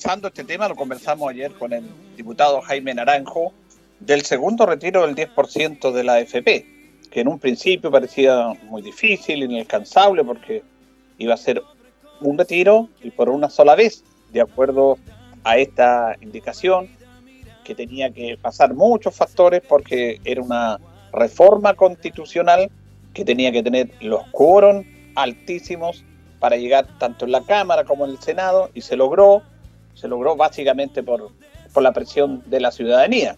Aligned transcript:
Avanzando 0.00 0.28
este 0.28 0.44
tema, 0.44 0.66
lo 0.66 0.76
conversamos 0.76 1.28
ayer 1.28 1.52
con 1.52 1.74
el 1.74 1.84
diputado 2.16 2.62
Jaime 2.62 2.94
Naranjo, 2.94 3.52
del 3.98 4.22
segundo 4.22 4.64
retiro 4.64 5.06
del 5.06 5.14
10% 5.14 5.92
de 5.92 6.04
la 6.04 6.14
AFP, 6.14 6.66
que 7.10 7.20
en 7.20 7.28
un 7.28 7.38
principio 7.38 7.90
parecía 7.90 8.46
muy 8.62 8.80
difícil, 8.80 9.42
inalcanzable, 9.42 10.24
porque 10.24 10.62
iba 11.18 11.34
a 11.34 11.36
ser 11.36 11.60
un 12.22 12.38
retiro 12.38 12.88
y 13.02 13.10
por 13.10 13.28
una 13.28 13.50
sola 13.50 13.74
vez, 13.74 14.02
de 14.32 14.40
acuerdo 14.40 14.96
a 15.44 15.58
esta 15.58 16.16
indicación, 16.22 16.88
que 17.62 17.74
tenía 17.74 18.10
que 18.10 18.38
pasar 18.40 18.72
muchos 18.72 19.14
factores 19.14 19.60
porque 19.68 20.18
era 20.24 20.40
una 20.40 20.80
reforma 21.12 21.74
constitucional 21.74 22.70
que 23.12 23.22
tenía 23.22 23.52
que 23.52 23.62
tener 23.62 23.90
los 24.00 24.22
quórum 24.28 24.82
altísimos 25.14 26.04
para 26.38 26.56
llegar 26.56 26.86
tanto 26.98 27.26
en 27.26 27.32
la 27.32 27.42
Cámara 27.42 27.84
como 27.84 28.06
en 28.06 28.12
el 28.12 28.18
Senado 28.18 28.70
y 28.72 28.80
se 28.80 28.96
logró, 28.96 29.42
se 30.00 30.08
logró 30.08 30.36
básicamente 30.36 31.02
por, 31.02 31.30
por 31.72 31.82
la 31.82 31.92
presión 31.92 32.42
de 32.46 32.60
la 32.60 32.70
ciudadanía. 32.70 33.36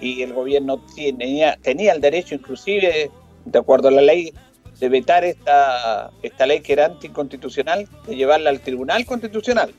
Y 0.00 0.22
el 0.22 0.32
gobierno 0.32 0.82
tenía, 0.94 1.56
tenía 1.62 1.92
el 1.92 2.00
derecho 2.00 2.34
inclusive, 2.34 3.10
de 3.44 3.58
acuerdo 3.58 3.88
a 3.88 3.90
la 3.90 4.02
ley, 4.02 4.32
de 4.78 4.88
vetar 4.88 5.24
esta, 5.24 6.10
esta 6.22 6.46
ley 6.46 6.60
que 6.60 6.74
era 6.74 6.86
anticonstitucional, 6.86 7.88
de 8.06 8.16
llevarla 8.16 8.50
al 8.50 8.60
Tribunal 8.60 9.06
Constitucional. 9.06 9.72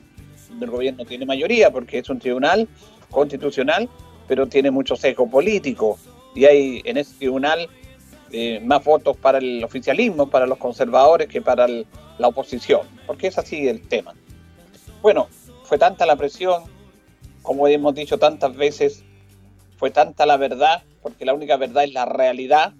El 0.60 0.70
gobierno 0.70 1.04
tiene 1.04 1.24
mayoría 1.24 1.70
porque 1.70 1.98
es 1.98 2.08
un 2.08 2.18
tribunal 2.18 2.68
constitucional, 3.10 3.88
pero 4.26 4.46
tiene 4.46 4.70
mucho 4.70 4.96
sesgo 4.96 5.28
político. 5.30 5.98
Y 6.34 6.44
hay 6.46 6.82
en 6.84 6.96
ese 6.96 7.14
tribunal 7.16 7.68
eh, 8.32 8.60
más 8.60 8.84
votos 8.84 9.16
para 9.16 9.38
el 9.38 9.62
oficialismo, 9.62 10.28
para 10.28 10.46
los 10.46 10.58
conservadores, 10.58 11.28
que 11.28 11.40
para 11.40 11.66
la 11.66 12.28
oposición, 12.28 12.80
porque 13.06 13.28
es 13.28 13.38
así 13.38 13.68
el 13.68 13.86
tema. 13.86 14.14
Bueno, 15.00 15.28
fue 15.68 15.76
tanta 15.76 16.06
la 16.06 16.16
presión, 16.16 16.62
como 17.42 17.68
hemos 17.68 17.94
dicho 17.94 18.18
tantas 18.18 18.56
veces, 18.56 19.04
fue 19.76 19.90
tanta 19.90 20.24
la 20.24 20.38
verdad, 20.38 20.82
porque 21.02 21.26
la 21.26 21.34
única 21.34 21.58
verdad 21.58 21.84
es 21.84 21.92
la 21.92 22.06
realidad, 22.06 22.72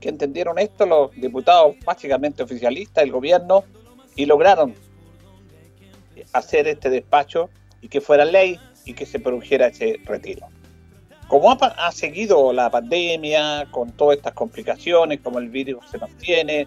que 0.00 0.08
entendieron 0.08 0.58
esto 0.58 0.86
los 0.86 1.12
diputados 1.12 1.76
básicamente 1.84 2.42
oficialistas, 2.42 3.04
el 3.04 3.12
gobierno, 3.12 3.64
y 4.16 4.24
lograron 4.24 4.74
hacer 6.32 6.68
este 6.68 6.88
despacho 6.88 7.50
y 7.82 7.88
que 7.88 8.00
fuera 8.00 8.24
ley 8.24 8.58
y 8.86 8.94
que 8.94 9.04
se 9.04 9.20
produjera 9.20 9.66
ese 9.66 10.00
retiro. 10.06 10.46
Como 11.28 11.52
ha, 11.52 11.92
seguido 11.92 12.50
la 12.54 12.70
pandemia, 12.70 13.68
con 13.70 13.92
todas 13.92 14.16
estas 14.16 14.32
complicaciones, 14.32 15.20
como 15.20 15.38
el 15.38 15.50
virus 15.50 15.84
se 15.90 15.98
mantiene, 15.98 16.66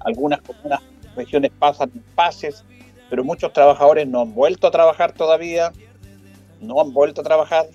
algunas, 0.00 0.40
algunas 0.46 0.82
regiones 1.16 1.50
pasan 1.58 1.90
pases, 2.14 2.62
pero 3.10 3.24
muchos 3.24 3.52
trabajadores 3.52 4.06
no 4.06 4.22
han 4.22 4.34
vuelto 4.34 4.66
a 4.66 4.70
trabajar 4.70 5.12
todavía, 5.12 5.72
no 6.60 6.80
han 6.80 6.92
vuelto 6.92 7.20
a 7.20 7.24
trabajar, 7.24 7.66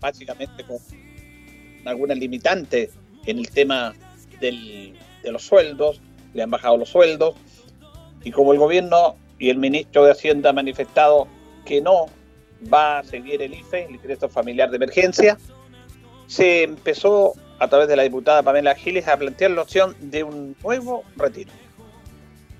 básicamente 0.00 0.64
con 0.64 0.78
algunas 1.84 2.18
limitantes 2.18 2.90
en 3.26 3.38
el 3.38 3.50
tema 3.50 3.94
de 4.40 4.94
los 5.24 5.42
sueldos, 5.42 6.00
le 6.34 6.42
han 6.42 6.50
bajado 6.50 6.76
los 6.76 6.88
sueldos, 6.88 7.34
y 8.24 8.30
como 8.30 8.52
el 8.52 8.58
gobierno 8.58 9.16
y 9.38 9.50
el 9.50 9.58
ministro 9.58 10.04
de 10.04 10.12
Hacienda 10.12 10.50
han 10.50 10.56
manifestado 10.56 11.28
que 11.64 11.80
no 11.80 12.06
va 12.72 12.98
a 12.98 13.04
seguir 13.04 13.42
el 13.42 13.54
IFE, 13.54 13.86
el 13.86 13.96
ingreso 13.96 14.28
familiar 14.28 14.70
de 14.70 14.76
emergencia. 14.76 15.36
Se 16.26 16.62
empezó 16.62 17.34
a 17.58 17.68
través 17.68 17.88
de 17.88 17.96
la 17.96 18.04
diputada 18.04 18.42
Pamela 18.42 18.74
Giles 18.74 19.06
a 19.08 19.16
plantear 19.16 19.50
la 19.52 19.62
opción 19.62 19.94
de 20.00 20.24
un 20.24 20.56
nuevo 20.62 21.04
retiro. 21.16 21.50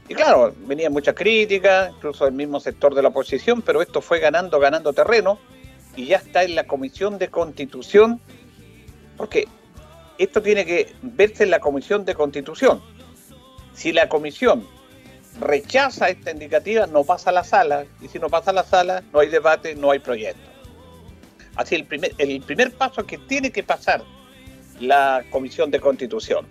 Y 0.08 0.14
claro, 0.14 0.54
venía 0.66 0.90
mucha 0.90 1.14
crítica, 1.14 1.92
incluso 1.94 2.24
del 2.24 2.34
mismo 2.34 2.60
sector 2.60 2.94
de 2.94 3.02
la 3.02 3.08
oposición, 3.08 3.62
pero 3.62 3.80
esto 3.82 4.00
fue 4.00 4.18
ganando, 4.18 4.58
ganando 4.58 4.92
terreno 4.92 5.38
y 5.96 6.06
ya 6.06 6.16
está 6.16 6.42
en 6.42 6.54
la 6.54 6.64
Comisión 6.64 7.18
de 7.18 7.28
Constitución, 7.28 8.20
porque 9.16 9.46
esto 10.18 10.42
tiene 10.42 10.64
que 10.64 10.92
verse 11.02 11.44
en 11.44 11.50
la 11.50 11.60
Comisión 11.60 12.04
de 12.04 12.14
Constitución. 12.14 12.82
Si 13.74 13.92
la 13.92 14.08
Comisión 14.08 14.66
rechaza 15.40 16.08
esta 16.08 16.30
indicativa, 16.30 16.86
no 16.86 17.04
pasa 17.04 17.30
a 17.30 17.32
la 17.32 17.44
sala, 17.44 17.84
y 18.00 18.08
si 18.08 18.18
no 18.18 18.28
pasa 18.28 18.50
a 18.50 18.54
la 18.54 18.64
sala, 18.64 19.02
no 19.12 19.20
hay 19.20 19.28
debate, 19.28 19.74
no 19.74 19.90
hay 19.90 19.98
proyecto. 19.98 20.50
Así 21.56 21.74
el 21.74 21.84
primer, 21.84 22.14
el 22.18 22.40
primer 22.40 22.72
paso 22.72 23.04
que 23.06 23.18
tiene 23.18 23.50
que 23.50 23.62
pasar 23.62 24.02
la 24.80 25.24
Comisión 25.30 25.70
de 25.70 25.80
Constitución. 25.80 26.46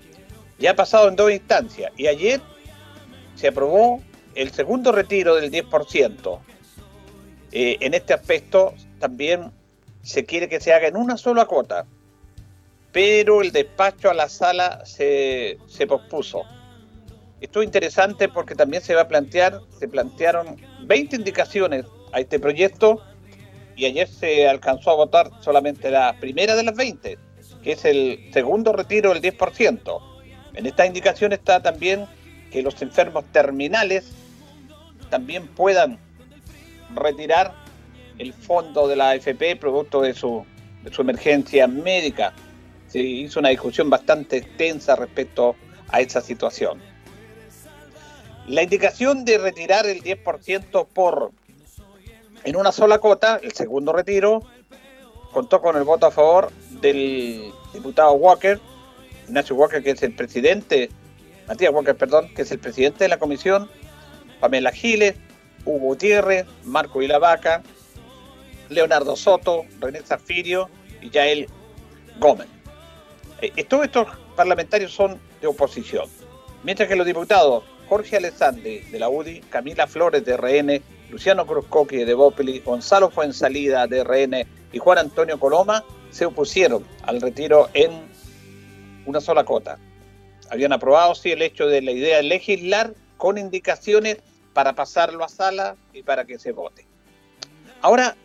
Ya 0.59 0.71
ha 0.71 0.75
pasado 0.75 1.09
en 1.09 1.15
dos 1.15 1.31
instancias 1.31 1.91
y 1.97 2.07
ayer 2.07 2.39
se 3.35 3.47
aprobó 3.47 4.01
el 4.35 4.51
segundo 4.51 4.91
retiro 4.91 5.35
del 5.35 5.51
10%. 5.51 6.39
Eh, 7.51 7.77
en 7.81 7.93
este 7.93 8.13
aspecto 8.13 8.73
también 8.99 9.51
se 10.01 10.25
quiere 10.25 10.47
que 10.47 10.59
se 10.59 10.73
haga 10.73 10.87
en 10.87 10.95
una 10.95 11.17
sola 11.17 11.45
cuota, 11.45 11.85
pero 12.91 13.41
el 13.41 13.51
despacho 13.51 14.09
a 14.09 14.13
la 14.13 14.29
sala 14.29 14.85
se, 14.85 15.57
se 15.67 15.85
pospuso 15.87 16.43
esto 17.41 17.61
es 17.61 17.65
interesante 17.65 18.29
porque 18.29 18.53
también 18.53 18.83
se 18.83 18.93
va 18.93 19.01
a 19.01 19.07
plantear, 19.07 19.61
se 19.79 19.87
plantearon 19.87 20.57
20 20.83 21.15
indicaciones 21.15 21.85
a 22.13 22.19
este 22.19 22.39
proyecto 22.39 23.01
y 23.75 23.85
ayer 23.85 24.07
se 24.07 24.47
alcanzó 24.47 24.91
a 24.91 24.95
votar 24.95 25.31
solamente 25.39 25.89
la 25.89 26.15
primera 26.19 26.55
de 26.55 26.63
las 26.63 26.75
20, 26.75 27.17
que 27.63 27.71
es 27.71 27.83
el 27.83 28.29
segundo 28.31 28.73
retiro 28.73 29.11
del 29.11 29.23
10%. 29.23 30.01
En 30.53 30.67
esta 30.67 30.85
indicación 30.85 31.33
está 31.33 31.63
también 31.63 32.05
que 32.51 32.61
los 32.61 32.79
enfermos 32.81 33.25
terminales 33.31 34.11
también 35.09 35.47
puedan 35.47 35.97
retirar 36.93 37.53
el 38.17 38.33
fondo 38.33 38.87
de 38.87 38.95
la 38.95 39.11
AFP 39.11 39.55
producto 39.59 40.01
de 40.01 40.13
su, 40.13 40.45
su 40.91 41.01
emergencia 41.01 41.67
médica. 41.67 42.33
Se 42.87 42.99
hizo 42.99 43.39
una 43.39 43.49
discusión 43.49 43.89
bastante 43.89 44.37
extensa 44.37 44.95
respecto 44.95 45.55
a 45.89 46.01
esa 46.01 46.21
situación. 46.21 46.79
La 48.47 48.63
indicación 48.63 49.23
de 49.23 49.37
retirar 49.37 49.85
el 49.85 50.03
10% 50.03 50.87
por 50.93 51.31
en 52.43 52.55
una 52.55 52.71
sola 52.71 52.99
cota, 52.99 53.39
el 53.41 53.51
segundo 53.53 53.93
retiro, 53.93 54.41
contó 55.31 55.61
con 55.61 55.77
el 55.77 55.83
voto 55.83 56.07
a 56.07 56.11
favor 56.11 56.51
del 56.81 57.51
diputado 57.73 58.13
Walker, 58.13 58.59
Ignacio 59.27 59.55
Walker, 59.55 59.83
que 59.83 59.91
es 59.91 60.01
el 60.03 60.15
presidente, 60.15 60.89
Matías 61.47 61.73
Walker, 61.73 61.95
perdón, 61.95 62.33
que 62.33 62.43
es 62.43 62.51
el 62.51 62.59
presidente 62.59 63.03
de 63.03 63.09
la 63.09 63.17
comisión, 63.17 63.69
Pamela 64.39 64.71
Giles, 64.71 65.15
Hugo 65.65 65.79
Gutiérrez, 65.79 66.45
Marco 66.63 66.99
Vilavaca, 66.99 67.61
Leonardo 68.69 69.15
Soto, 69.15 69.65
René 69.79 70.01
Zafirio 70.01 70.69
y 71.01 71.09
Yael 71.09 71.47
Gómez. 72.19 72.47
Eh, 73.41 73.63
todos 73.65 73.85
estos 73.85 74.07
parlamentarios 74.35 74.93
son 74.93 75.19
de 75.41 75.47
oposición, 75.47 76.07
mientras 76.63 76.87
que 76.87 76.95
los 76.95 77.05
diputados 77.05 77.63
Jorge 77.89 78.17
Alessandri 78.17 78.79
de 78.79 78.99
la 78.99 79.09
UDI, 79.09 79.41
Camila 79.41 79.85
Flores 79.85 80.23
de 80.23 80.37
RN, 80.37 80.81
Luciano 81.09 81.45
Cruzcoqui 81.45 82.05
de 82.05 82.13
Bopeli, 82.13 82.59
Gonzalo 82.59 83.09
Fuensalida 83.09 83.85
de 83.85 84.03
RN 84.03 84.47
y 84.71 84.79
Juan 84.79 84.97
Antonio 84.97 85.37
Coloma 85.37 85.83
se 86.09 86.25
opusieron 86.25 86.85
al 87.03 87.19
retiro 87.19 87.69
en 87.73 87.91
una 89.05 89.19
sola 89.19 89.43
cota. 89.43 89.77
Habían 90.51 90.73
aprobado, 90.73 91.15
sí, 91.15 91.31
el 91.31 91.41
hecho 91.41 91.67
de 91.67 91.81
la 91.81 91.91
idea 91.91 92.17
de 92.17 92.23
legislar 92.23 92.93
con 93.15 93.37
indicaciones 93.37 94.17
para 94.51 94.73
pasarlo 94.73 95.23
a 95.23 95.29
sala 95.29 95.77
y 95.93 96.03
para 96.03 96.25
que 96.25 96.37
se 96.37 96.51
vote. 96.51 96.85
Ahora, 97.81 98.17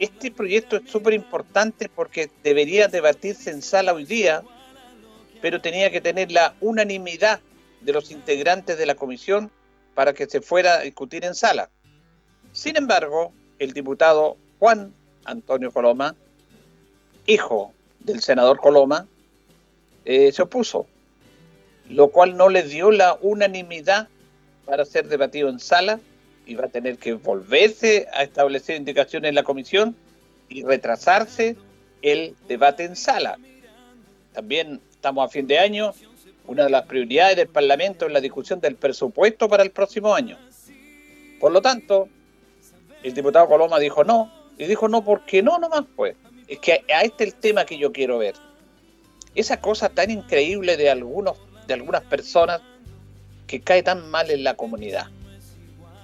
este 0.00 0.32
proyecto 0.32 0.76
es 0.76 0.90
súper 0.90 1.14
importante 1.14 1.88
porque 1.88 2.28
debería 2.42 2.88
debatirse 2.88 3.52
en 3.52 3.62
sala 3.62 3.92
hoy 3.92 4.04
día, 4.04 4.42
pero 5.40 5.60
tenía 5.60 5.92
que 5.92 6.00
tener 6.00 6.32
la 6.32 6.56
unanimidad 6.60 7.38
de 7.82 7.92
los 7.92 8.10
integrantes 8.10 8.76
de 8.76 8.86
la 8.86 8.96
comisión 8.96 9.48
para 9.94 10.12
que 10.12 10.26
se 10.26 10.40
fuera 10.40 10.74
a 10.74 10.80
discutir 10.80 11.24
en 11.24 11.36
sala. 11.36 11.70
Sin 12.50 12.76
embargo, 12.76 13.32
el 13.60 13.72
diputado 13.72 14.36
Juan 14.58 14.92
Antonio 15.24 15.70
Coloma, 15.70 16.16
hijo 17.26 17.72
del 18.00 18.20
senador 18.20 18.58
Coloma, 18.58 19.06
eh, 20.04 20.32
se 20.32 20.42
opuso, 20.42 20.88
lo 21.88 22.08
cual 22.08 22.36
no 22.36 22.48
le 22.48 22.62
dio 22.62 22.90
la 22.90 23.18
unanimidad 23.20 24.08
para 24.64 24.84
ser 24.84 25.08
debatido 25.08 25.48
en 25.48 25.58
sala 25.58 26.00
y 26.46 26.54
va 26.54 26.66
a 26.66 26.68
tener 26.68 26.98
que 26.98 27.14
volverse 27.14 28.06
a 28.12 28.22
establecer 28.22 28.76
indicaciones 28.76 29.28
en 29.28 29.34
la 29.34 29.42
comisión 29.42 29.96
y 30.48 30.62
retrasarse 30.62 31.56
el 32.02 32.34
debate 32.48 32.84
en 32.84 32.96
sala. 32.96 33.38
También 34.32 34.80
estamos 34.90 35.26
a 35.26 35.28
fin 35.30 35.46
de 35.46 35.58
año, 35.58 35.92
una 36.46 36.64
de 36.64 36.70
las 36.70 36.84
prioridades 36.86 37.36
del 37.36 37.48
Parlamento 37.48 38.06
es 38.06 38.12
la 38.12 38.20
discusión 38.20 38.60
del 38.60 38.76
presupuesto 38.76 39.48
para 39.48 39.62
el 39.62 39.70
próximo 39.70 40.14
año. 40.14 40.38
Por 41.40 41.52
lo 41.52 41.62
tanto, 41.62 42.08
el 43.02 43.14
diputado 43.14 43.48
Coloma 43.48 43.78
dijo 43.78 44.04
no, 44.04 44.30
y 44.58 44.66
dijo 44.66 44.88
no 44.88 45.04
porque 45.04 45.42
no 45.42 45.58
nomás 45.58 45.84
pues. 45.96 46.16
Es 46.46 46.58
que 46.58 46.84
a 46.94 47.02
este 47.02 47.24
es 47.24 47.34
el 47.34 47.40
tema 47.40 47.64
que 47.64 47.78
yo 47.78 47.92
quiero 47.92 48.18
ver. 48.18 48.34
Esa 49.34 49.60
cosa 49.60 49.88
tan 49.88 50.10
increíble 50.10 50.76
de 50.76 50.90
algunos, 50.90 51.38
de 51.66 51.74
algunas 51.74 52.02
personas 52.02 52.60
que 53.46 53.60
cae 53.60 53.82
tan 53.82 54.10
mal 54.10 54.30
en 54.30 54.44
la 54.44 54.54
comunidad. 54.54 55.06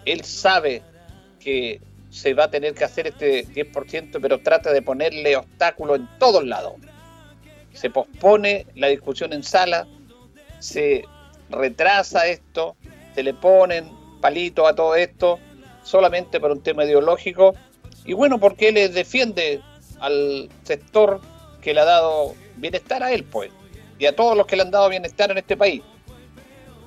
Él 0.04 0.24
sabe 0.24 0.82
que 1.38 1.80
se 2.10 2.34
va 2.34 2.44
a 2.44 2.50
tener 2.50 2.74
que 2.74 2.84
hacer 2.84 3.06
este 3.06 3.46
10%, 3.46 4.18
pero 4.20 4.40
trata 4.40 4.72
de 4.72 4.82
ponerle 4.82 5.36
obstáculos 5.36 6.00
en 6.00 6.08
todos 6.18 6.44
lados. 6.44 6.74
Se 7.72 7.88
pospone 7.88 8.66
la 8.74 8.88
discusión 8.88 9.32
en 9.32 9.42
sala, 9.42 9.86
se 10.58 11.04
retrasa 11.48 12.26
esto, 12.26 12.76
se 13.14 13.22
le 13.22 13.34
ponen 13.34 13.90
palitos 14.20 14.68
a 14.68 14.74
todo 14.74 14.94
esto, 14.96 15.38
solamente 15.82 16.40
por 16.40 16.50
un 16.50 16.62
tema 16.62 16.84
ideológico, 16.84 17.54
y 18.04 18.12
bueno, 18.12 18.38
porque 18.38 18.68
él 18.68 18.92
defiende 18.92 19.60
al 20.00 20.48
sector 20.64 21.20
que 21.60 21.74
le 21.74 21.80
ha 21.80 21.84
dado 21.84 22.34
bienestar 22.56 23.02
a 23.02 23.12
él, 23.12 23.24
pues, 23.24 23.50
y 24.00 24.06
a 24.06 24.16
todos 24.16 24.36
los 24.36 24.46
que 24.46 24.56
le 24.56 24.62
han 24.62 24.70
dado 24.70 24.88
bienestar 24.88 25.30
en 25.30 25.38
este 25.38 25.58
país. 25.58 25.82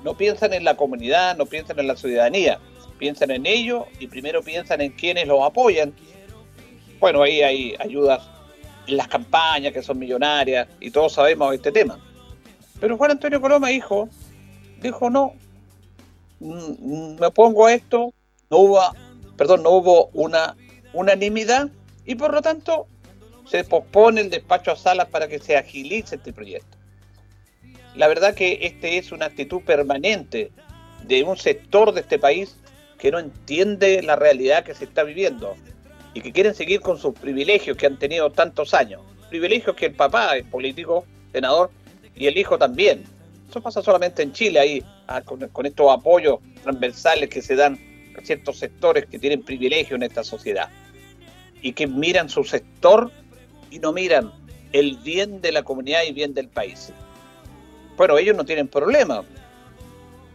No 0.02 0.16
piensan 0.16 0.52
en 0.52 0.64
la 0.64 0.76
comunidad, 0.76 1.36
no 1.36 1.46
piensan 1.46 1.78
en 1.78 1.86
la 1.86 1.96
ciudadanía, 1.96 2.58
piensan 2.98 3.30
en 3.30 3.46
ellos 3.46 3.84
y 4.00 4.08
primero 4.08 4.42
piensan 4.42 4.80
en 4.80 4.90
quienes 4.90 5.28
los 5.28 5.40
apoyan. 5.40 5.94
Bueno, 6.98 7.22
ahí 7.22 7.40
hay 7.40 7.76
ayudas 7.78 8.20
en 8.88 8.96
las 8.96 9.06
campañas 9.06 9.72
que 9.72 9.80
son 9.80 9.96
millonarias 9.98 10.66
y 10.80 10.90
todos 10.90 11.12
sabemos 11.12 11.54
este 11.54 11.70
tema. 11.70 11.98
Pero 12.80 12.98
Juan 12.98 13.12
Antonio 13.12 13.40
Coloma, 13.40 13.70
hijo, 13.70 14.08
dijo 14.82 15.08
no, 15.08 15.34
mm, 16.40 17.20
me 17.20 17.30
pongo 17.30 17.66
a 17.66 17.74
esto, 17.74 18.12
no 18.50 18.58
hubo, 18.58 18.80
perdón, 19.36 19.62
no 19.62 19.70
hubo 19.70 20.10
una 20.12 20.56
unanimidad 20.92 21.68
y 22.04 22.16
por 22.16 22.34
lo 22.34 22.42
tanto 22.42 22.88
se 23.46 23.62
pospone 23.62 24.20
el 24.20 24.30
despacho 24.30 24.72
a 24.72 24.76
salas 24.76 25.06
para 25.08 25.28
que 25.28 25.38
se 25.38 25.56
agilice 25.56 26.16
este 26.16 26.32
proyecto. 26.32 26.73
La 27.94 28.08
verdad 28.08 28.34
que 28.34 28.58
este 28.62 28.98
es 28.98 29.12
una 29.12 29.26
actitud 29.26 29.62
permanente 29.62 30.50
de 31.06 31.22
un 31.22 31.36
sector 31.36 31.92
de 31.92 32.00
este 32.00 32.18
país 32.18 32.56
que 32.98 33.10
no 33.10 33.18
entiende 33.18 34.02
la 34.02 34.16
realidad 34.16 34.64
que 34.64 34.74
se 34.74 34.84
está 34.84 35.04
viviendo 35.04 35.54
y 36.12 36.20
que 36.20 36.32
quieren 36.32 36.54
seguir 36.54 36.80
con 36.80 36.98
sus 36.98 37.14
privilegios 37.14 37.76
que 37.76 37.86
han 37.86 37.98
tenido 37.98 38.30
tantos 38.32 38.74
años. 38.74 39.02
Privilegios 39.28 39.76
que 39.76 39.86
el 39.86 39.94
papá 39.94 40.36
es 40.36 40.44
político, 40.44 41.04
senador, 41.32 41.70
y 42.16 42.26
el 42.26 42.38
hijo 42.38 42.58
también. 42.58 43.04
Eso 43.48 43.60
pasa 43.60 43.82
solamente 43.82 44.22
en 44.22 44.32
Chile, 44.32 44.58
ahí 44.58 44.84
ah, 45.06 45.22
con, 45.22 45.66
estos 45.66 45.92
apoyos 45.92 46.38
transversales 46.62 47.28
que 47.28 47.42
se 47.42 47.54
dan 47.54 47.78
a 48.16 48.24
ciertos 48.24 48.58
sectores 48.58 49.06
que 49.06 49.18
tienen 49.18 49.42
privilegio 49.42 49.96
en 49.96 50.04
esta 50.04 50.24
sociedad 50.24 50.68
y 51.62 51.72
que 51.72 51.86
miran 51.86 52.28
su 52.28 52.44
sector 52.44 53.10
y 53.70 53.78
no 53.78 53.92
miran 53.92 54.32
el 54.72 54.96
bien 54.98 55.40
de 55.40 55.52
la 55.52 55.62
comunidad 55.62 56.02
y 56.08 56.12
bien 56.12 56.34
del 56.34 56.48
país. 56.48 56.92
Bueno, 57.96 58.18
ellos 58.18 58.36
no 58.36 58.44
tienen 58.44 58.66
problema, 58.66 59.22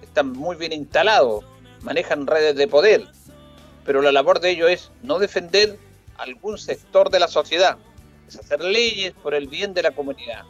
están 0.02 0.32
muy 0.32 0.56
bien 0.56 0.72
instalados, 0.72 1.44
manejan 1.82 2.26
redes 2.26 2.56
de 2.56 2.68
poder, 2.68 3.04
pero 3.86 4.02
la 4.02 4.14
labor 4.14 4.40
de 4.40 4.52
ellos 4.52 4.70
es 4.70 4.92
no 5.04 5.20
defender 5.20 5.78
algún 6.18 6.58
sector 6.58 7.10
de 7.10 7.20
la 7.20 7.28
sociedad, 7.28 7.78
es 8.28 8.38
hacer 8.38 8.64
leyes 8.64 9.14
por 9.22 9.36
el 9.36 9.48
bien 9.48 9.74
de 9.74 9.84
la 9.84 9.92
comunidad. 9.92 10.44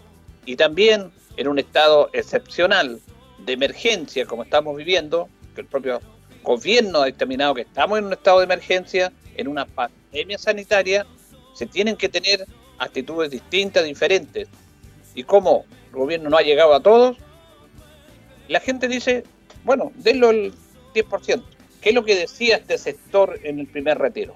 Y 0.45 0.55
también 0.55 1.11
en 1.35 1.47
un 1.47 1.57
estado 1.57 2.09
excepcional 2.13 2.99
de 3.39 3.53
emergencia 3.53 4.25
como 4.25 4.43
estamos 4.43 4.77
viviendo, 4.77 5.29
que 5.55 5.61
el 5.61 5.67
propio 5.67 6.01
gobierno 6.43 7.01
ha 7.01 7.05
determinado 7.05 7.55
que 7.55 7.61
estamos 7.61 7.97
en 7.97 8.05
un 8.05 8.13
estado 8.13 8.39
de 8.39 8.45
emergencia, 8.45 9.11
en 9.35 9.47
una 9.47 9.65
pandemia 9.65 10.37
sanitaria, 10.37 11.07
se 11.53 11.65
tienen 11.65 11.95
que 11.95 12.09
tener 12.09 12.45
actitudes 12.77 13.31
distintas, 13.31 13.83
diferentes. 13.83 14.47
Y 15.15 15.23
como 15.23 15.65
el 15.89 15.95
gobierno 15.95 16.29
no 16.29 16.37
ha 16.37 16.41
llegado 16.41 16.73
a 16.73 16.81
todos, 16.81 17.17
la 18.47 18.59
gente 18.59 18.87
dice, 18.87 19.23
bueno, 19.63 19.91
denlo 19.95 20.31
el 20.31 20.53
10%. 20.93 21.43
¿Qué 21.81 21.89
es 21.89 21.95
lo 21.95 22.03
que 22.03 22.15
decía 22.15 22.57
este 22.57 22.77
sector 22.77 23.39
en 23.43 23.59
el 23.59 23.67
primer 23.67 23.97
retiro? 23.97 24.35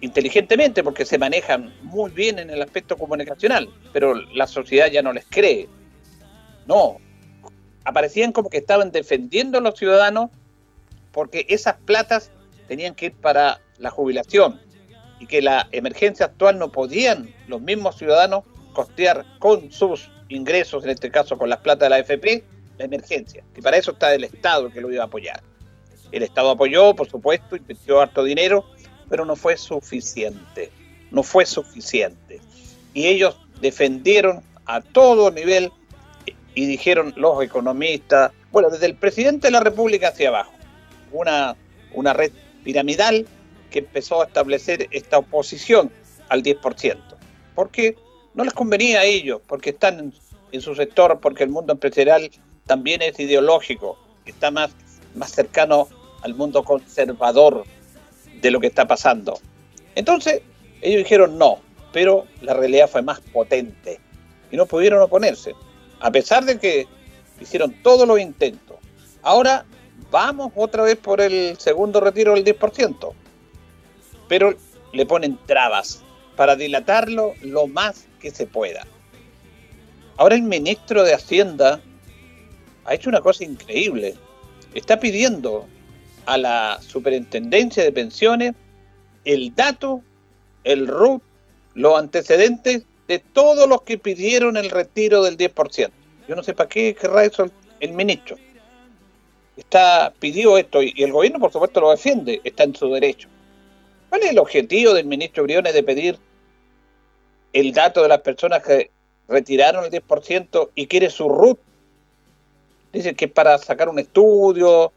Inteligentemente, 0.00 0.82
porque 0.82 1.04
se 1.04 1.18
manejan 1.18 1.74
muy 1.82 2.10
bien 2.10 2.38
en 2.38 2.50
el 2.50 2.62
aspecto 2.62 2.96
comunicacional, 2.96 3.68
pero 3.92 4.14
la 4.14 4.46
sociedad 4.46 4.90
ya 4.90 5.02
no 5.02 5.12
les 5.12 5.26
cree. 5.28 5.68
No, 6.66 6.98
aparecían 7.84 8.32
como 8.32 8.50
que 8.50 8.58
estaban 8.58 8.92
defendiendo 8.92 9.58
a 9.58 9.60
los 9.60 9.78
ciudadanos 9.78 10.30
porque 11.12 11.46
esas 11.48 11.76
platas 11.76 12.30
tenían 12.68 12.94
que 12.94 13.06
ir 13.06 13.14
para 13.14 13.60
la 13.78 13.90
jubilación 13.90 14.60
y 15.18 15.26
que 15.26 15.42
la 15.42 15.68
emergencia 15.72 16.26
actual 16.26 16.58
no 16.58 16.72
podían 16.72 17.34
los 17.46 17.60
mismos 17.60 17.96
ciudadanos 17.96 18.44
costear 18.80 19.26
con 19.38 19.70
sus 19.70 20.10
ingresos, 20.30 20.84
en 20.84 20.90
este 20.90 21.10
caso 21.10 21.36
con 21.36 21.50
las 21.50 21.58
plata 21.58 21.84
de 21.84 21.90
la 21.90 21.96
AFP, 21.96 22.42
la 22.78 22.86
emergencia, 22.86 23.44
que 23.54 23.60
para 23.60 23.76
eso 23.76 23.90
está 23.92 24.14
el 24.14 24.24
Estado 24.24 24.70
que 24.70 24.80
lo 24.80 24.90
iba 24.90 25.02
a 25.02 25.06
apoyar. 25.06 25.42
El 26.10 26.22
Estado 26.22 26.50
apoyó, 26.50 26.94
por 26.94 27.06
supuesto, 27.08 27.56
invirtió 27.56 28.00
harto 28.00 28.24
dinero, 28.24 28.64
pero 29.10 29.26
no 29.26 29.36
fue 29.36 29.58
suficiente, 29.58 30.70
no 31.10 31.22
fue 31.22 31.44
suficiente. 31.44 32.40
Y 32.94 33.06
ellos 33.06 33.38
defendieron 33.60 34.42
a 34.64 34.80
todo 34.80 35.30
nivel 35.30 35.70
y 36.54 36.66
dijeron 36.66 37.12
los 37.16 37.42
economistas, 37.44 38.32
bueno, 38.50 38.70
desde 38.70 38.86
el 38.86 38.94
presidente 38.94 39.48
de 39.48 39.52
la 39.52 39.60
República 39.60 40.08
hacia 40.08 40.30
abajo, 40.30 40.52
una, 41.12 41.54
una 41.92 42.14
red 42.14 42.32
piramidal 42.64 43.26
que 43.70 43.80
empezó 43.80 44.22
a 44.22 44.26
establecer 44.26 44.88
esta 44.90 45.18
oposición 45.18 45.92
al 46.30 46.42
10%. 46.42 46.96
Porque 47.54 47.96
no 48.34 48.44
les 48.44 48.54
convenía 48.54 49.00
a 49.00 49.04
ellos, 49.04 49.40
porque 49.46 49.70
están 49.70 50.12
en, 50.52 50.60
su 50.60 50.74
sector, 50.74 51.20
porque 51.20 51.44
el 51.44 51.50
mundo 51.50 51.72
empresarial 51.72 52.30
también 52.66 53.02
es 53.02 53.18
ideológico, 53.18 53.98
está 54.24 54.50
más, 54.50 54.70
más 55.14 55.32
cercano 55.32 55.88
al 56.22 56.34
mundo 56.34 56.62
conservador 56.64 57.64
de 58.40 58.50
lo 58.50 58.60
que 58.60 58.66
está 58.66 58.86
pasando. 58.86 59.38
Entonces, 59.94 60.42
ellos 60.80 61.04
dijeron 61.04 61.38
no, 61.38 61.58
pero 61.92 62.26
la 62.40 62.54
realidad 62.54 62.88
fue 62.88 63.02
más 63.02 63.20
potente 63.20 64.00
y 64.50 64.56
no 64.56 64.66
pudieron 64.66 65.02
oponerse, 65.02 65.54
a 66.00 66.10
pesar 66.10 66.44
de 66.44 66.58
que 66.58 66.86
hicieron 67.40 67.74
todos 67.82 68.06
los 68.06 68.20
intentos. 68.20 68.76
Ahora 69.22 69.64
vamos 70.10 70.52
otra 70.56 70.82
vez 70.82 70.96
por 70.96 71.20
el 71.20 71.56
segundo 71.58 72.00
retiro 72.00 72.34
del 72.34 72.44
10%, 72.44 73.12
pero 74.28 74.54
le 74.92 75.06
ponen 75.06 75.38
trabas 75.46 76.02
para 76.36 76.56
dilatarlo 76.56 77.34
lo 77.42 77.66
más 77.66 78.06
que 78.20 78.30
se 78.30 78.46
pueda. 78.46 78.86
Ahora 80.16 80.34
el 80.34 80.42
ministro 80.42 81.02
de 81.02 81.14
Hacienda 81.14 81.80
ha 82.84 82.94
hecho 82.94 83.08
una 83.08 83.20
cosa 83.20 83.44
increíble. 83.44 84.14
Está 84.74 85.00
pidiendo 85.00 85.66
a 86.26 86.36
la 86.36 86.78
superintendencia 86.86 87.82
de 87.82 87.92
pensiones 87.92 88.54
el 89.24 89.54
dato, 89.54 90.02
el 90.64 90.86
RUT, 90.86 91.22
los 91.74 91.98
antecedentes 91.98 92.84
de 93.08 93.18
todos 93.18 93.68
los 93.68 93.82
que 93.82 93.98
pidieron 93.98 94.56
el 94.56 94.70
retiro 94.70 95.22
del 95.22 95.36
10%. 95.36 95.90
Yo 96.28 96.36
no 96.36 96.42
sé 96.42 96.54
para 96.54 96.68
qué 96.68 96.94
querrá 96.94 97.24
eso 97.24 97.50
el, 97.80 97.92
ministro. 97.92 98.36
Está 99.56 100.12
pidió 100.18 100.56
esto 100.58 100.82
y, 100.82 100.94
el 100.98 101.12
gobierno 101.12 101.40
por 101.40 101.52
supuesto 101.52 101.80
lo 101.80 101.90
defiende, 101.90 102.40
está 102.44 102.64
en 102.64 102.74
su 102.74 102.88
derecho. 102.92 103.28
¿Cuál 104.08 104.22
es 104.22 104.30
el 104.30 104.38
objetivo 104.38 104.94
del 104.94 105.06
ministro 105.06 105.42
Briones 105.42 105.74
de 105.74 105.82
pedir 105.82 106.18
el 107.52 107.72
dato 107.72 108.02
de 108.02 108.08
las 108.08 108.20
personas 108.20 108.62
que 108.62 108.90
retiraron 109.28 109.84
el 109.84 109.90
10% 109.90 110.70
y 110.74 110.86
quiere 110.86 111.10
su 111.10 111.28
RUT. 111.28 111.58
Dice 112.92 113.14
que 113.14 113.26
es 113.26 113.32
para 113.32 113.56
sacar 113.58 113.88
un 113.88 113.98
estudio. 113.98 114.92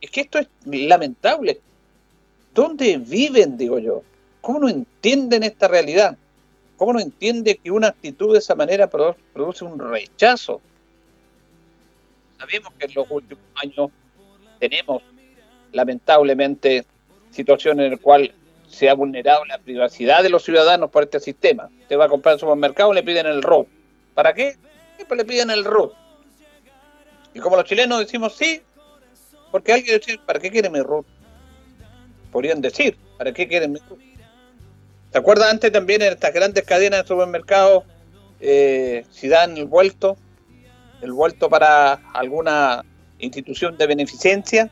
Es 0.00 0.10
que 0.10 0.20
esto 0.22 0.38
es 0.38 0.48
lamentable. 0.64 1.60
¿Dónde 2.54 2.98
viven, 2.98 3.56
digo 3.56 3.78
yo? 3.78 4.02
¿Cómo 4.40 4.60
no 4.60 4.68
entienden 4.68 5.42
esta 5.42 5.68
realidad? 5.68 6.16
¿Cómo 6.76 6.92
no 6.92 7.00
entiende 7.00 7.56
que 7.56 7.70
una 7.70 7.88
actitud 7.88 8.32
de 8.32 8.38
esa 8.38 8.54
manera 8.54 8.88
produce 8.88 9.64
un 9.64 9.78
rechazo? 9.78 10.60
Sabemos 12.38 12.72
que 12.78 12.86
en 12.86 12.94
los 12.94 13.10
últimos 13.10 13.44
años 13.54 13.90
tenemos, 14.60 15.02
lamentablemente, 15.72 16.84
situaciones 17.30 17.86
en 17.86 17.90
las 17.92 18.00
cuales 18.00 18.32
se 18.68 18.88
ha 18.88 18.94
vulnerado 18.94 19.44
la 19.44 19.58
privacidad 19.58 20.22
de 20.22 20.30
los 20.30 20.44
ciudadanos 20.44 20.90
por 20.90 21.04
este 21.04 21.20
sistema. 21.20 21.68
Usted 21.82 21.98
va 21.98 22.06
a 22.06 22.08
comprar 22.08 22.34
el 22.34 22.40
supermercado 22.40 22.92
y 22.92 22.96
le 22.96 23.02
piden 23.02 23.26
el 23.26 23.42
ROT. 23.42 23.68
¿Para 24.14 24.34
qué? 24.34 24.56
Pues 25.06 25.18
le 25.18 25.24
piden 25.24 25.50
el 25.50 25.64
ROT. 25.64 25.92
Y 27.34 27.40
como 27.40 27.56
los 27.56 27.64
chilenos 27.64 28.00
decimos 28.00 28.34
sí, 28.34 28.62
porque 29.50 29.72
alguien 29.72 29.98
dice, 29.98 30.18
¿para 30.24 30.40
qué 30.40 30.50
quiere 30.50 30.70
mi 30.70 30.80
ROT? 30.80 31.06
Podrían 32.32 32.60
decir, 32.60 32.96
¿para 33.18 33.32
qué 33.32 33.46
quieren 33.46 33.72
mi 33.72 33.78
ROT? 33.78 33.98
¿Se 35.12 35.18
acuerda 35.18 35.50
antes 35.50 35.70
también 35.72 36.02
en 36.02 36.12
estas 36.12 36.32
grandes 36.32 36.64
cadenas 36.64 37.02
de 37.02 37.08
supermercados 37.08 37.84
eh, 38.40 39.04
si 39.10 39.28
dan 39.28 39.56
el 39.56 39.66
vuelto, 39.66 40.16
el 41.00 41.12
vuelto 41.12 41.48
para 41.48 41.94
alguna 42.12 42.84
institución 43.18 43.78
de 43.78 43.86
beneficencia? 43.86 44.70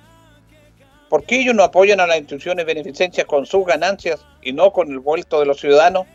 ¿Por 1.15 1.23
qué 1.23 1.43
ellos 1.43 1.55
no 1.55 1.63
apoyan 1.63 2.01
a 2.01 2.09
las 2.09 2.19
instituciones 2.19 2.67
de 2.67 2.75
beneficencia 2.75 3.25
con 3.25 3.47
sus 3.47 3.65
ganancias 3.65 4.27
y 4.43 4.53
no 4.53 4.73
con 4.73 4.91
el 4.91 4.99
vuelto 4.99 5.39
de 5.39 5.47
los 5.47 5.61
ciudadanos? 5.61 6.09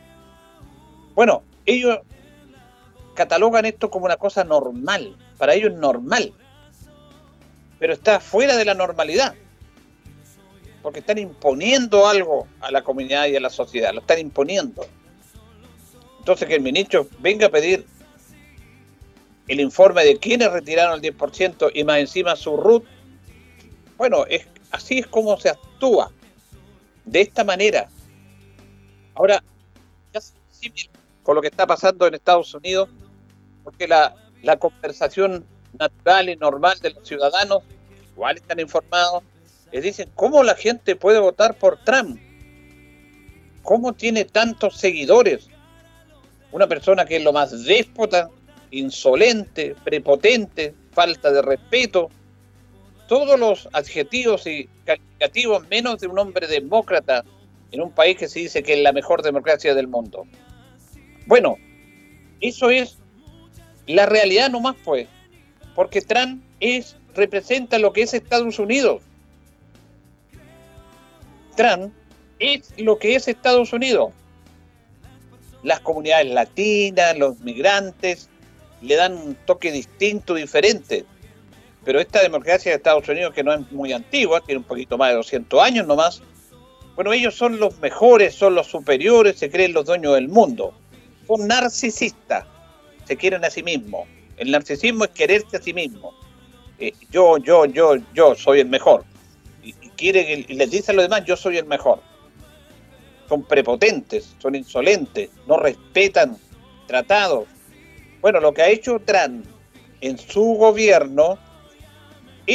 Bueno, 1.15 1.41
ellos 1.65 1.99
catalogan 3.13 3.63
esto 3.63 3.89
como 3.89 4.07
una 4.07 4.17
cosa 4.17 4.43
normal, 4.43 5.15
para 5.37 5.53
ellos 5.53 5.71
normal, 5.71 6.33
pero 7.79 7.93
está 7.93 8.19
fuera 8.19 8.57
de 8.57 8.65
la 8.65 8.73
normalidad 8.73 9.35
porque 10.81 10.99
están 10.99 11.17
imponiendo 11.17 12.05
algo 12.05 12.49
a 12.59 12.69
la 12.69 12.81
comunidad 12.81 13.27
y 13.27 13.37
a 13.37 13.39
la 13.39 13.49
sociedad, 13.49 13.93
lo 13.93 14.01
están 14.01 14.19
imponiendo. 14.19 14.85
Entonces 16.17 16.45
que 16.45 16.55
el 16.55 16.61
ministro 16.61 17.07
venga 17.19 17.47
a 17.47 17.49
pedir 17.49 17.85
el 19.47 19.61
informe 19.61 20.03
de 20.03 20.17
quiénes 20.17 20.51
retiraron 20.51 21.01
el 21.01 21.15
10% 21.17 21.71
y 21.73 21.85
más 21.85 21.99
encima 21.99 22.35
su 22.35 22.57
RUT, 22.57 22.83
bueno, 23.97 24.25
es, 24.29 24.45
así 24.71 24.99
es 24.99 25.07
como 25.07 25.37
se 25.37 25.49
actúa, 25.49 26.11
de 27.05 27.21
esta 27.21 27.43
manera. 27.43 27.89
Ahora, 29.15 29.43
ya 30.13 30.19
con 31.23 31.35
lo 31.35 31.41
que 31.41 31.47
está 31.47 31.67
pasando 31.67 32.07
en 32.07 32.13
Estados 32.13 32.53
Unidos, 32.53 32.89
porque 33.63 33.87
la, 33.87 34.15
la 34.41 34.57
conversación 34.57 35.45
natural 35.77 36.29
y 36.29 36.35
normal 36.35 36.79
de 36.79 36.91
los 36.91 37.07
ciudadanos, 37.07 37.63
igual 38.13 38.37
están 38.37 38.59
informados, 38.59 39.23
les 39.71 39.83
dicen, 39.83 40.09
¿cómo 40.15 40.43
la 40.43 40.55
gente 40.55 40.95
puede 40.95 41.19
votar 41.19 41.57
por 41.57 41.83
Trump? 41.83 42.19
¿Cómo 43.61 43.93
tiene 43.93 44.25
tantos 44.25 44.77
seguidores? 44.77 45.47
Una 46.51 46.67
persona 46.67 47.05
que 47.05 47.17
es 47.17 47.23
lo 47.23 47.33
más 47.33 47.63
déspota, 47.65 48.29
insolente, 48.71 49.75
prepotente, 49.83 50.73
falta 50.91 51.31
de 51.31 51.41
respeto, 51.41 52.09
todos 53.09 53.39
los 53.39 53.67
adjetivos 53.73 54.45
y 54.45 54.69
calificativos 54.85 55.67
menos 55.67 55.99
de 55.99 56.07
un 56.07 56.19
hombre 56.19 56.45
demócrata 56.45 57.25
en 57.71 57.81
un 57.81 57.91
país 57.91 58.15
que 58.17 58.27
se 58.27 58.39
dice 58.39 58.61
que 58.61 58.73
es 58.73 58.79
la 58.79 58.93
mejor 58.93 59.23
democracia 59.23 59.73
del 59.73 59.87
mundo. 59.87 60.27
Bueno, 61.25 61.57
eso 62.39 62.69
es 62.69 62.99
la 63.87 64.05
realidad 64.05 64.51
nomás 64.51 64.75
pues, 64.85 65.07
porque 65.73 66.01
Trump 66.01 66.43
es, 66.59 66.95
representa 67.15 67.79
lo 67.79 67.93
que 67.93 68.03
es 68.03 68.13
Estados 68.13 68.59
Unidos. 68.59 69.01
Trump 71.57 71.91
es 72.37 72.71
lo 72.77 72.99
que 72.99 73.15
es 73.15 73.27
Estados 73.27 73.73
Unidos. 73.73 74.13
Las 75.63 75.79
comunidades 75.79 76.27
latinas, 76.27 77.17
los 77.17 77.39
migrantes, 77.39 78.29
le 78.83 78.95
dan 78.95 79.17
un 79.17 79.35
toque 79.45 79.71
distinto, 79.71 80.35
diferente. 80.35 81.05
Pero 81.83 81.99
esta 81.99 82.21
democracia 82.21 82.71
de 82.71 82.77
Estados 82.77 83.07
Unidos, 83.07 83.33
que 83.33 83.43
no 83.43 83.53
es 83.53 83.71
muy 83.71 83.93
antigua, 83.93 84.41
tiene 84.41 84.59
un 84.59 84.65
poquito 84.65 84.97
más 84.97 85.09
de 85.09 85.15
200 85.15 85.61
años 85.61 85.87
nomás, 85.87 86.21
bueno, 86.95 87.13
ellos 87.13 87.35
son 87.35 87.59
los 87.59 87.79
mejores, 87.79 88.35
son 88.35 88.55
los 88.55 88.67
superiores, 88.67 89.37
se 89.37 89.49
creen 89.49 89.73
los 89.73 89.85
dueños 89.85 90.15
del 90.15 90.27
mundo. 90.27 90.73
Son 91.27 91.47
narcisistas, 91.47 92.45
se 93.05 93.15
quieren 93.15 93.45
a 93.45 93.49
sí 93.49 93.63
mismos. 93.63 94.07
El 94.35 94.51
narcisismo 94.51 95.05
es 95.05 95.11
quererse 95.11 95.57
a 95.57 95.61
sí 95.61 95.73
mismo. 95.73 96.13
Eh, 96.77 96.93
yo, 97.09 97.37
yo, 97.37 97.65
yo, 97.65 97.95
yo 98.13 98.35
soy 98.35 98.59
el 98.59 98.67
mejor 98.67 99.05
quiere 99.99 100.25
que 100.25 100.53
les 100.53 100.71
dice 100.71 100.91
a 100.91 100.95
los 100.95 101.03
demás, 101.03 101.25
yo 101.25 101.35
soy 101.35 101.57
el 101.57 101.65
mejor. 101.65 101.99
Son 103.27 103.43
prepotentes, 103.43 104.33
son 104.39 104.55
insolentes, 104.55 105.29
no 105.45 105.57
respetan 105.57 106.37
tratados. 106.87 107.47
Bueno, 108.21 108.39
lo 108.39 108.53
que 108.53 108.61
ha 108.61 108.69
hecho 108.69 109.01
Trump 109.05 109.45
en 109.99 110.17
su 110.17 110.55
gobierno 110.55 111.37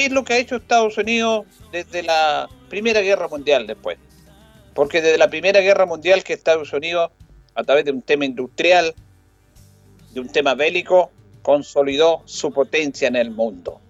es 0.00 0.12
lo 0.12 0.24
que 0.24 0.34
ha 0.34 0.38
hecho 0.38 0.56
Estados 0.56 0.98
Unidos 0.98 1.46
desde 1.70 2.02
la 2.02 2.48
Primera 2.68 3.00
Guerra 3.00 3.28
Mundial 3.28 3.66
después. 3.66 3.98
Porque 4.74 5.00
desde 5.00 5.18
la 5.18 5.28
Primera 5.28 5.60
Guerra 5.60 5.86
Mundial 5.86 6.24
que 6.24 6.32
Estados 6.32 6.72
Unidos, 6.72 7.10
a 7.54 7.62
través 7.62 7.84
de 7.84 7.92
un 7.92 8.02
tema 8.02 8.24
industrial, 8.24 8.94
de 10.12 10.20
un 10.20 10.28
tema 10.28 10.54
bélico, 10.54 11.10
consolidó 11.42 12.22
su 12.24 12.52
potencia 12.52 13.06
en 13.06 13.16
el 13.16 13.30
mundo. 13.30 13.80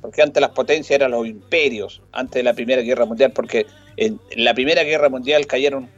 Porque 0.00 0.22
antes 0.22 0.40
las 0.40 0.52
potencias 0.52 0.92
eran 0.92 1.10
los 1.10 1.26
imperios, 1.26 2.00
antes 2.12 2.34
de 2.34 2.42
la 2.44 2.54
Primera 2.54 2.80
Guerra 2.80 3.04
Mundial, 3.04 3.32
porque 3.32 3.66
en 3.96 4.18
la 4.36 4.54
Primera 4.54 4.82
Guerra 4.82 5.10
Mundial 5.10 5.46
cayeron 5.46 5.90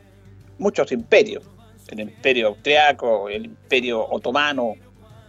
muchos 0.58 0.90
imperios, 0.90 1.44
el 1.88 2.00
imperio 2.00 2.48
austriaco, 2.48 3.28
el 3.28 3.44
imperio 3.44 4.08
otomano, 4.08 4.74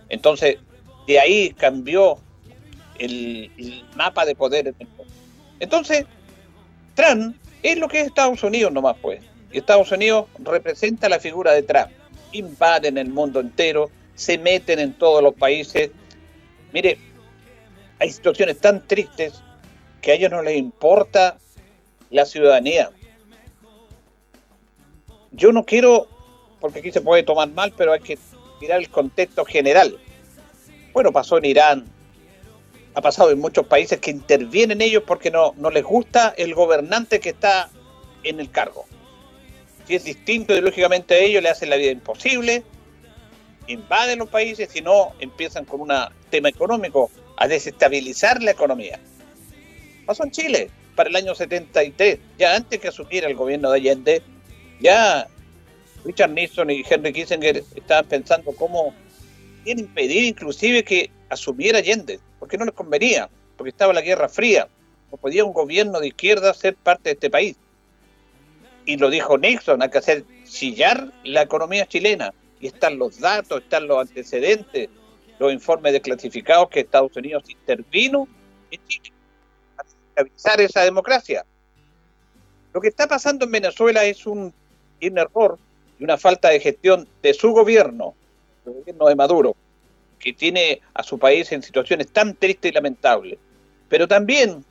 entonces 0.09 0.57
de 1.05 1.19
ahí 1.19 1.51
cambió 1.51 2.17
el, 2.99 3.83
mapa 3.95 4.25
de 4.25 4.35
poder. 4.35 4.73
Entonces, 5.59 6.05
Trump 6.95 7.35
es 7.61 7.77
lo 7.77 7.87
que 7.87 8.01
es 8.01 8.07
Estados 8.07 8.43
Unidos 8.43 8.71
nomás 8.71 8.95
pues, 9.01 9.21
y 9.51 9.57
Estados 9.57 9.91
Unidos 9.91 10.27
representa 10.39 11.09
la 11.09 11.19
figura 11.19 11.53
de 11.53 11.63
Trump, 11.63 11.89
invaden 12.31 12.97
el 12.97 13.09
mundo 13.09 13.39
entero, 13.39 13.89
se 14.15 14.37
meten 14.37 14.79
en 14.79 14.93
todos 14.93 15.23
los 15.23 15.33
países. 15.33 15.91
Mire, 16.71 16.97
hay 17.99 18.11
situaciones 18.11 18.59
tan 18.59 18.85
tristes 18.85 19.41
que 20.01 20.11
a 20.11 20.15
ellos 20.15 20.31
no 20.31 20.41
les 20.41 20.57
importa 20.57 21.37
la 22.09 22.25
ciudadanía. 22.25 22.91
Yo 25.31 25.51
no 25.51 25.63
quiero, 25.65 26.07
porque 26.59 26.79
aquí 26.79 26.91
se 26.91 27.01
puede 27.01 27.23
tomar 27.23 27.49
mal, 27.49 27.73
pero 27.75 27.93
hay 27.93 28.01
que 28.01 28.19
mirar 28.61 28.79
el 28.79 28.89
contexto 28.89 29.45
general. 29.45 29.97
Bueno, 30.93 31.11
pasó 31.11 31.37
en 31.37 31.45
Irán, 31.45 31.85
ha 32.95 33.01
pasado 33.01 33.31
en 33.31 33.39
muchos 33.39 33.65
países 33.67 33.99
que 33.99 34.11
intervienen 34.11 34.81
ellos 34.81 35.03
porque 35.05 35.31
no, 35.31 35.53
no 35.57 35.69
les 35.69 35.83
gusta 35.83 36.33
el 36.37 36.53
gobernante 36.53 37.19
que 37.19 37.29
está 37.29 37.69
en 38.23 38.39
el 38.39 38.51
cargo. 38.51 38.85
Si 39.87 39.95
es 39.95 40.03
distinto 40.03 40.53
ideológicamente 40.53 41.15
a 41.15 41.17
ellos, 41.17 41.43
le 41.43 41.49
hacen 41.49 41.69
la 41.69 41.75
vida 41.75 41.91
imposible, 41.91 42.63
invaden 43.67 44.19
los 44.19 44.29
países, 44.29 44.69
si 44.71 44.81
no, 44.81 45.13
empiezan 45.19 45.65
con 45.65 45.81
un 45.81 45.91
tema 46.29 46.49
económico 46.49 47.09
a 47.37 47.47
desestabilizar 47.47 48.41
la 48.41 48.51
economía. 48.51 48.99
Pasó 50.05 50.23
en 50.23 50.31
Chile 50.31 50.69
para 50.95 51.09
el 51.09 51.15
año 51.15 51.33
73, 51.33 52.19
ya 52.37 52.55
antes 52.55 52.79
que 52.79 52.87
asumiera 52.87 53.27
el 53.27 53.35
gobierno 53.35 53.71
de 53.71 53.77
Allende, 53.77 54.21
ya 54.79 55.27
Richard 56.05 56.31
Nixon 56.31 56.69
y 56.69 56.83
Henry 56.87 57.13
Kissinger 57.13 57.63
estaban 57.75 58.05
pensando 58.05 58.51
cómo 58.55 58.93
impedir 59.65 60.25
inclusive 60.25 60.83
que 60.83 61.09
asumiera 61.29 61.79
Allende, 61.79 62.19
porque 62.43 62.57
no 62.57 62.65
les 62.65 62.73
convenía, 62.73 63.29
porque 63.55 63.69
estaba 63.69 63.93
la 63.93 64.01
Guerra 64.01 64.27
Fría, 64.27 64.67
no 65.09 65.15
podía 65.17 65.45
un 65.45 65.53
gobierno 65.53 66.01
de 66.01 66.07
izquierda 66.07 66.53
ser 66.53 66.75
parte 66.75 67.03
de 67.03 67.13
este 67.13 67.29
país. 67.29 67.55
Y 68.85 68.97
lo 68.97 69.09
dijo 69.09 69.37
Nixon, 69.37 69.81
hay 69.81 69.89
que 69.89 69.99
hacer 69.99 70.25
chillar 70.43 71.09
la 71.23 71.43
economía 71.43 71.85
chilena, 71.85 72.33
y 72.59 72.67
están 72.67 72.99
los 72.99 73.21
datos, 73.21 73.61
están 73.61 73.87
los 73.87 73.97
antecedentes, 73.97 74.89
los 75.39 75.53
informes 75.53 75.93
desclasificados 75.93 76.67
que 76.67 76.81
Estados 76.81 77.15
Unidos 77.15 77.45
intervino 77.49 78.27
en 78.71 78.87
Chile 78.87 79.13
para 79.77 79.87
estabilizar 79.87 80.59
esa 80.59 80.81
democracia. 80.81 81.45
Lo 82.73 82.81
que 82.81 82.89
está 82.89 83.07
pasando 83.07 83.45
en 83.45 83.51
Venezuela 83.53 84.03
es 84.03 84.25
un, 84.25 84.53
un 85.01 85.17
error 85.17 85.57
y 85.97 86.03
una 86.03 86.17
falta 86.17 86.49
de 86.49 86.59
gestión 86.59 87.07
de 87.21 87.33
su 87.33 87.53
gobierno, 87.53 88.15
el 88.65 88.73
gobierno 88.73 89.07
de 89.07 89.15
Maduro, 89.15 89.55
que 90.23 90.33
tiene 90.33 90.81
a 90.93 91.03
su 91.03 91.19
país 91.19 91.51
en 91.51 91.61
situaciones 91.61 92.07
tan 92.07 92.35
tristes 92.35 92.71
y 92.71 92.73
lamentables. 92.73 93.37
Pero 93.89 94.07
también 94.07 94.63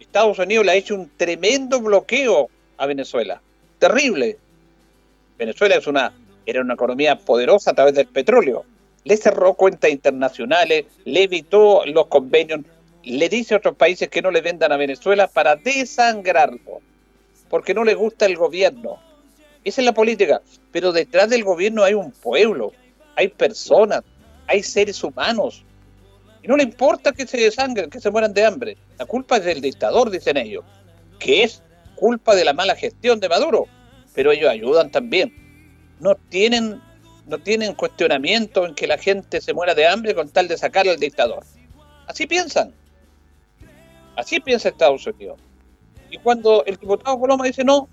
Estados 0.00 0.38
Unidos 0.38 0.64
le 0.64 0.72
ha 0.72 0.76
hecho 0.76 0.94
un 0.94 1.10
tremendo 1.16 1.80
bloqueo 1.80 2.48
a 2.78 2.86
Venezuela. 2.86 3.40
Terrible. 3.78 4.38
Venezuela 5.38 5.76
es 5.76 5.86
una, 5.86 6.12
era 6.46 6.60
una 6.60 6.74
economía 6.74 7.18
poderosa 7.18 7.72
a 7.72 7.74
través 7.74 7.94
del 7.94 8.06
petróleo 8.06 8.64
le 9.04 9.16
cerró 9.16 9.54
cuentas 9.54 9.90
internacionales, 9.90 10.86
le 11.04 11.22
evitó 11.24 11.84
los 11.86 12.06
convenios, 12.06 12.60
le 13.04 13.28
dice 13.28 13.54
a 13.54 13.58
otros 13.58 13.76
países 13.76 14.08
que 14.08 14.22
no 14.22 14.30
le 14.30 14.40
vendan 14.40 14.72
a 14.72 14.76
Venezuela 14.76 15.28
para 15.28 15.56
desangrarlo, 15.56 16.80
porque 17.50 17.74
no 17.74 17.84
le 17.84 17.94
gusta 17.94 18.26
el 18.26 18.36
gobierno. 18.36 18.98
Esa 19.62 19.80
es 19.82 19.84
la 19.84 19.92
política. 19.92 20.40
Pero 20.72 20.92
detrás 20.92 21.28
del 21.28 21.44
gobierno 21.44 21.84
hay 21.84 21.94
un 21.94 22.10
pueblo, 22.12 22.72
hay 23.14 23.28
personas, 23.28 24.02
hay 24.46 24.62
seres 24.62 25.02
humanos. 25.02 25.64
Y 26.42 26.48
no 26.48 26.56
le 26.56 26.64
importa 26.64 27.12
que 27.12 27.26
se 27.26 27.38
desangren, 27.38 27.90
que 27.90 28.00
se 28.00 28.10
mueran 28.10 28.34
de 28.34 28.44
hambre. 28.44 28.76
La 28.98 29.06
culpa 29.06 29.38
es 29.38 29.44
del 29.44 29.60
dictador, 29.60 30.10
dicen 30.10 30.36
ellos, 30.36 30.64
que 31.18 31.42
es 31.42 31.62
culpa 31.94 32.34
de 32.34 32.44
la 32.44 32.52
mala 32.52 32.76
gestión 32.76 33.20
de 33.20 33.28
Maduro. 33.28 33.66
Pero 34.14 34.32
ellos 34.32 34.50
ayudan 34.50 34.90
también. 34.90 35.32
No 36.00 36.14
tienen, 36.28 36.80
no 37.26 37.38
tienen 37.38 37.74
cuestionamiento 37.74 38.66
en 38.66 38.74
que 38.74 38.86
la 38.86 38.98
gente 38.98 39.40
se 39.40 39.54
muera 39.54 39.74
de 39.74 39.86
hambre 39.86 40.14
con 40.14 40.28
tal 40.28 40.48
de 40.48 40.58
sacar 40.58 40.86
al 40.86 41.00
dictador. 41.00 41.44
Así 42.06 42.26
piensan. 42.26 42.74
Así 44.16 44.38
piensa 44.40 44.68
Estados 44.68 45.06
Unidos. 45.06 45.40
Y 46.10 46.18
cuando 46.18 46.64
el 46.66 46.76
diputado 46.76 47.18
Coloma 47.18 47.44
dice 47.44 47.64
no, 47.64 47.88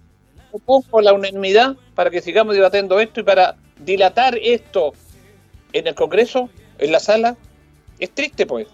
opongo 0.52 1.02
la 1.02 1.14
unanimidad 1.14 1.76
para 1.96 2.10
que 2.10 2.22
sigamos 2.22 2.56
debatiendo 2.56 3.00
esto 3.00 3.22
y 3.22 3.24
para 3.24 3.56
dilatar 3.80 4.38
esto 4.38 4.94
en 5.74 5.88
el 5.88 5.96
Congreso, 5.96 6.50
en 6.80 6.92
la 6.92 7.00
sala, 7.00 7.38
es 8.00 8.12
triste 8.12 8.46
pues, 8.46 8.68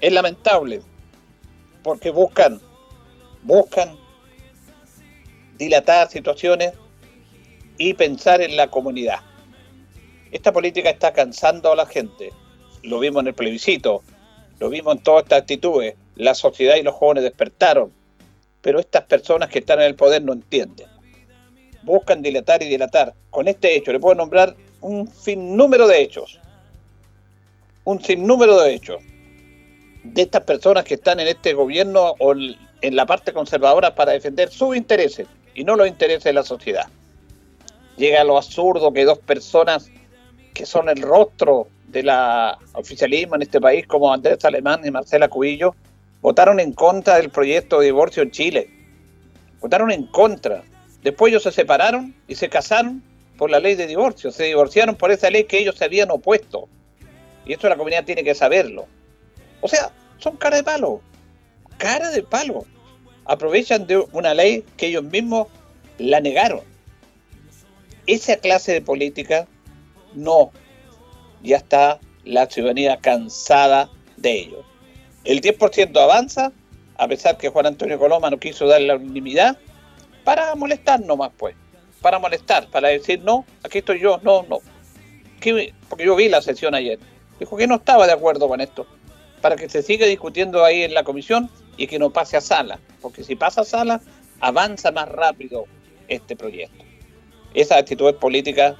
es 0.00 0.12
lamentable, 0.12 0.82
porque 1.82 2.10
buscan, 2.10 2.60
buscan 3.42 3.96
dilatar 5.56 6.10
situaciones 6.10 6.72
y 7.78 7.94
pensar 7.94 8.40
en 8.40 8.56
la 8.56 8.68
comunidad. 8.68 9.20
Esta 10.32 10.52
política 10.52 10.90
está 10.90 11.12
cansando 11.12 11.72
a 11.72 11.76
la 11.76 11.86
gente, 11.86 12.32
lo 12.82 12.98
vimos 12.98 13.22
en 13.22 13.28
el 13.28 13.34
plebiscito, 13.34 14.02
lo 14.58 14.68
vimos 14.68 14.96
en 14.96 15.02
todas 15.02 15.24
estas 15.24 15.40
actitudes, 15.42 15.94
la 16.16 16.34
sociedad 16.34 16.76
y 16.76 16.82
los 16.82 16.94
jóvenes 16.94 17.24
despertaron, 17.24 17.92
pero 18.60 18.80
estas 18.80 19.04
personas 19.04 19.48
que 19.48 19.60
están 19.60 19.80
en 19.80 19.86
el 19.86 19.94
poder 19.94 20.22
no 20.22 20.32
entienden 20.32 20.88
buscan 21.86 22.20
dilatar 22.20 22.62
y 22.62 22.68
dilatar. 22.68 23.14
Con 23.30 23.48
este 23.48 23.74
hecho 23.76 23.92
le 23.92 24.00
puedo 24.00 24.16
nombrar 24.16 24.54
un 24.80 25.08
sinnúmero 25.08 25.86
de 25.86 26.02
hechos. 26.02 26.40
Un 27.84 28.02
sinnúmero 28.02 28.60
de 28.60 28.74
hechos 28.74 29.02
de 30.14 30.22
estas 30.22 30.42
personas 30.42 30.84
que 30.84 30.94
están 30.94 31.20
en 31.20 31.28
este 31.28 31.52
gobierno 31.52 32.14
o 32.18 32.32
en 32.32 32.96
la 32.96 33.06
parte 33.06 33.32
conservadora 33.32 33.94
para 33.94 34.12
defender 34.12 34.50
sus 34.50 34.76
intereses 34.76 35.26
y 35.54 35.64
no 35.64 35.74
los 35.74 35.88
intereses 35.88 36.24
de 36.24 36.32
la 36.32 36.42
sociedad. 36.42 36.86
Llega 37.96 38.20
a 38.20 38.24
lo 38.24 38.36
absurdo 38.36 38.92
que 38.92 39.04
dos 39.04 39.18
personas 39.18 39.90
que 40.54 40.66
son 40.66 40.88
el 40.88 41.02
rostro 41.02 41.68
de 41.88 42.02
la 42.02 42.58
oficialismo 42.74 43.36
en 43.36 43.42
este 43.42 43.60
país, 43.60 43.86
como 43.86 44.12
Andrés 44.12 44.44
Alemán 44.44 44.82
y 44.84 44.90
Marcela 44.90 45.28
Cubillo, 45.28 45.74
votaron 46.20 46.60
en 46.60 46.72
contra 46.72 47.16
del 47.16 47.30
proyecto 47.30 47.80
de 47.80 47.86
divorcio 47.86 48.22
en 48.22 48.30
Chile. 48.30 48.70
Votaron 49.60 49.90
en 49.90 50.06
contra. 50.06 50.62
Después 51.02 51.30
ellos 51.30 51.42
se 51.42 51.52
separaron 51.52 52.14
y 52.28 52.34
se 52.34 52.48
casaron 52.48 53.02
por 53.36 53.50
la 53.50 53.60
ley 53.60 53.74
de 53.74 53.86
divorcio. 53.86 54.30
Se 54.30 54.44
divorciaron 54.44 54.96
por 54.96 55.10
esa 55.10 55.30
ley 55.30 55.44
que 55.44 55.58
ellos 55.58 55.76
se 55.76 55.84
habían 55.84 56.10
opuesto. 56.10 56.68
Y 57.44 57.52
esto 57.52 57.68
la 57.68 57.76
comunidad 57.76 58.04
tiene 58.04 58.24
que 58.24 58.34
saberlo. 58.34 58.86
O 59.60 59.68
sea, 59.68 59.92
son 60.18 60.36
cara 60.36 60.56
de 60.56 60.64
palo. 60.64 61.00
Cara 61.78 62.10
de 62.10 62.22
palo. 62.22 62.64
Aprovechan 63.24 63.86
de 63.86 63.98
una 64.12 64.34
ley 64.34 64.64
que 64.76 64.86
ellos 64.86 65.04
mismos 65.04 65.48
la 65.98 66.20
negaron. 66.20 66.60
Esa 68.06 68.36
clase 68.36 68.72
de 68.72 68.82
política 68.82 69.46
no. 70.14 70.52
Ya 71.42 71.58
está 71.58 72.00
la 72.24 72.46
ciudadanía 72.46 72.98
cansada 72.98 73.90
de 74.16 74.32
ello. 74.40 74.64
El 75.24 75.40
10% 75.40 75.96
avanza, 76.00 76.52
a 76.96 77.08
pesar 77.08 77.36
que 77.36 77.48
Juan 77.48 77.66
Antonio 77.66 77.98
Coloma 77.98 78.30
no 78.30 78.38
quiso 78.38 78.66
dar 78.66 78.80
la 78.80 78.96
unanimidad, 78.96 79.58
para 80.24 80.54
molestar 80.54 81.00
nomás, 81.00 81.30
pues. 81.36 81.54
Para 82.06 82.20
molestar, 82.20 82.68
para 82.68 82.86
decir, 82.86 83.20
no, 83.24 83.44
aquí 83.64 83.78
estoy 83.78 83.98
yo, 83.98 84.20
no, 84.22 84.46
no. 84.48 84.60
Porque 85.88 86.04
yo 86.04 86.14
vi 86.14 86.28
la 86.28 86.40
sesión 86.40 86.76
ayer. 86.76 87.00
Dijo 87.40 87.56
que 87.56 87.66
no 87.66 87.74
estaba 87.74 88.06
de 88.06 88.12
acuerdo 88.12 88.46
con 88.46 88.60
esto. 88.60 88.86
Para 89.40 89.56
que 89.56 89.68
se 89.68 89.82
siga 89.82 90.06
discutiendo 90.06 90.64
ahí 90.64 90.84
en 90.84 90.94
la 90.94 91.02
comisión 91.02 91.50
y 91.76 91.88
que 91.88 91.98
no 91.98 92.10
pase 92.10 92.36
a 92.36 92.40
sala. 92.40 92.78
Porque 93.02 93.24
si 93.24 93.34
pasa 93.34 93.62
a 93.62 93.64
sala, 93.64 94.00
avanza 94.38 94.92
más 94.92 95.08
rápido 95.08 95.64
este 96.06 96.36
proyecto. 96.36 96.84
Esas 97.54 97.78
actitudes 97.78 98.14
políticas 98.14 98.76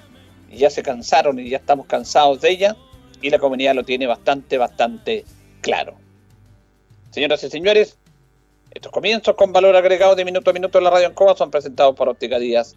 ya 0.49 0.71
se 0.71 0.85
cansaron 0.85 1.41
y 1.41 1.49
ya 1.49 1.57
estamos 1.57 1.87
cansados 1.87 2.41
de 2.43 2.51
ellas 2.51 2.77
y 3.23 3.31
la 3.31 3.41
comunidad 3.41 3.75
lo 3.75 3.83
tiene 3.83 4.07
bastante, 4.07 4.57
bastante 4.57 5.25
claro. 5.63 5.97
Señoras 7.11 7.43
y 7.43 7.51
señores, 7.51 7.99
estos 8.71 8.93
comienzos 8.93 9.35
con 9.35 9.53
valor 9.53 9.75
agregado 9.75 10.15
de 10.15 10.25
minuto 10.25 10.51
a 10.51 10.53
minuto 10.53 10.79
en 10.79 10.85
la 10.85 10.91
radio 10.91 11.09
en 11.09 11.15
Coba 11.15 11.35
son 11.35 11.51
presentados 11.51 11.97
por 11.97 12.09
Óptica 12.09 12.39
Díaz, 12.39 12.77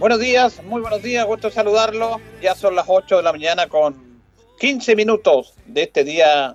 Buenos 0.00 0.18
días, 0.18 0.62
muy 0.64 0.80
buenos 0.80 1.02
días, 1.02 1.26
gusto 1.26 1.50
saludarlo. 1.50 2.22
Ya 2.40 2.54
son 2.54 2.74
las 2.74 2.86
8 2.88 3.18
de 3.18 3.22
la 3.22 3.32
mañana 3.32 3.66
con 3.66 4.22
15 4.58 4.96
minutos 4.96 5.52
de 5.66 5.82
este 5.82 6.04
día 6.04 6.54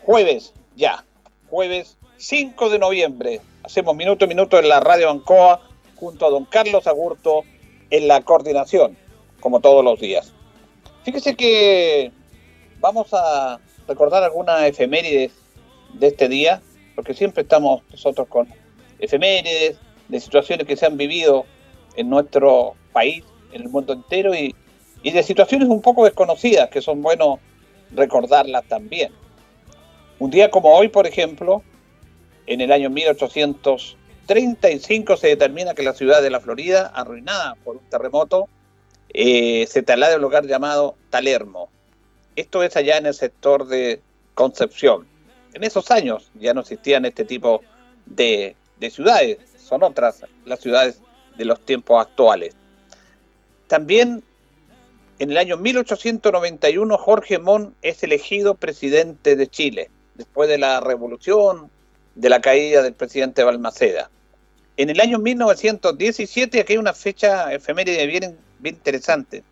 jueves, 0.00 0.54
ya, 0.74 1.04
jueves 1.50 1.98
5 2.16 2.70
de 2.70 2.78
noviembre. 2.78 3.42
Hacemos 3.64 3.94
minuto 3.94 4.24
a 4.24 4.28
minuto 4.28 4.58
en 4.58 4.70
la 4.70 4.80
radio 4.80 5.10
Ancoa 5.10 5.60
junto 5.96 6.24
a 6.24 6.30
don 6.30 6.46
Carlos 6.46 6.86
Agurto 6.86 7.42
en 7.90 8.08
la 8.08 8.22
coordinación, 8.22 8.96
como 9.40 9.60
todos 9.60 9.84
los 9.84 10.00
días. 10.00 10.32
Fíjese 11.02 11.36
que 11.36 12.12
vamos 12.80 13.08
a 13.12 13.60
recordar 13.86 14.22
algunas 14.22 14.62
efemérides 14.62 15.32
de 15.92 16.06
este 16.06 16.30
día, 16.30 16.62
porque 16.94 17.12
siempre 17.12 17.42
estamos 17.42 17.82
nosotros 17.90 18.26
con 18.26 18.48
efemérides 19.00 19.76
de 20.08 20.18
situaciones 20.18 20.66
que 20.66 20.76
se 20.76 20.86
han 20.86 20.96
vivido 20.96 21.44
en 21.96 22.10
nuestro 22.10 22.74
país, 22.92 23.24
en 23.52 23.62
el 23.62 23.68
mundo 23.68 23.92
entero, 23.92 24.34
y, 24.34 24.54
y 25.02 25.10
de 25.10 25.22
situaciones 25.22 25.68
un 25.68 25.82
poco 25.82 26.04
desconocidas 26.04 26.70
que 26.70 26.80
son 26.80 27.02
buenos 27.02 27.38
recordarlas 27.92 28.64
también. 28.64 29.12
Un 30.18 30.30
día 30.30 30.50
como 30.50 30.74
hoy, 30.74 30.88
por 30.88 31.06
ejemplo, 31.06 31.62
en 32.46 32.60
el 32.60 32.72
año 32.72 32.90
1835 32.90 35.16
se 35.16 35.28
determina 35.28 35.72
que 35.74 35.82
la 35.82 35.94
ciudad 35.94 36.20
de 36.22 36.28
la 36.30 36.40
Florida, 36.40 36.92
arruinada 36.94 37.54
por 37.64 37.76
un 37.76 37.84
terremoto, 37.90 38.48
eh, 39.12 39.66
se 39.68 39.82
traslada 39.82 40.14
a 40.14 40.16
un 40.16 40.22
lugar 40.22 40.46
llamado 40.46 40.94
Talermo. 41.10 41.68
Esto 42.36 42.62
es 42.62 42.76
allá 42.76 42.98
en 42.98 43.06
el 43.06 43.14
sector 43.14 43.66
de 43.66 44.00
Concepción. 44.34 45.06
En 45.52 45.62
esos 45.62 45.92
años 45.92 46.32
ya 46.34 46.52
no 46.52 46.62
existían 46.62 47.04
este 47.04 47.24
tipo 47.24 47.62
de, 48.06 48.56
ciudades, 48.90 49.38
son 49.56 49.82
otras 49.82 50.24
las 50.44 50.60
ciudades 50.60 51.00
de 51.36 51.44
los 51.44 51.60
tiempos 51.60 52.00
actuales. 52.00 52.54
También 53.66 54.22
en 55.18 55.30
el 55.30 55.38
año 55.38 55.56
1891 55.56 56.98
Jorge 56.98 57.38
Mon 57.38 57.74
es 57.82 58.02
elegido 58.02 58.54
presidente 58.54 59.36
de 59.36 59.46
Chile, 59.46 59.90
después 60.14 60.48
de 60.48 60.58
la 60.58 60.80
revolución, 60.80 61.70
de 62.14 62.28
la 62.28 62.40
caída 62.40 62.82
del 62.82 62.94
presidente 62.94 63.42
Balmaceda. 63.42 64.10
En 64.76 64.90
el 64.90 65.00
año 65.00 65.18
1917, 65.18 66.60
aquí 66.60 66.72
hay 66.72 66.78
una 66.78 66.94
fecha 66.94 67.52
efeméride 67.52 68.06
bien, 68.06 68.36
bien 68.58 68.74
interesante. 68.74 69.44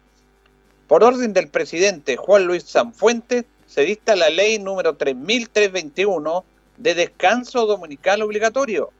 Por 0.88 1.05
orden 1.05 1.33
del 1.33 1.49
presidente 1.49 2.16
Juan 2.16 2.45
Luis 2.45 2.64
Sanfuentes, 2.64 3.45
se 3.66 3.83
dicta 3.83 4.16
la 4.16 4.29
ley 4.29 4.59
número 4.59 4.97
3321 4.97 6.45
de 6.77 6.95
descanso 6.95 7.66
dominical 7.66 8.21
obligatorio. 8.23 8.90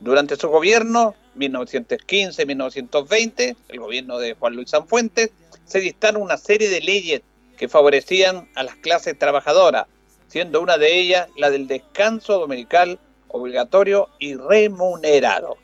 Durante 0.00 0.36
su 0.36 0.48
gobierno, 0.48 1.14
1915-1920, 1.36 3.56
el 3.68 3.80
gobierno 3.80 4.18
de 4.18 4.34
Juan 4.34 4.54
Luis 4.54 4.70
Sanfuentes, 4.70 5.30
se 5.64 5.80
dictaron 5.80 6.22
una 6.22 6.36
serie 6.36 6.68
de 6.68 6.80
leyes 6.80 7.22
que 7.56 7.68
favorecían 7.68 8.48
a 8.54 8.64
las 8.64 8.76
clases 8.76 9.18
trabajadoras, 9.18 9.86
siendo 10.28 10.60
una 10.60 10.76
de 10.76 10.98
ellas 10.98 11.28
la 11.36 11.50
del 11.50 11.66
descanso 11.66 12.38
dominical 12.38 12.98
obligatorio 13.28 14.10
y 14.18 14.34
remunerado. 14.34 15.56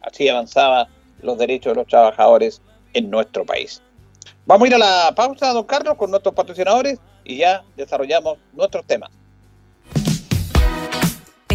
Así 0.00 0.28
avanzaban 0.28 0.88
los 1.22 1.38
derechos 1.38 1.72
de 1.72 1.80
los 1.80 1.86
trabajadores 1.86 2.60
en 2.94 3.10
nuestro 3.10 3.44
país. 3.44 3.82
Vamos 4.46 4.66
a 4.66 4.68
ir 4.68 4.74
a 4.74 4.78
la 4.78 5.12
pausa, 5.14 5.52
don 5.52 5.64
Carlos, 5.64 5.96
con 5.96 6.10
nuestros 6.10 6.34
patrocinadores 6.34 6.98
y 7.24 7.36
ya 7.36 7.62
desarrollamos 7.76 8.38
nuestros 8.52 8.86
temas. 8.86 9.10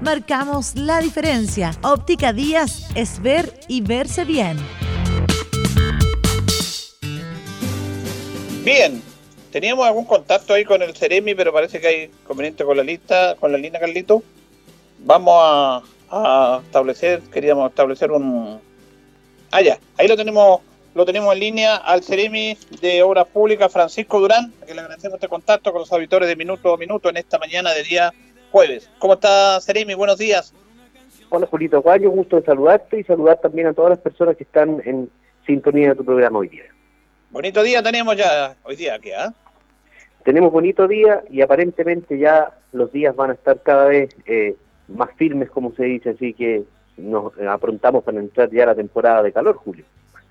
Marcamos 0.00 0.76
la 0.76 1.00
diferencia. 1.00 1.72
Óptica 1.82 2.32
Díaz 2.32 2.88
es 2.94 3.20
ver 3.20 3.52
y 3.66 3.80
verse 3.80 4.24
bien. 4.24 4.56
Bien, 8.64 9.02
teníamos 9.50 9.86
algún 9.86 10.04
contacto 10.04 10.54
ahí 10.54 10.64
con 10.64 10.82
el 10.82 10.94
Ceremi, 10.94 11.34
pero 11.34 11.52
parece 11.52 11.80
que 11.80 11.86
hay 11.88 12.10
conveniente 12.24 12.64
con 12.64 12.76
la 12.76 12.84
lista, 12.84 13.34
con 13.40 13.50
la 13.50 13.58
línea 13.58 13.80
Carlito. 13.80 14.22
Vamos 15.00 15.34
a, 15.36 15.82
a 16.10 16.60
establecer, 16.64 17.20
queríamos 17.32 17.68
establecer 17.68 18.12
un... 18.12 18.60
Ah, 19.50 19.62
ya, 19.62 19.78
ahí 19.96 20.06
lo 20.06 20.16
tenemos 20.16 20.60
lo 20.94 21.04
tenemos 21.04 21.32
en 21.32 21.38
línea 21.38 21.76
al 21.76 22.02
Ceremi 22.02 22.58
de 22.80 23.04
Obras 23.04 23.28
Públicas, 23.28 23.72
Francisco 23.72 24.18
Durán, 24.18 24.52
que 24.66 24.74
le 24.74 24.80
agradecemos 24.80 25.14
este 25.14 25.28
contacto 25.28 25.70
con 25.70 25.82
los 25.82 25.92
auditores 25.92 26.28
de 26.28 26.34
Minuto 26.34 26.74
a 26.74 26.76
Minuto 26.76 27.08
en 27.08 27.18
esta 27.18 27.38
mañana 27.38 27.72
de 27.72 27.84
día 27.84 28.12
jueves. 28.50 28.90
¿Cómo 28.98 29.14
está 29.14 29.60
Ceremi? 29.60 29.94
Buenos 29.94 30.18
días. 30.18 30.52
Hola 31.30 31.46
Julito 31.46 31.76
Aguayo, 31.76 32.10
gusto 32.10 32.36
de 32.36 32.46
saludarte 32.46 33.00
y 33.00 33.04
saludar 33.04 33.38
también 33.40 33.66
a 33.66 33.74
todas 33.74 33.90
las 33.90 33.98
personas 33.98 34.36
que 34.36 34.44
están 34.44 34.80
en 34.84 35.10
sintonía 35.46 35.90
de 35.90 35.96
tu 35.96 36.04
programa 36.04 36.38
hoy 36.38 36.48
día. 36.48 36.64
Bonito 37.30 37.62
día 37.62 37.82
tenemos 37.82 38.16
ya 38.16 38.56
hoy 38.62 38.76
día 38.76 38.94
aquí, 38.94 39.10
¿ah? 39.12 39.34
Tenemos 40.24 40.50
bonito 40.50 40.88
día 40.88 41.22
y 41.30 41.42
aparentemente 41.42 42.18
ya 42.18 42.52
los 42.72 42.92
días 42.92 43.14
van 43.14 43.30
a 43.30 43.34
estar 43.34 43.62
cada 43.62 43.86
vez 43.86 44.14
eh, 44.26 44.56
más 44.88 45.10
firmes, 45.16 45.50
como 45.50 45.74
se 45.74 45.84
dice, 45.84 46.10
así 46.10 46.32
que 46.32 46.64
nos 46.96 47.32
aprontamos 47.48 48.04
para 48.04 48.18
entrar 48.18 48.50
ya 48.50 48.64
a 48.64 48.66
la 48.66 48.74
temporada 48.74 49.22
de 49.22 49.32
calor, 49.32 49.56
Julio. 49.56 49.84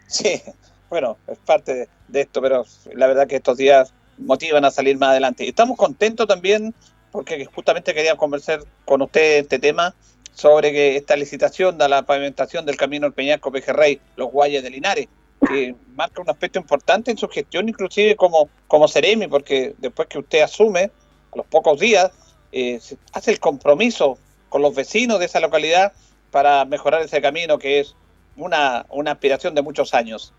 Sí, 0.07 0.41
bueno, 0.89 1.17
es 1.27 1.37
parte 1.39 1.87
de, 2.07 2.21
esto, 2.21 2.41
pero 2.41 2.65
la 2.93 3.07
verdad 3.07 3.27
que 3.27 3.37
estos 3.37 3.57
días 3.57 3.93
motivan 4.17 4.65
a 4.65 4.71
salir 4.71 4.97
más 4.97 5.09
adelante. 5.09 5.47
Estamos 5.47 5.77
contentos 5.77 6.27
también 6.27 6.73
porque 7.17 7.45
justamente 7.45 7.95
quería 7.95 8.15
conversar 8.15 8.59
con 8.85 9.01
usted 9.01 9.39
este 9.39 9.57
tema 9.57 9.95
sobre 10.35 10.71
que 10.71 10.97
esta 10.97 11.15
licitación 11.15 11.75
de 11.75 11.89
la 11.89 12.03
pavimentación 12.03 12.63
del 12.63 12.77
camino 12.77 13.07
al 13.07 13.13
Peñasco 13.13 13.51
Pejerrey, 13.51 13.99
los 14.17 14.31
Guayas 14.31 14.61
de 14.61 14.69
Linares, 14.69 15.07
que 15.47 15.73
marca 15.95 16.21
un 16.21 16.29
aspecto 16.29 16.59
importante 16.59 17.09
en 17.09 17.17
su 17.17 17.27
gestión, 17.27 17.67
inclusive 17.69 18.15
como, 18.15 18.49
como 18.67 18.87
Ceremi, 18.87 19.25
porque 19.25 19.73
después 19.79 20.07
que 20.07 20.19
usted 20.19 20.41
asume, 20.41 20.91
a 21.33 21.37
los 21.37 21.47
pocos 21.47 21.79
días, 21.79 22.11
eh, 22.51 22.79
hace 23.13 23.31
el 23.31 23.39
compromiso 23.39 24.19
con 24.49 24.61
los 24.61 24.75
vecinos 24.75 25.17
de 25.17 25.25
esa 25.25 25.39
localidad 25.39 25.93
para 26.29 26.65
mejorar 26.65 27.01
ese 27.01 27.19
camino 27.19 27.57
que 27.57 27.79
es 27.79 27.95
una, 28.35 28.85
una 28.89 29.13
aspiración 29.13 29.55
de 29.55 29.63
muchos 29.63 29.95
años. 29.95 30.35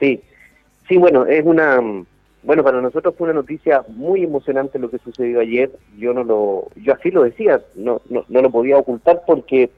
Sí, 0.00 0.22
sí, 0.88 0.96
bueno, 0.96 1.26
es 1.26 1.44
una, 1.44 1.78
bueno, 2.42 2.62
para 2.62 2.80
nosotros 2.80 3.14
fue 3.16 3.26
una 3.26 3.40
noticia 3.40 3.84
muy 3.88 4.22
emocionante 4.22 4.78
lo 4.78 4.90
que 4.90 4.98
sucedió 4.98 5.40
ayer. 5.40 5.70
Yo 5.96 6.14
no 6.14 6.24
lo, 6.24 6.68
yo 6.76 6.94
así 6.94 7.10
lo 7.10 7.24
decía, 7.24 7.60
no, 7.74 8.00
no, 8.08 8.24
no 8.28 8.42
lo 8.42 8.50
podía 8.50 8.78
ocultar 8.78 9.22
porque 9.26 9.70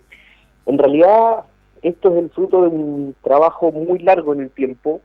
en 0.67 0.79
realidad 0.79 1.45
esto 1.83 2.13
es 2.13 2.23
el 2.23 2.31
fruto 2.31 2.63
de 2.63 2.69
un 2.69 3.15
trabajo 3.23 3.73
muy 3.73 3.99
largo 4.01 4.35
en 4.35 4.41
el 4.41 4.51
tiempo 4.51 5.01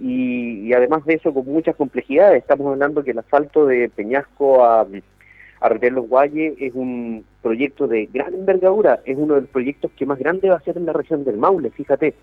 y, 0.00 0.72
además 0.72 1.04
de 1.04 1.14
eso 1.14 1.32
con 1.32 1.46
muchas 1.46 1.76
complejidades. 1.76 2.42
Estamos 2.42 2.66
hablando 2.66 3.02
que 3.02 3.12
el 3.12 3.18
asfalto 3.18 3.66
de 3.66 3.88
Peñasco 3.88 4.64
a, 4.64 4.86
a 5.60 5.68
Los 5.68 6.08
Guayes 6.08 6.54
es 6.60 6.74
un 6.74 7.24
proyecto 7.42 7.86
de 7.86 8.06
gran 8.06 8.34
envergadura, 8.34 9.00
es 9.04 9.16
uno 9.16 9.34
de 9.34 9.42
los 9.42 9.50
proyectos 9.50 9.90
que 9.96 10.06
más 10.06 10.18
grande 10.18 10.50
va 10.50 10.56
a 10.56 10.62
ser 10.62 10.76
en 10.76 10.86
la 10.86 10.92
región 10.92 11.24
del 11.24 11.38
Maule, 11.38 11.70
fíjate. 11.70 12.14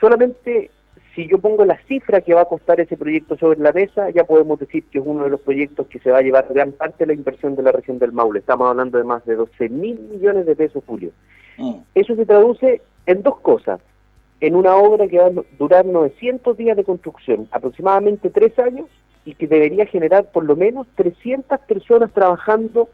Solamente 0.00 0.70
si 1.14 1.26
yo 1.26 1.38
pongo 1.38 1.64
la 1.64 1.78
cifra 1.88 2.20
que 2.20 2.34
va 2.34 2.42
a 2.42 2.48
costar 2.48 2.80
ese 2.80 2.96
proyecto 2.96 3.36
sobre 3.36 3.58
la 3.60 3.72
mesa, 3.72 4.10
ya 4.10 4.24
podemos 4.24 4.58
decir 4.58 4.84
que 4.84 4.98
es 4.98 5.04
uno 5.06 5.24
de 5.24 5.30
los 5.30 5.40
proyectos 5.40 5.86
que 5.88 5.98
se 5.98 6.10
va 6.10 6.18
a 6.18 6.22
llevar 6.22 6.46
gran 6.50 6.72
parte 6.72 7.04
de 7.04 7.06
la 7.06 7.14
inversión 7.14 7.56
de 7.56 7.62
la 7.62 7.72
región 7.72 7.98
del 7.98 8.12
Maule. 8.12 8.40
Estamos 8.40 8.68
hablando 8.68 8.98
de 8.98 9.04
más 9.04 9.24
de 9.24 9.34
12 9.34 9.68
mil 9.68 9.98
millones 9.98 10.46
de 10.46 10.56
pesos, 10.56 10.82
Julio. 10.86 11.10
Mm. 11.56 11.74
Eso 11.94 12.14
se 12.14 12.26
traduce 12.26 12.82
en 13.06 13.22
dos 13.22 13.40
cosas. 13.40 13.80
En 14.40 14.54
una 14.54 14.76
obra 14.76 15.08
que 15.08 15.18
va 15.18 15.26
a 15.26 15.44
durar 15.58 15.84
900 15.84 16.56
días 16.56 16.76
de 16.76 16.84
construcción, 16.84 17.48
aproximadamente 17.50 18.30
tres 18.30 18.56
años, 18.58 18.86
y 19.24 19.34
que 19.34 19.46
debería 19.46 19.84
generar 19.86 20.30
por 20.30 20.44
lo 20.44 20.56
menos 20.56 20.86
300 20.94 21.58
personas 21.60 22.12
trabajando 22.12 22.88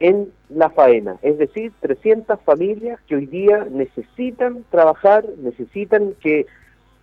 en 0.00 0.32
la 0.50 0.68
faena, 0.70 1.16
es 1.22 1.38
decir, 1.38 1.72
300 1.80 2.40
familias 2.40 2.98
que 3.06 3.16
hoy 3.16 3.26
día 3.26 3.66
necesitan 3.70 4.64
trabajar, 4.70 5.24
necesitan 5.38 6.14
que 6.20 6.46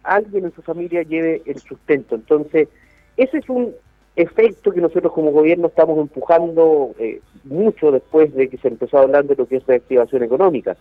alguien 0.03 0.45
en 0.45 0.53
su 0.53 0.61
familia 0.61 1.03
lleve 1.03 1.41
el 1.45 1.59
sustento. 1.59 2.15
Entonces, 2.15 2.67
ese 3.17 3.37
es 3.37 3.49
un 3.49 3.73
efecto 4.15 4.71
que 4.71 4.81
nosotros 4.81 5.11
como 5.11 5.31
gobierno 5.31 5.67
estamos 5.67 5.97
empujando 5.97 6.93
eh, 6.99 7.19
mucho 7.45 7.91
después 7.91 8.33
de 8.35 8.47
que 8.47 8.57
se 8.57 8.67
empezó 8.67 8.97
a 8.97 9.01
hablar 9.01 9.25
de 9.25 9.35
lo 9.35 9.47
que 9.47 9.57
es 9.57 9.65
reactivación 9.65 10.23
económica. 10.23 10.77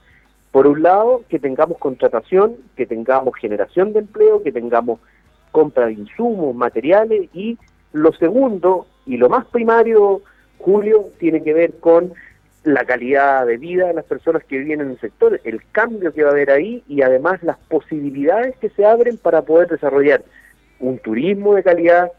Por 0.51 0.67
un 0.67 0.83
lado, 0.83 1.25
que 1.29 1.39
tengamos 1.39 1.79
contratación, 1.79 2.57
que 2.77 2.85
tengamos 2.85 3.35
generación 3.37 3.95
de 3.95 4.01
empleo, 4.01 4.43
que 4.43 4.53
tengamos 4.53 5.01
compra 5.51 5.87
de 5.87 5.95
insumos, 5.95 6.55
materiales 6.55 7.29
y 7.33 7.59
lo 7.93 8.13
segundo 8.13 8.87
y 9.07 9.17
lo 9.17 9.29
más 9.29 9.47
primario 9.47 10.23
Julio 10.59 11.11
tiene 11.19 11.43
que 11.43 11.53
ver 11.53 11.79
con 11.79 12.13
la 12.65 12.85
calidad 12.85 13.47
de 13.47 13.57
vida 13.57 13.89
de 13.89 13.95
las 13.95 14.05
personas 14.05 14.45
que 14.45 14.59
viven 14.59 14.81
en 14.81 14.91
el 14.91 15.01
sector, 15.01 15.41
el 15.45 15.63
cambio 15.73 16.13
que 16.13 16.23
va 16.23 16.31
a 16.31 16.33
haber 16.33 16.51
ahí 16.51 16.85
y 16.87 17.03
además 17.03 17.43
las 17.43 17.59
posibilidades 17.59 18.57
que 18.57 18.69
se 18.71 18.87
abren 18.87 19.17
para 19.17 19.43
poder 19.43 19.69
desarrollar 19.69 20.23
un 20.79 20.99
turismo 20.99 21.55
de 21.55 21.65
calidad, 21.65 22.13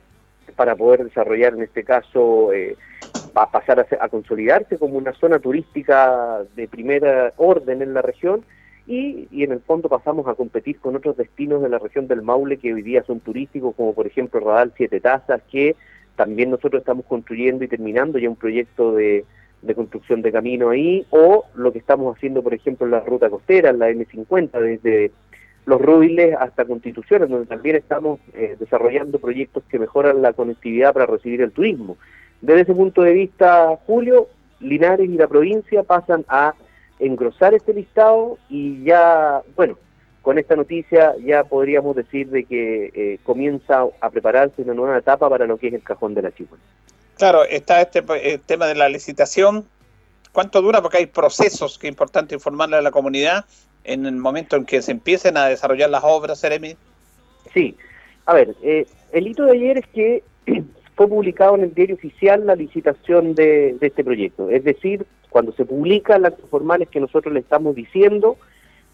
para 0.55 0.75
poder 0.75 1.05
desarrollar 1.05 1.53
en 1.53 1.63
este 1.63 1.83
caso, 1.83 2.51
eh, 2.51 2.75
a 3.35 3.49
pasar 3.49 3.79
a, 3.79 4.03
a, 4.03 4.09
consolidarse 4.09 4.77
como 4.77 4.97
una 4.97 5.13
zona 5.13 5.39
turística 5.39 6.41
de 6.55 6.67
primera 6.67 7.33
orden 7.37 7.81
en 7.81 7.93
la 7.93 8.01
región 8.01 8.43
y, 8.85 9.27
y, 9.31 9.43
en 9.43 9.53
el 9.53 9.61
fondo 9.61 9.87
pasamos 9.87 10.27
a 10.27 10.35
competir 10.35 10.79
con 10.79 10.95
otros 10.95 11.15
destinos 11.15 11.61
de 11.61 11.69
la 11.69 11.79
región 11.79 12.07
del 12.07 12.21
Maule 12.21 12.57
que 12.57 12.73
hoy 12.73 12.81
día 12.81 13.01
son 13.03 13.21
turísticos, 13.21 13.75
como 13.75 13.93
por 13.93 14.07
ejemplo 14.07 14.41
Radal 14.41 14.73
Siete 14.75 14.99
Tazas, 14.99 15.41
que 15.49 15.75
también 16.17 16.51
nosotros 16.51 16.81
estamos 16.81 17.05
construyendo 17.05 17.63
y 17.63 17.69
terminando 17.69 18.19
ya 18.19 18.29
un 18.29 18.35
proyecto 18.35 18.93
de, 18.93 19.25
construcción 19.75 20.21
de 20.21 20.31
camino 20.31 20.69
ahí, 20.69 21.05
o 21.09 21.45
lo 21.55 21.71
que 21.71 21.79
estamos 21.79 22.15
haciendo, 22.15 22.43
por 22.43 22.53
ejemplo, 22.53 22.85
en 22.85 22.91
la 22.91 22.99
ruta 22.99 23.29
costera, 23.29 23.69
en 23.69 23.79
la 23.79 23.89
M50, 23.89 24.51
desde 24.59 25.11
Los 25.65 25.81
Rubiles 25.81 26.35
hasta 26.37 26.65
Constitución, 26.65 27.29
donde 27.29 27.45
también 27.45 27.77
estamos 27.77 28.19
eh, 28.33 28.57
desarrollando 28.59 29.19
proyectos 29.19 29.63
que 29.69 29.79
mejoran 29.79 30.21
la 30.21 30.33
conectividad 30.33 30.93
para 30.93 31.05
recibir 31.05 31.41
el 31.41 31.51
turismo. 31.51 31.97
Desde 32.41 32.61
ese 32.61 32.73
punto 32.73 33.01
de 33.01 33.13
vista, 33.13 33.77
Julio, 33.87 34.27
Linares 34.59 35.09
y 35.09 35.17
la 35.17 35.27
provincia 35.27 35.83
pasan 35.83 36.25
a 36.27 36.53
engrosar 36.99 37.53
este 37.53 37.73
listado 37.73 38.37
y 38.49 38.83
ya, 38.83 39.41
bueno, 39.55 39.77
con 40.21 40.37
esta 40.37 40.55
noticia 40.55 41.15
ya 41.23 41.43
podríamos 41.43 41.95
decir 41.95 42.29
de 42.29 42.45
que 42.45 42.91
eh, 42.93 43.19
comienza 43.23 43.85
a 43.99 44.09
prepararse 44.09 44.61
una 44.61 44.73
nueva 44.73 44.97
etapa 44.97 45.29
para 45.29 45.45
lo 45.45 45.57
que 45.57 45.67
es 45.67 45.73
el 45.73 45.83
cajón 45.83 46.13
de 46.13 46.21
la 46.21 46.31
chihuahua. 46.31 46.59
Claro, 47.23 47.45
está 47.45 47.79
este 47.79 48.03
el 48.21 48.41
tema 48.41 48.67
de 48.67 48.75
la 48.75 48.89
licitación. 48.89 49.63
¿Cuánto 50.33 50.61
dura? 50.61 50.81
Porque 50.81 50.97
hay 50.97 51.05
procesos 51.05 51.79
que 51.79 51.87
es 51.87 51.91
importante 51.91 52.35
informarle 52.35 52.75
a 52.75 52.81
la 52.81 52.91
comunidad 52.91 53.45
en 53.85 54.05
el 54.05 54.17
momento 54.17 54.57
en 54.57 54.65
que 54.65 54.81
se 54.81 54.91
empiecen 54.91 55.37
a 55.37 55.45
desarrollar 55.45 55.89
las 55.89 56.03
obras, 56.03 56.41
Seremi. 56.41 56.75
Sí, 57.53 57.77
a 58.25 58.33
ver, 58.33 58.53
eh, 58.61 58.85
el 59.13 59.25
hito 59.25 59.45
de 59.45 59.53
ayer 59.53 59.77
es 59.77 59.87
que 59.87 60.23
fue 60.97 61.07
publicado 61.07 61.55
en 61.55 61.61
el 61.61 61.73
diario 61.73 61.95
oficial 61.95 62.45
la 62.45 62.55
licitación 62.55 63.35
de, 63.35 63.77
de 63.79 63.87
este 63.87 64.03
proyecto. 64.03 64.49
Es 64.49 64.65
decir, 64.65 65.05
cuando 65.29 65.53
se 65.53 65.63
publican 65.63 66.23
las 66.23 66.33
formales 66.51 66.89
que 66.89 66.99
nosotros 66.99 67.33
le 67.33 67.39
estamos 67.39 67.73
diciendo, 67.73 68.35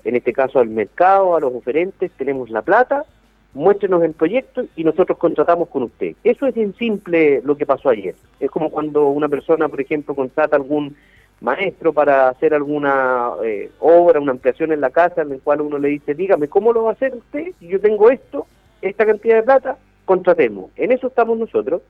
en 0.03 0.15
este 0.15 0.33
caso 0.33 0.59
al 0.59 0.69
mercado, 0.69 1.35
a 1.35 1.39
los 1.39 1.51
oferentes, 1.51 2.11
tenemos 2.11 2.51
la 2.51 2.61
plata, 2.61 3.05
muéstrenos 3.53 4.03
el 4.03 4.13
proyecto 4.13 4.65
y 4.75 4.83
nosotros 4.83 5.17
contratamos 5.17 5.69
con 5.69 5.83
usted. 5.83 6.15
Eso 6.23 6.45
es 6.45 6.55
en 6.57 6.75
simple 6.75 7.41
lo 7.43 7.57
que 7.57 7.65
pasó 7.65 7.89
ayer. 7.89 8.15
Es 8.39 8.51
como 8.51 8.69
cuando 8.69 9.07
una 9.07 9.27
persona, 9.27 9.67
por 9.67 9.81
ejemplo, 9.81 10.15
contrata 10.15 10.55
algún 10.55 10.95
maestro 11.41 11.93
para 11.93 12.29
hacer 12.29 12.53
alguna 12.53 13.31
eh, 13.43 13.71
obra, 13.79 14.19
una 14.19 14.33
ampliación 14.33 14.71
en 14.71 14.81
la 14.81 14.89
casa, 14.89 15.21
en 15.21 15.31
el 15.31 15.41
cual 15.41 15.61
uno 15.61 15.77
le 15.77 15.89
dice, 15.89 16.13
dígame, 16.13 16.47
¿cómo 16.47 16.73
lo 16.73 16.83
va 16.83 16.91
a 16.91 16.93
hacer 16.93 17.15
usted? 17.15 17.53
Yo 17.61 17.79
tengo 17.79 18.09
esto, 18.09 18.45
esta 18.81 19.05
cantidad 19.05 19.37
de 19.37 19.43
plata, 19.43 19.77
contratemos. 20.05 20.71
En 20.75 20.91
eso 20.91 21.07
estamos 21.07 21.37
nosotros. 21.37 21.81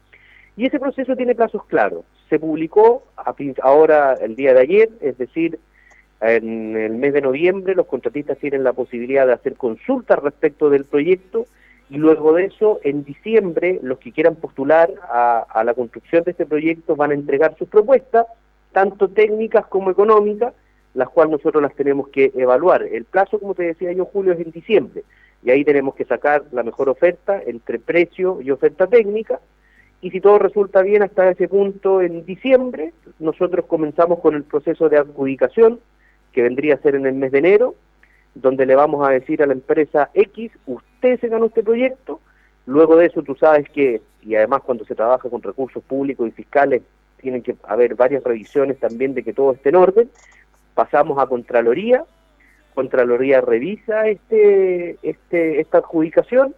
Y 0.55 0.65
ese 0.65 0.79
proceso 0.79 1.15
tiene 1.15 1.35
plazos 1.35 1.63
claros. 1.65 2.03
Se 2.29 2.37
publicó 2.37 3.03
ahora 3.61 4.15
el 4.15 4.35
día 4.35 4.53
de 4.53 4.59
ayer, 4.59 4.89
es 4.99 5.17
decir, 5.17 5.57
en 6.21 6.75
el 6.75 6.93
mes 6.95 7.13
de 7.13 7.21
noviembre 7.21 7.75
los 7.75 7.85
contratistas 7.85 8.37
tienen 8.37 8.63
la 8.63 8.73
posibilidad 8.73 9.25
de 9.25 9.33
hacer 9.33 9.55
consultas 9.55 10.19
respecto 10.19 10.69
del 10.69 10.85
proyecto 10.85 11.45
y 11.89 11.97
luego 11.97 12.33
de 12.33 12.45
eso, 12.45 12.79
en 12.83 13.03
diciembre, 13.03 13.79
los 13.81 13.97
que 13.97 14.11
quieran 14.11 14.35
postular 14.35 14.91
a, 15.09 15.63
la 15.63 15.73
construcción 15.73 16.23
de 16.23 16.31
este 16.31 16.45
proyecto 16.45 16.95
van 16.95 17.11
a 17.11 17.15
entregar 17.15 17.55
sus 17.57 17.67
propuestas, 17.67 18.27
tanto 18.71 19.07
técnicas 19.09 19.65
como 19.65 19.89
económicas, 19.89 20.53
las 20.93 21.09
cuales 21.09 21.31
nosotros 21.31 21.63
las 21.63 21.75
tenemos 21.75 22.09
que 22.09 22.31
evaluar. 22.35 22.83
El 22.83 23.05
plazo, 23.05 23.39
como 23.39 23.55
te 23.55 23.63
decía 23.63 23.91
yo, 23.91 24.05
Julio, 24.05 24.33
es 24.33 24.39
en 24.39 24.51
diciembre, 24.51 25.03
y 25.43 25.49
ahí 25.49 25.65
tenemos 25.65 25.95
que 25.95 26.05
sacar 26.05 26.43
la 26.51 26.61
mejor 26.61 26.89
oferta 26.89 27.41
entre 27.43 27.79
precio 27.79 28.39
y 28.39 28.51
oferta 28.51 28.85
técnica, 28.85 29.39
y 30.01 30.11
si 30.11 30.21
todo 30.21 30.37
resulta 30.37 30.83
bien 30.83 31.01
hasta 31.01 31.31
ese 31.31 31.47
punto 31.47 32.01
en 32.01 32.23
diciembre, 32.23 32.93
nosotros 33.17 33.65
comenzamos 33.65 34.19
con 34.19 34.35
el 34.35 34.43
proceso 34.43 34.89
de 34.89 34.97
adjudicación, 34.97 35.79
que 36.39 36.43
vendría 36.43 36.75
a 36.75 36.77
ser 36.77 36.95
en 36.95 37.05
el 37.05 37.15
mes 37.15 37.33
de 37.33 37.39
enero, 37.39 37.75
donde 38.33 38.65
le 38.65 38.73
vamos 38.73 39.05
a 39.05 39.11
decir 39.11 39.43
a 39.43 39.45
la 39.45 39.51
empresa 39.51 40.09
X, 40.13 40.53
usted 40.67 41.19
se 41.19 41.27
ganó 41.27 41.47
este 41.47 41.63
proyecto, 41.63 42.21
luego 42.65 42.95
de 42.95 43.07
eso 43.07 43.21
tú 43.23 43.35
sabes 43.35 43.67
que, 43.69 44.01
y 44.21 44.35
además 44.35 44.61
cuando 44.61 44.85
se 44.85 44.95
trabaja 44.95 45.29
con 45.29 45.43
recursos 45.43 45.83
públicos 45.83 46.29
y 46.29 46.31
fiscales, 46.31 46.81
tienen 47.17 47.43
que 47.43 47.57
haber 47.63 47.95
varias 47.95 48.23
revisiones 48.23 48.79
también 48.79 49.13
de 49.13 49.23
que 49.23 49.33
todo 49.33 49.51
esté 49.51 49.67
en 49.67 49.75
orden, 49.75 50.09
pasamos 50.75 51.19
a 51.19 51.27
Contraloría, 51.27 52.05
Contraloría 52.73 53.41
revisa 53.41 54.07
este, 54.07 54.97
este, 55.03 55.59
esta 55.59 55.79
adjudicación, 55.79 56.55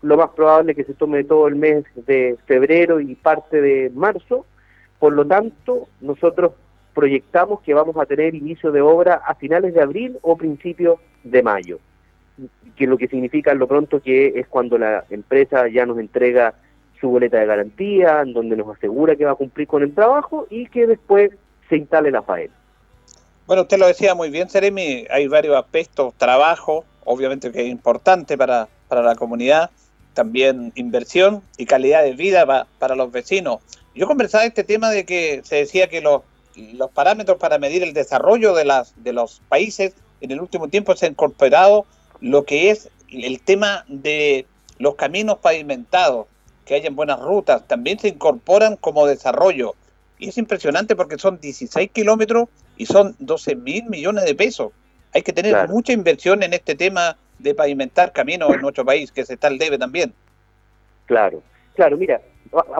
lo 0.00 0.16
más 0.16 0.30
probable 0.30 0.72
es 0.72 0.76
que 0.78 0.84
se 0.84 0.94
tome 0.94 1.22
todo 1.22 1.48
el 1.48 1.56
mes 1.56 1.84
de 2.06 2.38
febrero 2.46 2.98
y 2.98 3.14
parte 3.14 3.60
de 3.60 3.90
marzo, 3.94 4.46
por 4.98 5.12
lo 5.12 5.26
tanto, 5.26 5.86
nosotros 6.00 6.52
proyectamos 6.98 7.60
que 7.60 7.74
vamos 7.74 7.96
a 7.96 8.06
tener 8.06 8.34
inicio 8.34 8.72
de 8.72 8.80
obra 8.80 9.22
a 9.24 9.36
finales 9.36 9.72
de 9.72 9.80
abril 9.80 10.18
o 10.20 10.36
principios 10.36 10.98
de 11.22 11.44
mayo, 11.44 11.78
que 12.74 12.88
lo 12.88 12.98
que 12.98 13.06
significa 13.06 13.54
lo 13.54 13.68
pronto 13.68 14.02
que 14.02 14.32
es 14.34 14.48
cuando 14.48 14.76
la 14.78 15.04
empresa 15.08 15.68
ya 15.68 15.86
nos 15.86 16.00
entrega 16.00 16.54
su 17.00 17.08
boleta 17.08 17.38
de 17.38 17.46
garantía, 17.46 18.22
en 18.22 18.32
donde 18.32 18.56
nos 18.56 18.76
asegura 18.76 19.14
que 19.14 19.24
va 19.24 19.30
a 19.30 19.36
cumplir 19.36 19.68
con 19.68 19.84
el 19.84 19.94
trabajo 19.94 20.48
y 20.50 20.66
que 20.66 20.88
después 20.88 21.30
se 21.68 21.76
instale 21.76 22.10
la 22.10 22.22
faena. 22.22 22.52
Bueno, 23.46 23.62
usted 23.62 23.78
lo 23.78 23.86
decía 23.86 24.16
muy 24.16 24.30
bien, 24.30 24.48
Seremi, 24.48 25.06
hay 25.08 25.28
varios 25.28 25.54
aspectos, 25.54 26.14
trabajo, 26.14 26.84
obviamente 27.04 27.52
que 27.52 27.60
es 27.60 27.68
importante 27.68 28.36
para, 28.36 28.66
para 28.88 29.02
la 29.02 29.14
comunidad, 29.14 29.70
también 30.14 30.72
inversión 30.74 31.42
y 31.58 31.66
calidad 31.66 32.02
de 32.02 32.14
vida 32.14 32.66
para 32.80 32.96
los 32.96 33.12
vecinos. 33.12 33.60
Yo 33.94 34.08
conversaba 34.08 34.44
este 34.44 34.64
tema 34.64 34.90
de 34.90 35.06
que 35.06 35.42
se 35.44 35.54
decía 35.54 35.86
que 35.86 36.00
los 36.00 36.22
los 36.74 36.90
parámetros 36.90 37.38
para 37.38 37.58
medir 37.58 37.82
el 37.82 37.92
desarrollo 37.92 38.54
de, 38.54 38.64
las, 38.64 38.94
de 39.02 39.12
los 39.12 39.40
países 39.48 39.94
en 40.20 40.30
el 40.30 40.40
último 40.40 40.68
tiempo 40.68 40.96
se 40.96 41.06
ha 41.06 41.08
incorporado 41.08 41.86
lo 42.20 42.44
que 42.44 42.70
es 42.70 42.90
el 43.10 43.40
tema 43.40 43.84
de 43.88 44.46
los 44.78 44.94
caminos 44.96 45.38
pavimentados, 45.38 46.26
que 46.64 46.74
hayan 46.74 46.96
buenas 46.96 47.20
rutas, 47.20 47.66
también 47.66 47.98
se 47.98 48.08
incorporan 48.08 48.76
como 48.76 49.06
desarrollo. 49.06 49.74
Y 50.18 50.28
es 50.28 50.38
impresionante 50.38 50.96
porque 50.96 51.18
son 51.18 51.40
16 51.40 51.90
kilómetros 51.92 52.48
y 52.76 52.86
son 52.86 53.14
12 53.18 53.56
mil 53.56 53.84
millones 53.86 54.24
de 54.24 54.34
pesos. 54.34 54.72
Hay 55.14 55.22
que 55.22 55.32
tener 55.32 55.68
mucha 55.68 55.92
inversión 55.92 56.42
en 56.42 56.52
este 56.52 56.74
tema 56.74 57.16
de 57.38 57.54
pavimentar 57.54 58.12
caminos 58.12 58.50
en 58.52 58.60
nuestro 58.60 58.84
país, 58.84 59.10
que 59.10 59.24
se 59.24 59.34
está 59.34 59.48
el 59.48 59.58
debe 59.58 59.78
también. 59.78 60.12
Claro, 61.06 61.42
claro, 61.74 61.96
mira, 61.96 62.20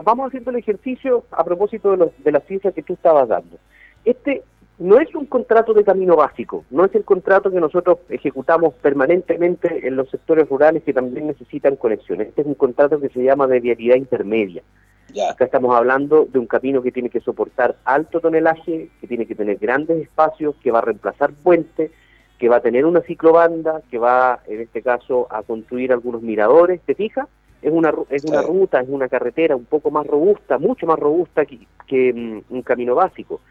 vamos 0.03 0.27
haciendo 0.27 0.51
el 0.51 0.57
ejercicio 0.57 1.25
a 1.31 1.43
propósito 1.43 1.95
de, 1.95 2.11
de 2.17 2.31
la 2.31 2.41
ciencia 2.41 2.71
que 2.71 2.83
tú 2.83 2.93
estabas 2.93 3.27
dando. 3.27 3.57
Este 4.05 4.43
no 4.79 4.97
es 4.97 5.13
un 5.13 5.25
contrato 5.25 5.73
de 5.73 5.83
camino 5.83 6.15
básico, 6.15 6.63
no 6.69 6.85
es 6.85 6.95
el 6.95 7.03
contrato 7.03 7.51
que 7.51 7.59
nosotros 7.59 7.99
ejecutamos 8.07 8.73
permanentemente 8.75 9.85
en 9.85 9.97
los 9.97 10.09
sectores 10.09 10.47
rurales 10.47 10.83
que 10.83 10.93
también 10.93 11.27
necesitan 11.27 11.75
conexiones. 11.75 12.29
Este 12.29 12.41
es 12.41 12.47
un 12.47 12.55
contrato 12.55 12.99
que 12.99 13.09
se 13.09 13.21
llama 13.21 13.45
de 13.47 13.59
vialidad 13.59 13.97
intermedia. 13.97 14.63
Acá 15.29 15.45
estamos 15.45 15.75
hablando 15.75 16.25
de 16.31 16.39
un 16.39 16.45
camino 16.45 16.81
que 16.81 16.91
tiene 16.91 17.09
que 17.09 17.19
soportar 17.19 17.75
alto 17.83 18.19
tonelaje, 18.21 18.89
que 19.01 19.07
tiene 19.07 19.25
que 19.25 19.35
tener 19.35 19.57
grandes 19.57 20.03
espacios, 20.03 20.55
que 20.61 20.71
va 20.71 20.79
a 20.79 20.83
reemplazar 20.83 21.33
puentes, 21.33 21.91
que 22.37 22.47
va 22.47 22.57
a 22.57 22.61
tener 22.61 22.85
una 22.85 23.01
ciclobanda, 23.01 23.81
que 23.89 23.97
va, 23.97 24.39
en 24.47 24.61
este 24.61 24.81
caso, 24.81 25.27
a 25.29 25.43
construir 25.43 25.91
algunos 25.91 26.21
miradores, 26.21 26.79
¿te 26.81 26.95
fijas? 26.95 27.27
Es 27.61 27.71
una, 27.73 27.91
es 28.09 28.23
una 28.23 28.41
ruta, 28.41 28.79
es 28.79 28.87
una 28.87 29.09
carretera 29.09 29.55
un 29.55 29.65
poco 29.65 29.91
más 29.91 30.07
robusta, 30.07 30.57
mucho 30.57 30.85
más 30.85 30.97
robusta 30.97 31.45
que, 31.45 31.59
que 31.87 32.13
mm, 32.13 32.53
un 32.53 32.61
camino 32.61 32.95
básico. 32.95 33.41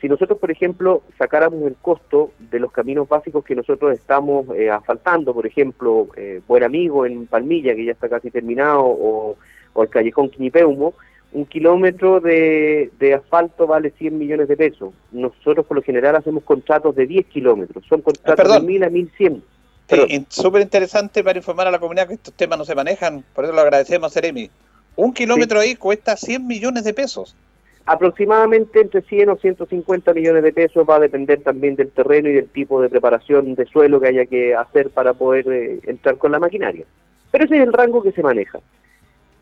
Si 0.00 0.08
nosotros, 0.08 0.38
por 0.38 0.50
ejemplo, 0.50 1.02
sacáramos 1.18 1.62
el 1.62 1.76
costo 1.76 2.32
de 2.38 2.58
los 2.58 2.72
caminos 2.72 3.08
básicos 3.08 3.44
que 3.44 3.54
nosotros 3.54 3.92
estamos 3.92 4.46
eh, 4.56 4.70
asfaltando, 4.70 5.32
por 5.32 5.46
ejemplo, 5.46 6.08
eh, 6.16 6.40
Buen 6.46 6.62
Amigo 6.62 7.06
en 7.06 7.26
Palmilla, 7.26 7.74
que 7.74 7.84
ya 7.84 7.92
está 7.92 8.08
casi 8.08 8.30
terminado, 8.30 8.82
o, 8.84 9.36
el 9.76 9.88
Callejón 9.88 10.28
Quinipeumo, 10.28 10.94
un 11.32 11.46
kilómetro 11.46 12.20
de, 12.20 12.90
asfalto 13.16 13.66
vale 13.66 13.90
100 13.90 14.16
millones 14.16 14.46
de 14.46 14.56
pesos. 14.56 14.94
Nosotros, 15.10 15.66
por 15.66 15.76
lo 15.76 15.82
general, 15.82 16.14
hacemos 16.16 16.44
contratos 16.44 16.94
de 16.94 17.06
10 17.06 17.26
kilómetros. 17.26 17.84
Son 17.88 18.02
contratos 18.02 18.46
de 18.46 18.60
1.000 18.60 18.84
a 18.84 18.90
1.100. 18.90 19.42
Sí, 19.88 20.26
súper 20.28 20.62
interesante 20.62 21.22
para 21.24 21.38
informar 21.38 21.66
a 21.66 21.70
la 21.70 21.78
comunidad 21.78 22.08
que 22.08 22.14
estos 22.14 22.34
temas 22.34 22.58
no 22.58 22.64
se 22.64 22.74
manejan, 22.74 23.24
por 23.34 23.44
eso 23.44 23.52
lo 23.52 23.60
agradecemos, 23.60 24.12
Seremi. 24.12 24.50
Un 24.96 25.12
kilómetro 25.12 25.60
ahí 25.60 25.74
cuesta 25.74 26.16
100 26.16 26.46
millones 26.46 26.84
de 26.84 26.94
pesos. 26.94 27.34
Aproximadamente 27.86 28.80
entre 28.80 29.02
100 29.02 29.28
o 29.28 29.36
150 29.36 30.14
millones 30.14 30.42
de 30.42 30.52
pesos 30.52 30.86
va 30.88 30.96
a 30.96 31.00
depender 31.00 31.42
también 31.42 31.76
del 31.76 31.90
terreno 31.90 32.30
y 32.30 32.32
del 32.32 32.48
tipo 32.48 32.80
de 32.80 32.88
preparación 32.88 33.54
de 33.54 33.66
suelo 33.66 34.00
que 34.00 34.08
haya 34.08 34.24
que 34.24 34.54
hacer 34.54 34.88
para 34.88 35.12
poder 35.12 35.46
eh, 35.48 35.80
entrar 35.84 36.16
con 36.16 36.32
la 36.32 36.38
maquinaria. 36.38 36.86
Pero 37.30 37.44
ese 37.44 37.56
es 37.56 37.62
el 37.62 37.72
rango 37.74 38.02
que 38.02 38.12
se 38.12 38.22
maneja. 38.22 38.60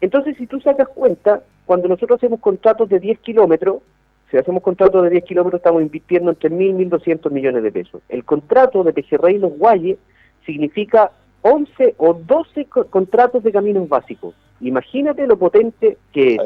Entonces, 0.01 0.37
si 0.37 0.49
tú 0.49 0.61
sacas 0.61 0.89
cuenta, 0.89 1.43
cuando 1.67 1.87
nosotros 1.87 2.19
hacemos 2.19 2.41
contratos 2.41 2.89
de 2.89 2.99
10 2.99 3.21
kilómetros, 3.21 3.83
si 4.31 4.37
hacemos 4.37 4.63
contratos 4.63 5.05
de 5.05 5.11
10 5.11 5.25
kilómetros 5.25 5.61
estamos 5.61 5.83
invirtiendo 5.83 6.31
entre 6.31 6.51
1.000 6.51 6.81
y 6.81 6.87
1.200 6.87 7.31
millones 7.31 7.63
de 7.63 7.71
pesos. 7.71 8.03
El 8.09 8.25
contrato 8.25 8.83
de 8.83 8.93
Pejerrey 8.93 9.39
Los 9.39 9.57
Guayes 9.57 9.99
significa 10.45 11.13
11 11.43 11.95
o 11.99 12.15
12 12.15 12.67
contratos 12.91 13.45
de 13.45 13.53
caminos 13.53 13.89
básicos. 13.89 14.35
Imagínate 14.61 15.27
lo 15.27 15.37
potente 15.37 15.99
que 16.13 16.35
es. 16.35 16.41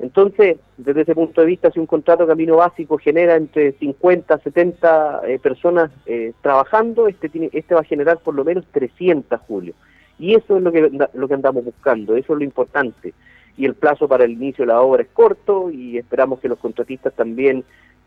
Entonces, 0.00 0.56
desde 0.78 1.02
ese 1.02 1.14
punto 1.14 1.42
de 1.42 1.46
vista, 1.46 1.70
si 1.70 1.78
un 1.78 1.86
contrato 1.86 2.26
camino 2.26 2.56
básico 2.56 2.96
genera 2.96 3.36
entre 3.36 3.72
50 3.72 4.38
70 4.38 5.20
eh, 5.26 5.38
personas 5.38 5.90
eh, 6.06 6.32
trabajando, 6.40 7.06
este, 7.06 7.28
tiene, 7.28 7.50
este 7.52 7.74
va 7.74 7.80
a 7.80 7.84
generar 7.84 8.18
por 8.18 8.34
lo 8.34 8.42
menos 8.42 8.64
300, 8.72 9.38
Julio. 9.46 9.74
Y 10.18 10.34
eso 10.34 10.56
es 10.56 10.62
lo 10.62 10.72
que, 10.72 10.90
lo 11.12 11.34
andamos 11.34 11.64
buscando, 11.64 12.16
eso 12.16 12.32
es 12.32 12.38
lo 12.38 12.44
importante. 12.44 13.12
Y 13.58 13.66
el 13.66 13.74
plazo 13.74 14.08
para 14.08 14.24
el 14.24 14.32
inicio 14.32 14.64
de 14.64 14.72
la 14.72 14.80
obra 14.80 15.02
es 15.02 15.08
corto 15.12 15.70
y 15.70 15.98
esperamos 15.98 16.40
que 16.40 16.48
los 16.48 16.58
contratistas 16.58 17.12
también 17.14 17.64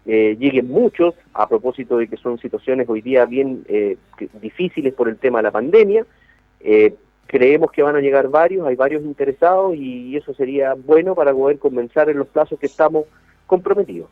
eh, 0.08 0.36
lleguen 0.40 0.70
muchos, 0.70 1.14
a 1.34 1.48
propósito 1.48 1.98
de 1.98 2.08
que 2.08 2.18
son 2.18 2.40
situaciones 2.40 2.90
hoy 2.90 3.02
día 3.02 3.26
bien 3.26 3.64
difíciles 4.42 4.94
por 4.96 5.10
el 5.10 5.18
tema 5.18 5.40
de 5.40 5.44
la 5.44 5.52
pandemia. 5.52 6.08
Creemos 7.28 7.72
que 7.72 7.82
van 7.82 7.96
a 7.96 8.00
llegar 8.00 8.28
varios, 8.28 8.68
hay 8.68 8.76
varios 8.76 9.04
interesados 9.04 9.76
y 9.76 10.16
eso 10.16 10.34
sería 10.34 10.74
bueno 10.74 11.16
para 11.16 11.34
poder 11.34 11.58
comenzar 11.58 12.10
en 12.10 12.18
los 12.20 12.28
plazos 12.28 12.60
que 12.60 12.68
estamos 12.68 13.06
comprometidos. 13.48 14.10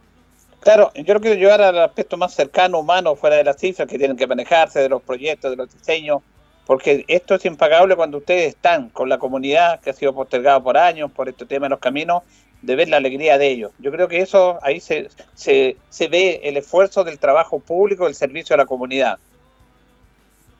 Claro, 0.61 0.91
yo 0.93 1.15
lo 1.15 1.19
quiero 1.19 1.39
llevar 1.39 1.61
al 1.61 1.79
aspecto 1.79 2.17
más 2.17 2.35
cercano, 2.35 2.79
humano, 2.79 3.15
fuera 3.15 3.35
de 3.35 3.43
las 3.43 3.57
cifras 3.57 3.87
que 3.87 3.97
tienen 3.97 4.15
que 4.15 4.27
manejarse, 4.27 4.79
de 4.79 4.89
los 4.89 5.01
proyectos, 5.01 5.49
de 5.49 5.57
los 5.57 5.73
diseños, 5.73 6.21
porque 6.67 7.03
esto 7.07 7.33
es 7.33 7.45
impagable 7.45 7.95
cuando 7.95 8.19
ustedes 8.19 8.49
están 8.49 8.89
con 8.89 9.09
la 9.09 9.17
comunidad 9.17 9.79
que 9.79 9.89
ha 9.89 9.93
sido 9.93 10.13
postergada 10.13 10.61
por 10.61 10.77
años 10.77 11.11
por 11.11 11.27
este 11.27 11.47
tema 11.47 11.65
de 11.65 11.71
los 11.71 11.79
caminos, 11.79 12.21
de 12.61 12.75
ver 12.75 12.89
la 12.89 12.97
alegría 12.97 13.39
de 13.39 13.47
ellos. 13.47 13.71
Yo 13.79 13.91
creo 13.91 14.07
que 14.07 14.19
eso 14.19 14.59
ahí 14.61 14.79
se, 14.79 15.09
se, 15.33 15.77
se 15.89 16.07
ve 16.07 16.41
el 16.43 16.57
esfuerzo 16.57 17.03
del 17.03 17.17
trabajo 17.17 17.59
público, 17.59 18.05
el 18.05 18.13
servicio 18.13 18.53
a 18.53 18.57
la 18.57 18.67
comunidad. 18.67 19.17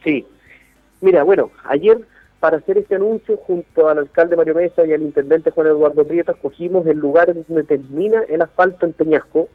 Sí, 0.03 0.25
mira, 0.99 1.21
bueno, 1.21 1.51
ayer 1.65 1.99
para 2.41 2.57
hacer 2.57 2.79
este 2.79 2.95
anuncio, 2.95 3.37
junto 3.37 3.87
al 3.87 3.99
alcalde 3.99 4.35
Mario 4.35 4.55
Mesa 4.55 4.83
y 4.83 4.91
al 4.91 5.03
intendente 5.03 5.51
Juan 5.51 5.67
Eduardo 5.67 6.03
Prieto, 6.03 6.31
escogimos 6.31 6.87
el 6.87 6.97
lugar 6.97 7.31
donde 7.33 7.63
termina 7.63 8.23
el 8.27 8.41
asfalto 8.41 8.87
en 8.87 8.93
Peñasco, 8.93 9.47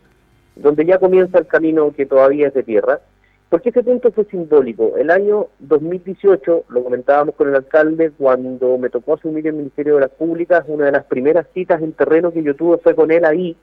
donde 0.55 0.87
ya 0.87 0.99
comienza 0.99 1.37
el 1.39 1.49
camino 1.49 1.93
que 1.93 2.07
todavía 2.07 2.47
es 2.47 2.55
de 2.55 2.63
tierra, 2.63 3.01
porque 3.49 3.71
ese 3.71 3.83
punto 3.83 4.13
fue 4.13 4.25
simbólico. 4.27 4.97
El 4.97 5.11
año 5.11 5.49
2018, 5.59 6.67
lo 6.69 6.85
comentábamos 6.85 7.35
con 7.35 7.49
el 7.49 7.57
alcalde, 7.57 8.13
cuando 8.17 8.79
me 8.79 8.89
tocó 8.89 9.15
asumir 9.15 9.49
el 9.49 9.55
Ministerio 9.55 9.97
de 9.97 10.03
las 10.03 10.11
Públicas, 10.11 10.65
una 10.69 10.87
de 10.87 10.93
las 10.93 11.07
primeras 11.07 11.49
citas 11.53 11.83
en 11.83 11.93
terreno 11.93 12.33
que 12.33 12.45
yo 12.45 12.55
tuve 12.55 12.79
fue 12.79 12.95
con 12.95 13.11
él 13.11 13.25
ahí, 13.25 13.57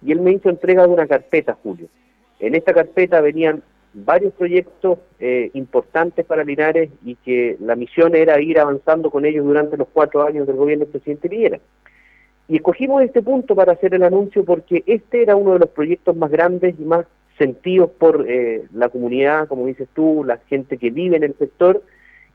y 0.00 0.12
él 0.12 0.20
me 0.20 0.30
hizo 0.30 0.48
entrega 0.48 0.86
de 0.86 0.92
una 0.92 1.08
carpeta, 1.08 1.58
Julio. 1.60 1.88
En 2.38 2.54
esta 2.54 2.72
carpeta 2.72 3.20
venían 3.20 3.64
varios 3.92 4.32
proyectos 4.34 4.98
eh, 5.18 5.50
importantes 5.54 6.24
para 6.24 6.44
Linares 6.44 6.90
y 7.04 7.16
que 7.16 7.56
la 7.60 7.74
misión 7.76 8.14
era 8.14 8.40
ir 8.40 8.58
avanzando 8.58 9.10
con 9.10 9.24
ellos 9.24 9.44
durante 9.44 9.76
los 9.76 9.88
cuatro 9.92 10.22
años 10.22 10.46
del 10.46 10.56
gobierno 10.56 10.84
del 10.84 10.92
presidente 10.92 11.28
Piñera. 11.28 11.60
Y 12.48 12.56
escogimos 12.56 13.02
este 13.02 13.22
punto 13.22 13.54
para 13.54 13.72
hacer 13.72 13.94
el 13.94 14.02
anuncio 14.02 14.44
porque 14.44 14.82
este 14.86 15.22
era 15.22 15.36
uno 15.36 15.52
de 15.52 15.60
los 15.60 15.68
proyectos 15.70 16.16
más 16.16 16.30
grandes 16.30 16.74
y 16.78 16.82
más 16.82 17.06
sentidos 17.38 17.90
por 17.90 18.26
eh, 18.28 18.64
la 18.74 18.88
comunidad, 18.88 19.48
como 19.48 19.66
dices 19.66 19.88
tú, 19.94 20.24
la 20.24 20.38
gente 20.48 20.76
que 20.76 20.90
vive 20.90 21.16
en 21.16 21.22
el 21.24 21.34
sector, 21.36 21.82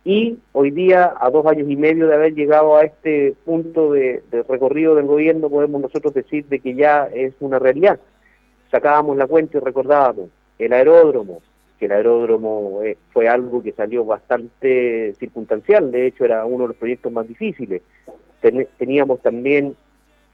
y 0.03 0.37
hoy 0.51 0.69
día, 0.69 1.15
a 1.19 1.31
dos 1.31 1.47
años 1.47 1.67
y 1.67 1.75
medio 1.75 2.07
de 2.07 2.13
haber 2.13 2.35
llegado 2.35 2.77
a 2.77 2.83
este 2.83 3.33
punto 3.43 3.91
de, 3.91 4.21
de 4.29 4.43
recorrido 4.43 4.93
del 4.93 5.07
gobierno, 5.07 5.49
podemos 5.49 5.81
nosotros 5.81 6.13
decir 6.13 6.45
de 6.45 6.59
que 6.59 6.75
ya 6.75 7.09
es 7.11 7.33
una 7.39 7.57
realidad. 7.57 7.99
Sacábamos 8.69 9.17
la 9.17 9.25
cuenta 9.25 9.57
y 9.57 9.61
recordábamos, 9.61 10.29
el 10.59 10.73
aeródromo, 10.73 11.41
que 11.79 11.85
el 11.85 11.91
aeródromo 11.91 12.81
eh, 12.83 12.97
fue 13.11 13.27
algo 13.27 13.61
que 13.61 13.71
salió 13.71 14.05
bastante 14.05 15.13
circunstancial, 15.19 15.91
de 15.91 16.07
hecho 16.07 16.25
era 16.25 16.45
uno 16.45 16.63
de 16.63 16.67
los 16.69 16.77
proyectos 16.77 17.11
más 17.11 17.27
difíciles. 17.27 17.81
teníamos 18.77 19.21
también 19.21 19.75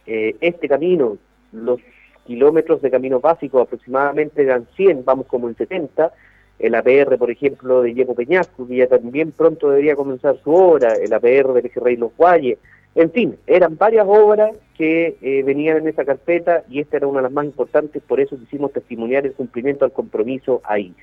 eh, 0.05 0.35
este 0.41 0.67
camino, 0.67 1.17
los 1.51 1.79
kilómetros 2.25 2.81
de 2.81 2.91
camino 2.91 3.19
básico 3.19 3.59
aproximadamente 3.59 4.43
eran 4.43 4.67
100, 4.75 5.03
vamos 5.05 5.25
como 5.27 5.47
en 5.47 5.55
70, 5.55 6.11
el 6.59 6.75
APR, 6.75 7.17
por 7.17 7.31
ejemplo, 7.31 7.81
de 7.81 7.93
Yepo 7.93 8.13
Peñasco, 8.13 8.67
que 8.67 8.75
ya 8.75 8.87
también 8.87 9.31
pronto 9.31 9.71
debería 9.71 9.95
comenzar 9.95 10.37
su 10.43 10.53
obra, 10.53 10.93
el 10.93 11.11
APR 11.11 11.53
de 11.53 11.71
Rey 11.75 11.95
Los 11.95 12.15
Guayes, 12.15 12.59
en 12.95 13.11
fin, 13.11 13.37
eran 13.47 13.77
varias 13.77 14.05
obras 14.07 14.51
que 14.77 15.17
eh, 15.21 15.43
venían 15.43 15.77
en 15.77 15.87
esa 15.87 16.03
carpeta 16.03 16.63
y 16.69 16.79
esta 16.79 16.97
era 16.97 17.07
una 17.07 17.19
de 17.19 17.23
las 17.23 17.31
más 17.31 17.45
importantes, 17.45 18.01
por 18.03 18.19
eso 18.19 18.37
quisimos 18.37 18.73
testimoniar 18.73 19.25
el 19.25 19.33
cumplimiento 19.33 19.85
al 19.85 19.93
compromiso 19.93 20.61
ahí. 20.65 20.93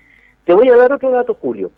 Te 0.44 0.52
voy 0.52 0.68
a 0.68 0.76
dar 0.76 0.92
otro 0.92 1.10
dato, 1.10 1.34
Julio. 1.34 1.70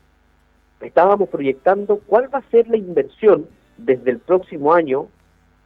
Estábamos 0.81 1.29
proyectando 1.29 2.01
cuál 2.07 2.33
va 2.35 2.39
a 2.39 2.51
ser 2.51 2.69
la 2.69 2.77
inversión 2.77 3.47
desde 3.77 4.11
el 4.11 4.19
próximo 4.19 4.73
año 4.73 5.07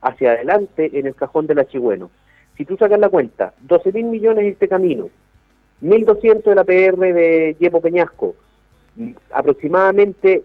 hacia 0.00 0.32
adelante 0.32 0.90
en 0.98 1.06
el 1.06 1.14
cajón 1.14 1.46
del 1.46 1.60
Achigüeno. 1.60 2.10
Si 2.56 2.64
tú 2.64 2.76
sacas 2.76 2.98
la 2.98 3.08
cuenta, 3.08 3.54
12 3.62 3.92
mil 3.92 4.06
millones 4.06 4.44
este 4.44 4.68
camino, 4.68 5.08
1.200 5.82 6.42
de 6.42 6.54
la 6.54 6.64
PR 6.64 6.96
de 6.96 7.56
Yepo 7.58 7.80
Peñasco, 7.80 8.34
aproximadamente 9.32 10.44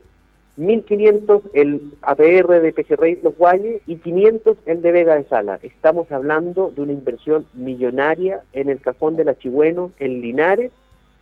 1.500 0.60 1.41
el 1.54 1.93
APR 2.02 2.62
de 2.62 2.74
Pejerrey 2.74 3.17
Los 3.24 3.38
Guayes 3.38 3.82
y 3.88 3.95
500 3.95 4.58
el 4.65 4.82
de 4.82 4.91
Vega 4.91 5.15
de 5.15 5.24
Sala. 5.24 5.58
Estamos 5.63 6.12
hablando 6.12 6.72
de 6.76 6.82
una 6.82 6.91
inversión 6.91 7.45
millonaria 7.54 8.41
en 8.52 8.69
el 8.69 8.82
cajón 8.82 9.15
del 9.15 9.30
Achigüeno, 9.30 9.91
en 10.00 10.19
Linares, 10.19 10.72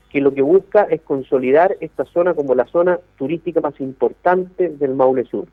que 0.10 0.22
lo 0.22 0.34
que 0.34 0.42
busca 0.42 0.84
es 0.90 1.02
consolidar 1.02 1.78
esta 1.82 2.06
zona 2.06 2.34
como 2.34 2.56
la 2.56 2.66
zona 2.66 3.00
turística 3.18 3.62
más 3.62 3.80
importante 3.80 4.70
del 4.70 4.96
Maule 4.96 5.26
Sur. 5.26 5.46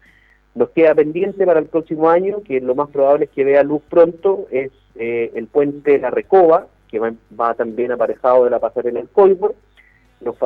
Nos 0.55 0.71
queda 0.71 0.95
pendiente 0.95 1.45
para 1.45 1.61
el 1.61 1.67
próximo 1.67 2.09
año, 2.09 2.43
que 2.43 2.61
lo 2.61 2.75
más 2.75 2.89
probable 2.89 3.27
es 3.27 3.31
que 3.33 3.45
vea 3.45 3.63
luz 3.65 3.83
pronto, 3.91 4.47
es 4.51 4.71
eh, 4.95 5.31
el 5.35 5.47
puente 5.47 5.99
La 5.99 6.11
Recoba, 6.11 6.69
que 6.89 7.01
va, 7.01 7.55
también 7.55 7.93
aparejado 7.93 8.45
de 8.45 8.51
la 8.51 8.61
pasarela 8.61 9.01
del 9.01 9.09
Coibor, 9.09 9.55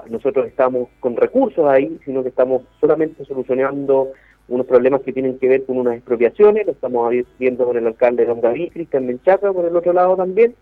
nosotros 0.08 0.46
estamos 0.46 0.88
con 1.00 1.16
recursos 1.16 1.66
ahí, 1.68 1.98
sino 2.04 2.22
que 2.22 2.28
estamos 2.28 2.62
solamente 2.80 3.24
solucionando 3.24 4.12
unos 4.48 4.66
problemas 4.66 5.02
que 5.02 5.12
tienen 5.12 5.38
que 5.38 5.48
ver 5.48 5.64
con 5.64 5.78
unas 5.78 5.94
expropiaciones, 5.94 6.66
lo 6.66 6.72
estamos 6.72 7.12
viendo 7.38 7.66
con 7.66 7.76
el 7.76 7.86
alcalde 7.86 8.22
de 8.22 8.28
Don 8.28 8.40
David, 8.40 8.72
Cristian 8.72 9.06
Menchaca, 9.06 9.52
por 9.52 9.64
el 9.64 9.76
otro 9.76 9.92
lado 9.92 10.16
también. 10.16 10.54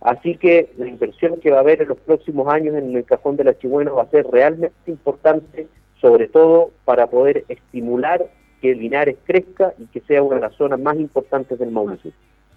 Así 0.00 0.36
que 0.36 0.72
la 0.78 0.88
inversión 0.88 1.38
que 1.40 1.50
va 1.50 1.58
a 1.58 1.60
haber 1.60 1.82
en 1.82 1.88
los 1.88 1.98
próximos 1.98 2.48
años 2.52 2.74
en 2.74 2.96
el 2.96 3.04
cajón 3.04 3.36
de 3.36 3.44
la 3.44 3.56
Chigüena 3.56 3.92
va 3.92 4.02
a 4.02 4.10
ser 4.10 4.26
realmente 4.26 4.74
importante, 4.86 5.68
sobre 6.00 6.26
todo 6.26 6.70
para 6.84 7.06
poder 7.06 7.44
estimular 7.48 8.26
que 8.60 8.74
Linares 8.74 9.16
crezca 9.24 9.74
y 9.78 9.86
que 9.86 10.00
sea 10.00 10.22
una 10.22 10.36
de 10.36 10.42
las 10.42 10.54
zonas 10.54 10.80
más 10.80 10.96
importantes 10.96 11.58
del 11.58 11.70
Maule. 11.70 11.98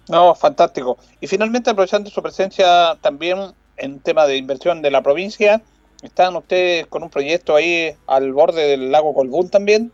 No, 0.08 0.34
fantástico. 0.34 0.98
Y 1.20 1.26
finalmente, 1.26 1.70
aprovechando 1.70 2.10
su 2.10 2.22
presencia 2.22 2.96
también 3.00 3.38
en 3.76 4.00
tema 4.00 4.26
de 4.26 4.36
inversión 4.36 4.82
de 4.82 4.90
la 4.90 5.02
provincia, 5.02 5.62
¿Están 6.04 6.36
ustedes 6.36 6.86
con 6.86 7.02
un 7.02 7.08
proyecto 7.08 7.56
ahí 7.56 7.90
al 8.06 8.30
borde 8.34 8.68
del 8.68 8.92
lago 8.92 9.14
Colbún 9.14 9.48
también? 9.48 9.90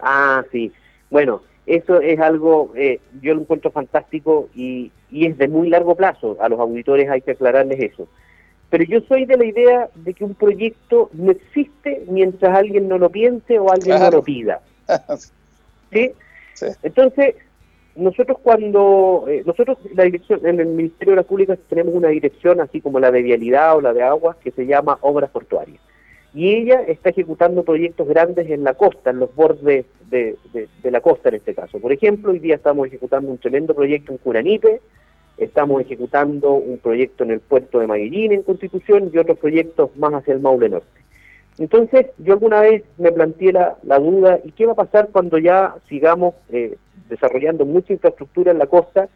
Ah, 0.00 0.42
sí. 0.50 0.72
Bueno, 1.10 1.42
eso 1.66 2.00
es 2.00 2.18
algo, 2.18 2.72
eh, 2.74 2.98
yo 3.20 3.34
lo 3.34 3.42
encuentro 3.42 3.70
fantástico 3.70 4.48
y, 4.54 4.90
y 5.10 5.26
es 5.26 5.36
de 5.36 5.48
muy 5.48 5.68
largo 5.68 5.94
plazo. 5.96 6.38
A 6.40 6.48
los 6.48 6.58
auditores 6.58 7.10
hay 7.10 7.20
que 7.20 7.32
aclararles 7.32 7.78
eso. 7.78 8.08
Pero 8.70 8.84
yo 8.84 9.02
soy 9.02 9.26
de 9.26 9.36
la 9.36 9.44
idea 9.44 9.90
de 9.94 10.14
que 10.14 10.24
un 10.24 10.34
proyecto 10.34 11.10
no 11.12 11.30
existe 11.30 12.04
mientras 12.08 12.56
alguien 12.56 12.88
no 12.88 12.96
lo 12.96 13.10
piense 13.10 13.58
o 13.58 13.70
alguien 13.70 14.00
no 14.00 14.10
lo 14.10 14.22
pida. 14.22 14.62
¿Sí? 15.92 16.12
¿Sí? 16.54 16.66
Entonces, 16.82 17.34
nosotros 17.96 18.38
cuando, 18.42 19.26
eh, 19.28 19.42
nosotros 19.46 19.78
la 19.94 20.04
dirección, 20.04 20.44
en 20.44 20.60
el 20.60 20.66
Ministerio 20.66 21.12
de 21.12 21.16
las 21.16 21.26
Públicas 21.26 21.58
tenemos 21.68 21.94
una 21.94 22.08
dirección 22.08 22.60
así 22.60 22.80
como 22.80 22.98
la 22.98 23.10
de 23.10 23.22
vialidad 23.22 23.76
o 23.76 23.80
la 23.80 23.92
de 23.92 24.02
aguas 24.02 24.36
que 24.38 24.50
se 24.50 24.66
llama 24.66 24.98
Obras 25.00 25.30
Portuarias. 25.30 25.80
Y 26.34 26.52
ella 26.52 26.82
está 26.82 27.10
ejecutando 27.10 27.62
proyectos 27.62 28.08
grandes 28.08 28.50
en 28.50 28.64
la 28.64 28.74
costa, 28.74 29.10
en 29.10 29.20
los 29.20 29.32
bordes 29.34 29.86
de, 30.10 30.36
de, 30.52 30.90
la 30.90 31.00
costa 31.00 31.28
en 31.28 31.36
este 31.36 31.54
caso. 31.54 31.78
Por 31.78 31.92
ejemplo, 31.92 32.32
hoy 32.32 32.40
día 32.40 32.56
estamos 32.56 32.88
ejecutando 32.88 33.30
un 33.30 33.38
tremendo 33.38 33.72
proyecto 33.72 34.10
en 34.10 34.18
Curanipe, 34.18 34.80
estamos 35.38 35.80
ejecutando 35.80 36.54
un 36.54 36.78
proyecto 36.78 37.22
en 37.22 37.30
el 37.30 37.40
puerto 37.40 37.78
de 37.78 37.86
Maguillín 37.86 38.32
en 38.32 38.42
Constitución 38.42 39.10
y 39.12 39.18
otros 39.18 39.38
proyectos 39.38 39.96
más 39.96 40.12
hacia 40.12 40.34
el 40.34 40.40
Maule 40.40 40.68
Norte. 40.68 41.04
Entonces, 41.58 42.06
yo 42.18 42.32
alguna 42.32 42.60
vez 42.60 42.82
me 42.98 43.12
planteé 43.12 43.52
la, 43.52 43.76
duda, 43.98 44.40
¿y 44.44 44.50
qué 44.52 44.66
va 44.66 44.72
a 44.72 44.76
pasar 44.76 45.08
cuando 45.12 45.38
ya 45.38 45.76
sigamos 45.88 46.34
eh, 46.50 46.76
desarrollando 47.08 47.64
mucha 47.64 47.92
infraestructura 47.92 48.50
en 48.50 48.58
la 48.58 48.66
costa, 48.66 49.08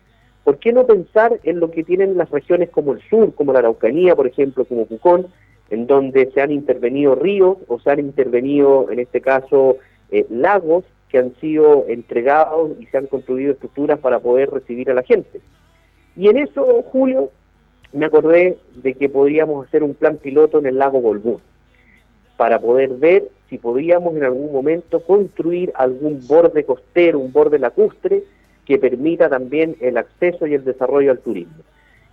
¿por 0.44 0.58
qué 0.58 0.72
no 0.72 0.86
pensar 0.86 1.40
en 1.42 1.58
lo 1.58 1.70
que 1.70 1.82
tienen 1.82 2.16
las 2.16 2.30
regiones 2.30 2.70
como 2.70 2.92
el 2.92 3.02
sur, 3.08 3.34
como 3.34 3.52
la 3.52 3.58
Araucanía, 3.58 4.14
por 4.14 4.28
ejemplo, 4.28 4.64
como 4.64 4.86
Pucón, 4.86 5.26
en 5.70 5.86
donde 5.86 6.30
se 6.32 6.40
han 6.40 6.52
intervenido 6.52 7.16
ríos 7.16 7.58
o 7.66 7.80
se 7.80 7.90
han 7.90 7.98
intervenido, 7.98 8.88
en 8.90 9.00
este 9.00 9.20
caso, 9.20 9.76
eh, 10.10 10.24
lagos 10.30 10.84
que 11.08 11.18
han 11.18 11.34
sido 11.40 11.86
entregados 11.88 12.70
y 12.78 12.86
se 12.86 12.98
han 12.98 13.06
construido 13.06 13.52
estructuras 13.52 13.98
para 13.98 14.20
poder 14.20 14.50
recibir 14.50 14.90
a 14.92 14.94
la 14.94 15.02
gente? 15.02 15.40
Y 16.16 16.28
en 16.28 16.38
eso, 16.38 16.82
Julio, 16.84 17.30
me 17.92 18.06
acordé 18.06 18.58
de 18.76 18.94
que 18.94 19.08
podríamos 19.08 19.66
hacer 19.66 19.82
un 19.82 19.94
plan 19.94 20.18
piloto 20.18 20.60
en 20.60 20.66
el 20.66 20.78
lago 20.78 21.00
Golbún 21.00 21.40
para 22.38 22.60
poder 22.60 22.90
ver 22.90 23.28
si 23.50 23.58
podíamos 23.58 24.14
en 24.16 24.22
algún 24.22 24.52
momento 24.52 25.00
construir 25.00 25.72
algún 25.74 26.24
borde 26.28 26.64
costero, 26.64 27.18
un 27.18 27.32
borde 27.32 27.58
lacustre, 27.58 28.22
que 28.64 28.78
permita 28.78 29.28
también 29.28 29.76
el 29.80 29.96
acceso 29.96 30.46
y 30.46 30.54
el 30.54 30.64
desarrollo 30.64 31.10
al 31.10 31.18
turismo. 31.18 31.64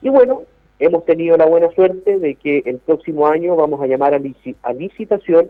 Y 0.01 0.09
bueno, 0.09 0.41
hemos 0.79 1.05
tenido 1.05 1.37
la 1.37 1.45
buena 1.45 1.69
suerte 1.71 2.17
de 2.17 2.33
que 2.35 2.63
el 2.65 2.79
próximo 2.79 3.27
año 3.27 3.55
vamos 3.55 3.79
a 3.81 3.85
llamar 3.85 4.15
a, 4.15 4.19
a 4.63 4.73
licitación 4.73 5.47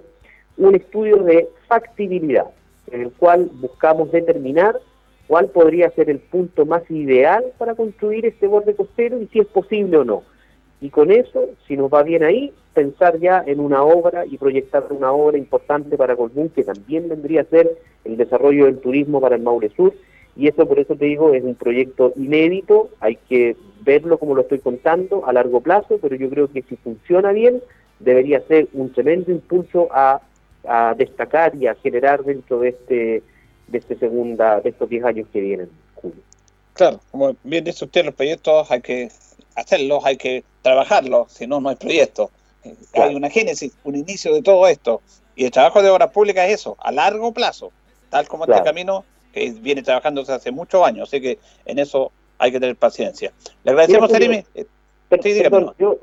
un 0.57 0.75
estudio 0.75 1.23
de 1.23 1.47
factibilidad, 1.69 2.47
en 2.91 3.01
el 3.03 3.11
cual 3.13 3.49
buscamos 3.53 4.11
determinar 4.11 4.77
cuál 5.27 5.47
podría 5.47 5.89
ser 5.91 6.09
el 6.09 6.19
punto 6.19 6.65
más 6.65 6.83
ideal 6.91 7.45
para 7.57 7.75
construir 7.75 8.25
este 8.25 8.47
borde 8.47 8.75
costero 8.75 9.21
y 9.21 9.27
si 9.27 9.39
es 9.39 9.47
posible 9.47 9.95
o 9.97 10.03
no. 10.03 10.23
Y 10.85 10.91
con 10.91 11.09
eso, 11.09 11.49
si 11.67 11.75
nos 11.75 11.91
va 11.91 12.03
bien 12.03 12.23
ahí, 12.23 12.53
pensar 12.75 13.17
ya 13.17 13.43
en 13.47 13.59
una 13.59 13.81
obra 13.81 14.23
y 14.23 14.37
proyectar 14.37 14.85
una 14.91 15.11
obra 15.11 15.35
importante 15.35 15.97
para 15.97 16.15
Colbún, 16.15 16.49
que 16.49 16.63
también 16.63 17.09
vendría 17.09 17.41
a 17.41 17.45
ser 17.45 17.75
el 18.03 18.17
desarrollo 18.17 18.65
del 18.65 18.77
turismo 18.77 19.19
para 19.19 19.35
el 19.35 19.41
Maule 19.41 19.71
Sur 19.75 19.95
Y 20.35 20.47
eso, 20.47 20.67
por 20.67 20.77
eso 20.77 20.95
te 20.95 21.05
digo, 21.05 21.33
es 21.33 21.43
un 21.43 21.55
proyecto 21.55 22.13
inédito, 22.15 22.91
hay 22.99 23.15
que 23.27 23.55
verlo 23.81 24.19
como 24.19 24.35
lo 24.35 24.43
estoy 24.43 24.59
contando 24.59 25.25
a 25.25 25.33
largo 25.33 25.59
plazo, 25.59 25.97
pero 25.99 26.15
yo 26.15 26.29
creo 26.29 26.51
que 26.51 26.61
si 26.61 26.75
funciona 26.75 27.31
bien, 27.31 27.63
debería 27.99 28.41
ser 28.41 28.67
un 28.73 28.93
tremendo 28.93 29.31
impulso 29.31 29.87
a, 29.89 30.21
destacar 30.97 31.55
y 31.55 31.65
a 31.65 31.73
generar 31.75 32.23
dentro 32.23 32.59
de 32.59 32.69
este 32.69 33.23
de 33.67 33.77
este 33.77 33.95
segunda 33.95 34.61
de 34.61 34.69
estos 34.69 34.87
10 34.87 35.03
años 35.03 35.27
que 35.33 35.39
vienen. 35.39 35.69
Claro, 36.73 36.99
como 37.11 37.35
bien 37.43 37.63
dice 37.63 37.85
usted, 37.85 38.05
los 38.05 38.13
proyectos 38.13 38.69
hay 38.71 38.81
que 38.81 39.09
hacerlos, 39.55 40.03
hay 40.05 40.17
que 40.17 40.43
trabajarlos, 40.65 41.31
si 41.31 41.45
no, 41.45 41.61
no 41.61 41.69
hay 41.69 41.75
proyecto. 41.75 42.31
Hay 42.93 43.13
una 43.13 43.29
génesis, 43.29 43.77
un 43.83 43.95
inicio 43.95 44.33
de 44.33 44.41
todo 44.41 44.67
esto. 44.67 45.01
Y 45.35 45.45
el 45.45 45.51
trabajo 45.51 45.83
de 45.83 45.91
obras 45.91 46.09
públicas 46.09 46.47
es 46.47 46.61
eso, 46.61 46.75
a 46.79 46.91
largo 46.91 47.31
plazo, 47.31 47.71
tal 48.09 48.27
como 48.27 48.45
este 48.45 48.63
camino 48.63 49.05
que 49.31 49.51
viene 49.51 49.83
trabajándose 49.83 50.31
hace 50.31 50.49
muchos 50.49 50.83
años. 50.83 51.07
Así 51.07 51.21
que 51.21 51.37
en 51.65 51.77
eso 51.77 52.11
hay 52.39 52.51
que 52.51 52.59
tener 52.59 52.75
paciencia. 52.77 53.31
Le 53.63 53.71
agradecemos, 53.71 54.09
Serimi. 54.09 54.43
Eh, 54.55 54.65
yo 55.77 55.99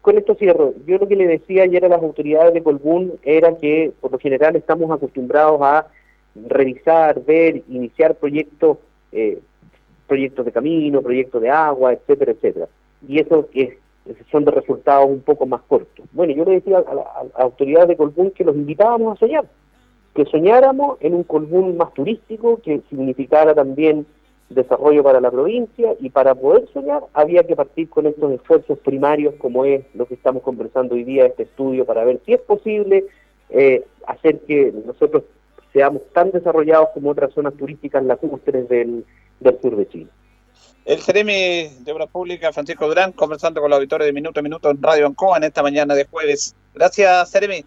con 0.00 0.16
esto 0.16 0.34
cierro. 0.36 0.72
Yo 0.86 0.96
lo 0.96 1.06
que 1.06 1.14
le 1.14 1.26
decía 1.26 1.64
ayer 1.64 1.84
a 1.84 1.88
las 1.88 2.02
autoridades 2.02 2.54
de 2.54 2.62
Colbún 2.62 3.12
era 3.22 3.58
que 3.58 3.92
por 4.00 4.10
lo 4.10 4.18
general 4.18 4.56
estamos 4.56 4.90
acostumbrados 4.90 5.60
a 5.60 5.86
revisar, 6.34 7.22
ver, 7.24 7.62
iniciar 7.68 8.14
proyectos, 8.14 8.78
eh, 9.12 9.38
proyectos 10.06 10.46
de 10.46 10.52
camino, 10.52 11.02
proyectos 11.02 11.42
de 11.42 11.50
agua, 11.50 11.92
etcétera, 11.92 12.32
etcétera. 12.32 12.68
Y 13.06 13.20
eso 13.20 13.46
que 13.50 13.78
son 14.30 14.44
de 14.44 14.50
resultados 14.50 15.08
un 15.08 15.20
poco 15.20 15.46
más 15.46 15.62
cortos. 15.62 16.06
Bueno, 16.12 16.32
yo 16.32 16.44
le 16.44 16.52
decía 16.52 16.78
a, 16.78 16.94
las 16.94 17.06
autoridades 17.34 17.88
de 17.88 17.96
Colbún 17.96 18.30
que 18.30 18.44
los 18.44 18.56
invitábamos 18.56 19.16
a 19.16 19.20
soñar, 19.20 19.44
que 20.14 20.24
soñáramos 20.26 20.98
en 21.00 21.14
un 21.14 21.24
Colbún 21.24 21.76
más 21.76 21.92
turístico, 21.94 22.60
que 22.62 22.80
significara 22.88 23.54
también 23.54 24.06
desarrollo 24.50 25.02
para 25.02 25.20
la 25.20 25.30
provincia 25.30 25.94
y 26.00 26.08
para 26.08 26.34
poder 26.34 26.66
soñar 26.72 27.02
había 27.12 27.46
que 27.46 27.54
partir 27.54 27.88
con 27.90 28.06
estos 28.06 28.32
esfuerzos 28.32 28.78
primarios 28.78 29.34
como 29.34 29.66
es 29.66 29.84
lo 29.94 30.06
que 30.06 30.14
estamos 30.14 30.42
conversando 30.42 30.94
hoy 30.94 31.04
día, 31.04 31.26
este 31.26 31.42
estudio, 31.42 31.84
para 31.84 32.04
ver 32.04 32.20
si 32.24 32.32
es 32.32 32.40
posible 32.40 33.04
eh, 33.50 33.84
hacer 34.06 34.40
que 34.40 34.72
nosotros 34.86 35.24
seamos 35.72 36.02
tan 36.14 36.30
desarrollados 36.30 36.88
como 36.94 37.10
otras 37.10 37.32
zonas 37.32 37.54
turísticas 37.54 38.02
lacustres 38.04 38.68
del 38.68 39.04
sur 39.60 39.76
de 39.76 39.88
Chile. 39.88 40.08
El 40.84 41.00
Ceremi 41.00 41.68
de 41.80 41.92
Obras 41.92 42.08
Públicas, 42.08 42.54
Francisco 42.54 42.86
Durán, 42.86 43.12
conversando 43.12 43.60
con 43.60 43.70
los 43.70 43.76
auditores 43.76 44.06
de 44.06 44.12
Minuto 44.12 44.40
a 44.40 44.42
Minuto 44.42 44.70
en 44.70 44.82
Radio 44.82 45.06
Ancoa 45.06 45.36
en 45.36 45.44
esta 45.44 45.62
mañana 45.62 45.94
de 45.94 46.04
jueves. 46.04 46.54
Gracias, 46.74 47.30
Ceremi. 47.30 47.64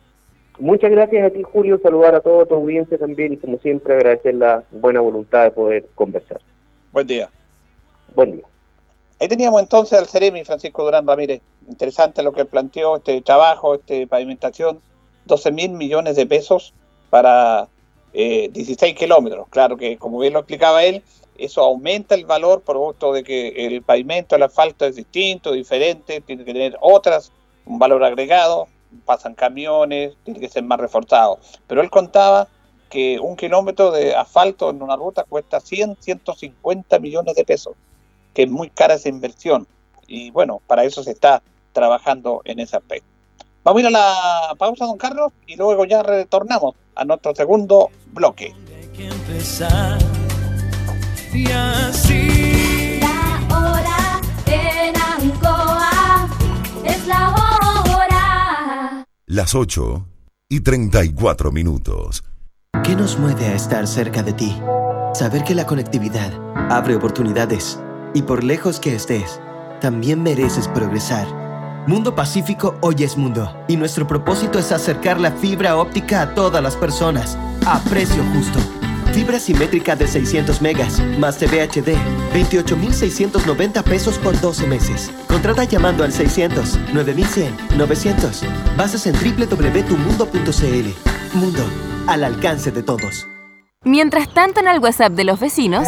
Muchas 0.59 0.91
gracias 0.91 1.25
a 1.25 1.29
ti, 1.29 1.43
Julio. 1.43 1.79
Saludar 1.81 2.15
a 2.15 2.21
toda 2.21 2.45
tu 2.45 2.55
audiencia 2.55 2.97
también 2.97 3.33
y, 3.33 3.37
como 3.37 3.57
siempre, 3.59 3.95
agradecer 3.95 4.35
la 4.35 4.63
buena 4.71 5.01
voluntad 5.01 5.43
de 5.43 5.51
poder 5.51 5.85
conversar. 5.95 6.41
Buen 6.91 7.07
día. 7.07 7.29
Buen 8.15 8.33
día. 8.33 8.45
Ahí 9.19 9.27
teníamos 9.27 9.61
entonces 9.61 9.97
al 9.97 10.07
Ceremi, 10.07 10.43
Francisco 10.43 10.83
Durán 10.83 11.05
Ramírez. 11.05 11.41
Interesante 11.67 12.23
lo 12.23 12.33
que 12.33 12.45
planteó, 12.45 12.97
este 12.97 13.21
trabajo, 13.21 13.75
este 13.75 14.07
pavimentación, 14.07 14.81
12 15.25 15.51
mil 15.51 15.71
millones 15.71 16.15
de 16.15 16.25
pesos 16.25 16.73
para 17.09 17.67
16 18.13 18.81
eh, 18.81 18.95
kilómetros. 18.95 19.47
Claro 19.49 19.77
que, 19.77 19.97
como 19.97 20.19
bien 20.19 20.33
lo 20.33 20.39
explicaba 20.39 20.83
él, 20.83 21.03
eso 21.45 21.61
aumenta 21.61 22.15
el 22.15 22.25
valor 22.25 22.61
por 22.61 22.77
gusto 22.77 23.13
de 23.13 23.23
que 23.23 23.49
el 23.49 23.81
pavimento, 23.81 24.35
el 24.35 24.43
asfalto 24.43 24.85
es 24.85 24.95
distinto, 24.95 25.51
diferente, 25.51 26.21
tiene 26.21 26.45
que 26.45 26.53
tener 26.53 26.77
otras, 26.81 27.31
un 27.65 27.79
valor 27.79 28.03
agregado, 28.03 28.67
pasan 29.05 29.33
camiones, 29.33 30.13
tiene 30.23 30.39
que 30.39 30.49
ser 30.49 30.63
más 30.63 30.79
reforzado. 30.79 31.39
Pero 31.67 31.81
él 31.81 31.89
contaba 31.89 32.47
que 32.89 33.19
un 33.19 33.35
kilómetro 33.35 33.91
de 33.91 34.15
asfalto 34.15 34.69
en 34.69 34.81
una 34.81 34.95
ruta 34.95 35.23
cuesta 35.23 35.59
100, 35.59 35.97
150 35.99 36.99
millones 36.99 37.35
de 37.35 37.45
pesos, 37.45 37.73
que 38.33 38.43
es 38.43 38.49
muy 38.49 38.69
cara 38.69 38.95
esa 38.95 39.09
inversión. 39.09 39.67
Y 40.07 40.29
bueno, 40.31 40.61
para 40.67 40.83
eso 40.83 41.03
se 41.03 41.11
está 41.11 41.41
trabajando 41.71 42.41
en 42.45 42.59
ese 42.59 42.75
aspecto. 42.75 43.07
Vamos 43.63 43.79
a 43.79 43.81
ir 43.81 43.95
a 43.95 43.99
la 43.99 44.55
pausa, 44.57 44.85
don 44.85 44.97
Carlos, 44.97 45.31
y 45.47 45.55
luego 45.55 45.85
ya 45.85 46.03
retornamos 46.03 46.75
a 46.95 47.05
nuestro 47.05 47.33
segundo 47.33 47.89
bloque. 48.07 48.53
La 51.33 51.89
hora 53.49 54.19
en 54.47 54.93
Ancoa 54.97 56.27
es 56.83 57.07
la 57.07 57.29
hora. 57.29 59.05
Las 59.27 59.55
8 59.55 60.05
y 60.49 60.59
34 60.59 61.53
minutos. 61.53 62.25
¿Qué 62.83 62.97
nos 62.97 63.17
mueve 63.17 63.45
a 63.45 63.55
estar 63.55 63.87
cerca 63.87 64.23
de 64.23 64.33
ti? 64.33 64.53
Saber 65.13 65.45
que 65.45 65.55
la 65.55 65.65
conectividad 65.65 66.33
abre 66.69 66.97
oportunidades 66.97 67.79
y 68.13 68.23
por 68.23 68.43
lejos 68.43 68.81
que 68.81 68.93
estés, 68.93 69.39
también 69.79 70.21
mereces 70.21 70.67
progresar. 70.67 71.27
Mundo 71.87 72.13
Pacífico 72.13 72.75
hoy 72.81 73.05
es 73.05 73.15
mundo 73.15 73.55
y 73.69 73.77
nuestro 73.77 74.05
propósito 74.05 74.59
es 74.59 74.73
acercar 74.73 75.17
la 75.17 75.31
fibra 75.31 75.77
óptica 75.77 76.23
a 76.23 76.35
todas 76.35 76.61
las 76.61 76.75
personas 76.75 77.37
a 77.65 77.79
precio 77.85 78.21
justo. 78.33 78.59
Fibra 79.13 79.39
simétrica 79.39 79.95
de 79.95 80.07
600 80.07 80.61
megas 80.61 80.99
más 81.19 81.37
TV 81.37 81.61
HD, 81.61 81.95
28,690 82.33 83.83
pesos 83.83 84.17
por 84.17 84.39
12 84.39 84.67
meses. 84.67 85.11
Contrata 85.27 85.65
llamando 85.65 86.03
al 86.03 86.13
600 86.13 86.79
9100 86.93 87.77
900. 87.77 88.43
Bases 88.77 89.07
en 89.07 89.13
www.tumundo.cl. 89.13 91.37
Mundo 91.37 91.63
al 92.07 92.23
alcance 92.23 92.71
de 92.71 92.83
todos. 92.83 93.27
Mientras 93.83 94.31
tanto 94.33 94.59
en 94.59 94.67
el 94.67 94.79
WhatsApp 94.79 95.13
de 95.13 95.23
los 95.23 95.39
vecinos... 95.39 95.87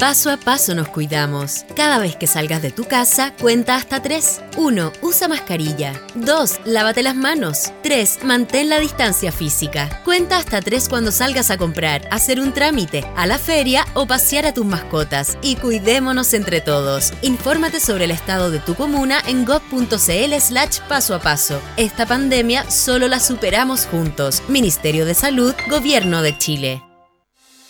Paso 0.00 0.30
a 0.30 0.36
paso 0.36 0.74
nos 0.74 0.88
cuidamos. 0.88 1.64
Cada 1.74 1.98
vez 1.98 2.14
que 2.14 2.28
salgas 2.28 2.62
de 2.62 2.70
tu 2.70 2.84
casa, 2.84 3.34
cuenta 3.40 3.74
hasta 3.74 4.00
3. 4.00 4.42
1. 4.56 4.92
Usa 5.02 5.28
mascarilla. 5.28 6.00
2. 6.14 6.60
Lávate 6.66 7.02
las 7.02 7.16
manos. 7.16 7.72
3. 7.82 8.20
Mantén 8.22 8.68
la 8.68 8.78
distancia 8.78 9.32
física. 9.32 10.00
Cuenta 10.04 10.36
hasta 10.38 10.60
3 10.60 10.88
cuando 10.88 11.10
salgas 11.10 11.50
a 11.50 11.58
comprar, 11.58 12.08
hacer 12.12 12.40
un 12.40 12.52
trámite, 12.52 13.04
a 13.16 13.26
la 13.26 13.38
feria 13.38 13.84
o 13.94 14.06
pasear 14.06 14.46
a 14.46 14.54
tus 14.54 14.64
mascotas. 14.64 15.36
Y 15.42 15.56
cuidémonos 15.56 16.32
entre 16.32 16.60
todos. 16.60 17.12
Infórmate 17.22 17.80
sobre 17.80 18.04
el 18.04 18.12
estado 18.12 18.50
de 18.50 18.60
tu 18.60 18.74
comuna 18.74 19.20
en 19.26 19.44
gov.cl 19.44 20.40
slash 20.40 20.78
paso 20.88 21.14
a 21.14 21.20
paso. 21.20 21.60
Esta 21.76 22.06
pandemia 22.06 22.70
solo 22.70 23.08
la 23.08 23.18
superamos 23.20 23.86
juntos. 23.86 24.42
Ministerio 24.48 25.04
de 25.04 25.14
Salud, 25.14 25.54
Gobierno 25.68 26.22
de 26.22 26.38
Chile. 26.38 26.87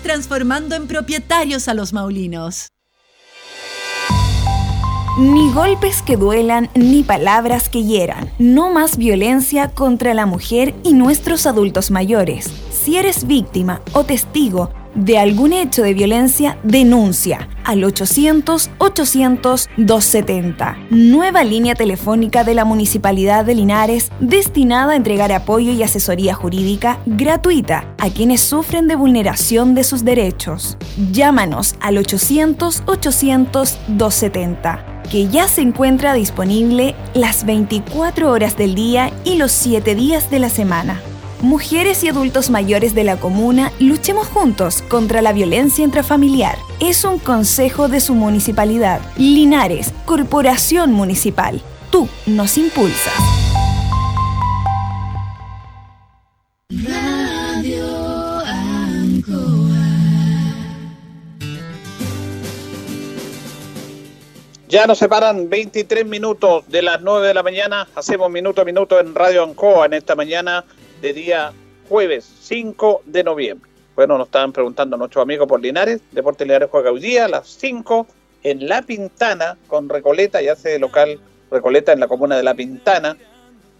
transformando 0.00 0.74
en 0.74 0.86
propietarios 0.86 1.68
a 1.68 1.74
los 1.74 1.92
maulinos. 1.92 2.68
Ni 5.18 5.52
golpes 5.52 6.02
que 6.02 6.16
duelan, 6.16 6.70
ni 6.74 7.04
palabras 7.04 7.68
que 7.68 7.84
hieran. 7.84 8.30
No 8.38 8.72
más 8.72 8.96
violencia 8.96 9.68
contra 9.68 10.12
la 10.12 10.26
mujer 10.26 10.74
y 10.82 10.92
nuestros 10.92 11.46
adultos 11.46 11.92
mayores. 11.92 12.50
Si 12.72 12.96
eres 12.96 13.24
víctima 13.24 13.80
o 13.92 14.02
testigo 14.02 14.70
de 14.94 15.18
algún 15.18 15.52
hecho 15.52 15.82
de 15.82 15.92
violencia, 15.94 16.58
denuncia 16.62 17.48
al 17.64 17.82
800-800-270. 17.82 20.76
Nueva 20.90 21.42
línea 21.44 21.74
telefónica 21.74 22.44
de 22.44 22.54
la 22.54 22.64
Municipalidad 22.64 23.44
de 23.44 23.54
Linares 23.54 24.10
destinada 24.20 24.92
a 24.92 24.96
entregar 24.96 25.32
apoyo 25.32 25.72
y 25.72 25.82
asesoría 25.82 26.34
jurídica 26.34 27.00
gratuita 27.06 27.92
a 27.98 28.10
quienes 28.10 28.42
sufren 28.42 28.86
de 28.88 28.96
vulneración 28.96 29.74
de 29.74 29.84
sus 29.84 30.04
derechos. 30.04 30.76
Llámanos 31.12 31.76
al 31.80 31.96
800-800-270 31.96 34.92
que 35.10 35.28
ya 35.28 35.48
se 35.48 35.60
encuentra 35.60 36.14
disponible 36.14 36.94
las 37.12 37.44
24 37.44 38.30
horas 38.30 38.56
del 38.56 38.74
día 38.74 39.12
y 39.24 39.36
los 39.36 39.52
7 39.52 39.94
días 39.94 40.30
de 40.30 40.38
la 40.38 40.48
semana. 40.48 40.98
Mujeres 41.44 42.02
y 42.02 42.08
adultos 42.08 42.48
mayores 42.48 42.94
de 42.94 43.04
la 43.04 43.18
comuna, 43.18 43.70
luchemos 43.78 44.26
juntos 44.28 44.80
contra 44.88 45.20
la 45.20 45.34
violencia 45.34 45.84
intrafamiliar. 45.84 46.56
Es 46.80 47.04
un 47.04 47.18
consejo 47.18 47.86
de 47.88 48.00
su 48.00 48.14
municipalidad. 48.14 49.02
Linares, 49.18 49.92
Corporación 50.06 50.92
Municipal. 50.92 51.60
Tú 51.90 52.08
nos 52.24 52.56
impulsas. 52.56 53.12
Ya 64.66 64.86
nos 64.86 64.96
separan 64.96 65.50
23 65.50 66.06
minutos 66.06 66.64
de 66.68 66.80
las 66.80 67.02
9 67.02 67.28
de 67.28 67.34
la 67.34 67.42
mañana. 67.42 67.86
Hacemos 67.94 68.30
minuto 68.30 68.62
a 68.62 68.64
minuto 68.64 68.98
en 68.98 69.14
Radio 69.14 69.44
Ancoa 69.44 69.84
en 69.84 69.92
esta 69.92 70.14
mañana 70.16 70.64
de 71.04 71.12
día 71.12 71.52
jueves 71.86 72.24
5 72.44 73.02
de 73.04 73.22
noviembre. 73.22 73.70
Bueno, 73.94 74.16
nos 74.16 74.28
estaban 74.28 74.54
preguntando 74.54 74.96
nuestros 74.96 75.22
amigos 75.22 75.46
por 75.46 75.60
Linares. 75.60 76.00
Deporte 76.12 76.46
Linares 76.46 76.70
juega 76.70 76.90
hoy 76.90 77.00
día 77.00 77.26
a 77.26 77.28
las 77.28 77.46
5 77.46 78.06
en 78.42 78.66
La 78.66 78.80
Pintana 78.80 79.58
con 79.66 79.90
Recoleta 79.90 80.40
y 80.40 80.48
hace 80.48 80.78
local 80.78 81.20
Recoleta 81.50 81.92
en 81.92 82.00
la 82.00 82.08
comuna 82.08 82.38
de 82.38 82.42
La 82.42 82.54
Pintana. 82.54 83.18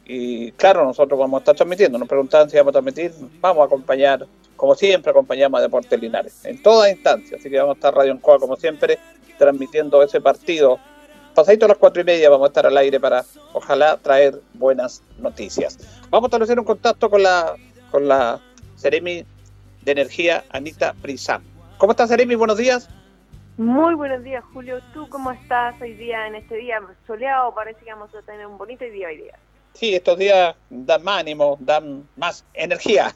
Y 0.04 0.52
claro, 0.52 0.84
nosotros 0.84 1.18
vamos 1.18 1.38
a 1.38 1.40
estar 1.40 1.56
transmitiendo. 1.56 1.96
Nos 1.96 2.08
preguntaban 2.08 2.50
si 2.50 2.58
vamos 2.58 2.72
a 2.72 2.82
transmitir. 2.82 3.10
Vamos 3.40 3.62
a 3.62 3.64
acompañar, 3.64 4.26
como 4.54 4.74
siempre, 4.74 5.10
acompañamos 5.10 5.60
a 5.60 5.62
Deportes 5.62 5.98
Linares 5.98 6.44
en 6.44 6.62
toda 6.62 6.90
instancia. 6.90 7.38
Así 7.38 7.48
que 7.48 7.56
vamos 7.56 7.76
a 7.76 7.78
estar 7.78 7.94
Radio 7.94 8.12
Encoa, 8.12 8.38
como 8.38 8.56
siempre, 8.56 8.98
transmitiendo 9.38 10.02
ese 10.02 10.20
partido. 10.20 10.78
Pasadito 11.34 11.64
a 11.66 11.68
las 11.68 11.78
cuatro 11.78 12.00
y 12.00 12.04
media 12.04 12.30
vamos 12.30 12.44
a 12.46 12.48
estar 12.48 12.66
al 12.66 12.76
aire 12.76 13.00
para, 13.00 13.24
ojalá, 13.52 13.96
traer 13.96 14.40
buenas 14.54 15.02
noticias. 15.18 15.78
Vamos 16.10 16.26
a 16.26 16.28
establecer 16.28 16.58
un 16.58 16.64
contacto 16.64 17.10
con 17.10 17.22
la, 17.22 17.54
con 17.90 18.06
la 18.06 18.40
Seremi 18.76 19.24
de 19.82 19.92
Energía, 19.92 20.44
Anita 20.50 20.94
Prisam. 21.02 21.42
¿Cómo 21.78 21.92
estás, 21.92 22.08
Seremi? 22.08 22.36
Buenos 22.36 22.56
días. 22.56 22.88
Muy 23.56 23.94
buenos 23.94 24.22
días, 24.22 24.44
Julio. 24.52 24.80
¿Tú 24.92 25.08
cómo 25.08 25.32
estás 25.32 25.74
hoy 25.80 25.94
día 25.94 26.26
en 26.28 26.36
este 26.36 26.56
día 26.56 26.80
soleado? 27.06 27.52
Parece 27.54 27.84
que 27.84 27.92
vamos 27.92 28.14
a 28.14 28.22
tener 28.22 28.46
un 28.46 28.56
bonito 28.56 28.84
día 28.84 29.08
hoy 29.08 29.16
día. 29.18 29.38
Sí, 29.74 29.94
estos 29.94 30.16
días 30.18 30.54
dan 30.70 31.02
más 31.02 31.20
ánimo, 31.20 31.56
dan 31.60 32.08
más 32.16 32.44
energía. 32.54 33.12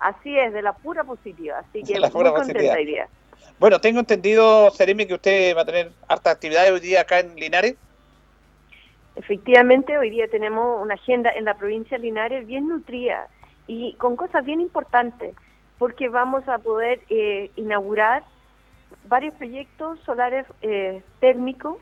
Así 0.00 0.36
es, 0.36 0.52
de 0.52 0.62
la 0.62 0.72
pura 0.72 1.04
positiva. 1.04 1.60
Así 1.60 1.82
que 1.84 1.98
La 1.98 2.08
muy 2.08 2.12
pura 2.12 2.30
contenta 2.30 2.54
positiva. 2.54 2.74
hoy 2.74 2.86
día. 2.86 3.08
Bueno, 3.58 3.80
tengo 3.80 4.00
entendido, 4.00 4.70
Seremi, 4.70 5.06
que 5.06 5.14
usted 5.14 5.56
va 5.56 5.62
a 5.62 5.64
tener 5.64 5.90
harta 6.08 6.30
actividad 6.30 6.70
hoy 6.70 6.80
día 6.80 7.00
acá 7.00 7.20
en 7.20 7.34
Linares. 7.36 7.76
Efectivamente, 9.14 9.96
hoy 9.96 10.10
día 10.10 10.28
tenemos 10.28 10.82
una 10.82 10.94
agenda 10.94 11.30
en 11.30 11.46
la 11.46 11.54
provincia 11.54 11.96
de 11.96 12.04
Linares 12.04 12.46
bien 12.46 12.68
nutrida 12.68 13.28
y 13.66 13.94
con 13.94 14.14
cosas 14.14 14.44
bien 14.44 14.60
importantes, 14.60 15.34
porque 15.78 16.10
vamos 16.10 16.46
a 16.48 16.58
poder 16.58 17.00
eh, 17.08 17.50
inaugurar 17.56 18.24
varios 19.08 19.32
proyectos 19.34 19.98
solares 20.04 20.44
eh, 20.60 21.02
térmicos 21.20 21.78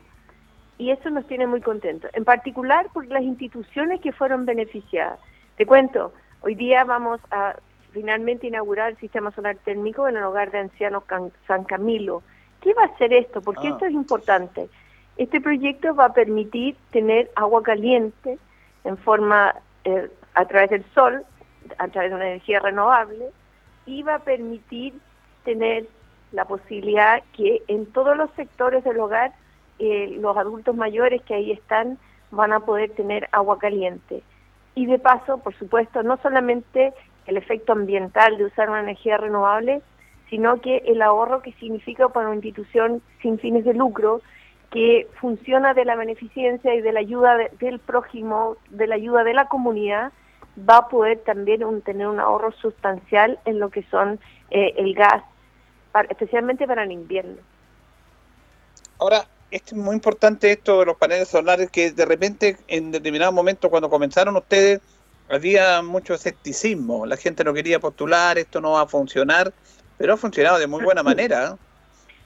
y 0.77 0.91
eso 0.91 1.09
nos 1.09 1.27
tiene 1.27 1.45
muy 1.45 1.59
contentos, 1.59 2.09
en 2.13 2.23
particular 2.23 2.87
por 2.93 3.05
las 3.07 3.23
instituciones 3.23 3.99
que 3.99 4.13
fueron 4.13 4.45
beneficiadas. 4.45 5.19
Te 5.57 5.65
cuento, 5.65 6.13
hoy 6.41 6.55
día 6.55 6.85
vamos 6.85 7.19
a 7.31 7.57
finalmente 7.95 8.45
inaugurar 8.47 8.89
el 8.91 8.97
sistema 8.97 9.31
solar 9.31 9.55
térmico 9.63 10.07
en 10.09 10.17
el 10.17 10.23
hogar 10.23 10.51
de 10.51 10.59
ancianos 10.59 11.05
Can- 11.05 11.31
San 11.47 11.63
Camilo. 11.63 12.21
¿Qué 12.61 12.73
va 12.73 12.83
a 12.83 12.87
hacer 12.87 13.13
esto? 13.13 13.41
Porque 13.41 13.67
Ah. 13.69 13.71
esto 13.71 13.85
es 13.85 13.93
importante. 13.93 14.67
Este 15.15 15.39
proyecto 15.39 15.95
va 15.95 16.05
a 16.07 16.13
permitir 16.13 16.75
tener 16.91 17.31
agua 17.35 17.63
caliente 17.63 18.37
en 18.83 18.97
forma 18.97 19.55
eh, 19.85 20.09
a 20.33 20.45
través 20.45 20.71
del 20.71 20.83
sol, 20.93 21.23
a 21.77 21.87
través 21.87 22.09
de 22.11 22.15
una 22.17 22.27
energía 22.27 22.59
renovable, 22.59 23.29
y 23.85 24.03
va 24.03 24.15
a 24.15 24.19
permitir 24.19 24.93
tener 25.45 25.85
la 26.33 26.43
posibilidad 26.45 27.23
que 27.37 27.61
en 27.67 27.85
todos 27.85 28.17
los 28.17 28.29
sectores 28.31 28.83
del 28.83 28.99
hogar 28.99 29.31
eh, 29.79 30.17
los 30.19 30.35
adultos 30.35 30.75
mayores 30.75 31.21
que 31.21 31.35
ahí 31.35 31.51
están 31.51 31.97
van 32.31 32.51
a 32.51 32.59
poder 32.61 32.89
tener 32.91 33.29
agua 33.31 33.57
caliente. 33.59 34.21
Y 34.73 34.87
de 34.87 34.99
paso, 34.99 35.37
por 35.37 35.53
supuesto, 35.53 36.03
no 36.03 36.17
solamente 36.17 36.93
el 37.27 37.37
efecto 37.37 37.73
ambiental 37.73 38.37
de 38.37 38.45
usar 38.45 38.69
una 38.69 38.81
energía 38.81 39.17
renovable, 39.17 39.81
sino 40.29 40.61
que 40.61 40.77
el 40.85 41.01
ahorro 41.01 41.41
que 41.41 41.53
significa 41.53 42.09
para 42.09 42.27
una 42.27 42.35
institución 42.35 43.01
sin 43.21 43.39
fines 43.39 43.63
de 43.65 43.73
lucro 43.73 44.21
que 44.71 45.07
funciona 45.21 45.73
de 45.73 45.85
la 45.85 45.95
beneficencia 45.95 46.73
y 46.73 46.81
de 46.81 46.91
la 46.91 46.99
ayuda 46.99 47.37
de- 47.37 47.51
del 47.59 47.79
prójimo, 47.79 48.57
de 48.69 48.87
la 48.87 48.95
ayuda 48.95 49.23
de 49.23 49.33
la 49.33 49.47
comunidad, 49.47 50.11
va 50.57 50.77
a 50.77 50.87
poder 50.89 51.19
también 51.19 51.63
un- 51.63 51.81
tener 51.81 52.07
un 52.07 52.19
ahorro 52.19 52.51
sustancial 52.53 53.39
en 53.45 53.59
lo 53.59 53.69
que 53.69 53.83
son 53.83 54.19
eh, 54.51 54.73
el 54.77 54.93
gas, 54.93 55.23
especialmente 56.09 56.67
para 56.67 56.83
el 56.83 56.91
invierno. 56.91 57.37
Ahora, 58.99 59.25
es 59.51 59.73
muy 59.73 59.95
importante 59.95 60.51
esto 60.51 60.79
de 60.79 60.85
los 60.85 60.97
paneles 60.97 61.27
solares, 61.29 61.69
que 61.71 61.91
de 61.91 62.05
repente 62.05 62.57
en 62.67 62.91
determinado 62.91 63.31
momento 63.31 63.69
cuando 63.69 63.89
comenzaron 63.89 64.35
ustedes 64.35 64.81
había 65.29 65.81
mucho 65.81 66.13
escepticismo, 66.13 67.05
la 67.05 67.17
gente 67.17 67.43
no 67.43 67.53
quería 67.53 67.79
postular, 67.79 68.37
esto 68.37 68.61
no 68.61 68.71
va 68.71 68.81
a 68.81 68.87
funcionar, 68.87 69.53
pero 69.97 70.13
ha 70.13 70.17
funcionado 70.17 70.59
de 70.59 70.67
muy 70.67 70.83
buena 70.83 71.03
manera. 71.03 71.53
¿eh? 71.53 71.65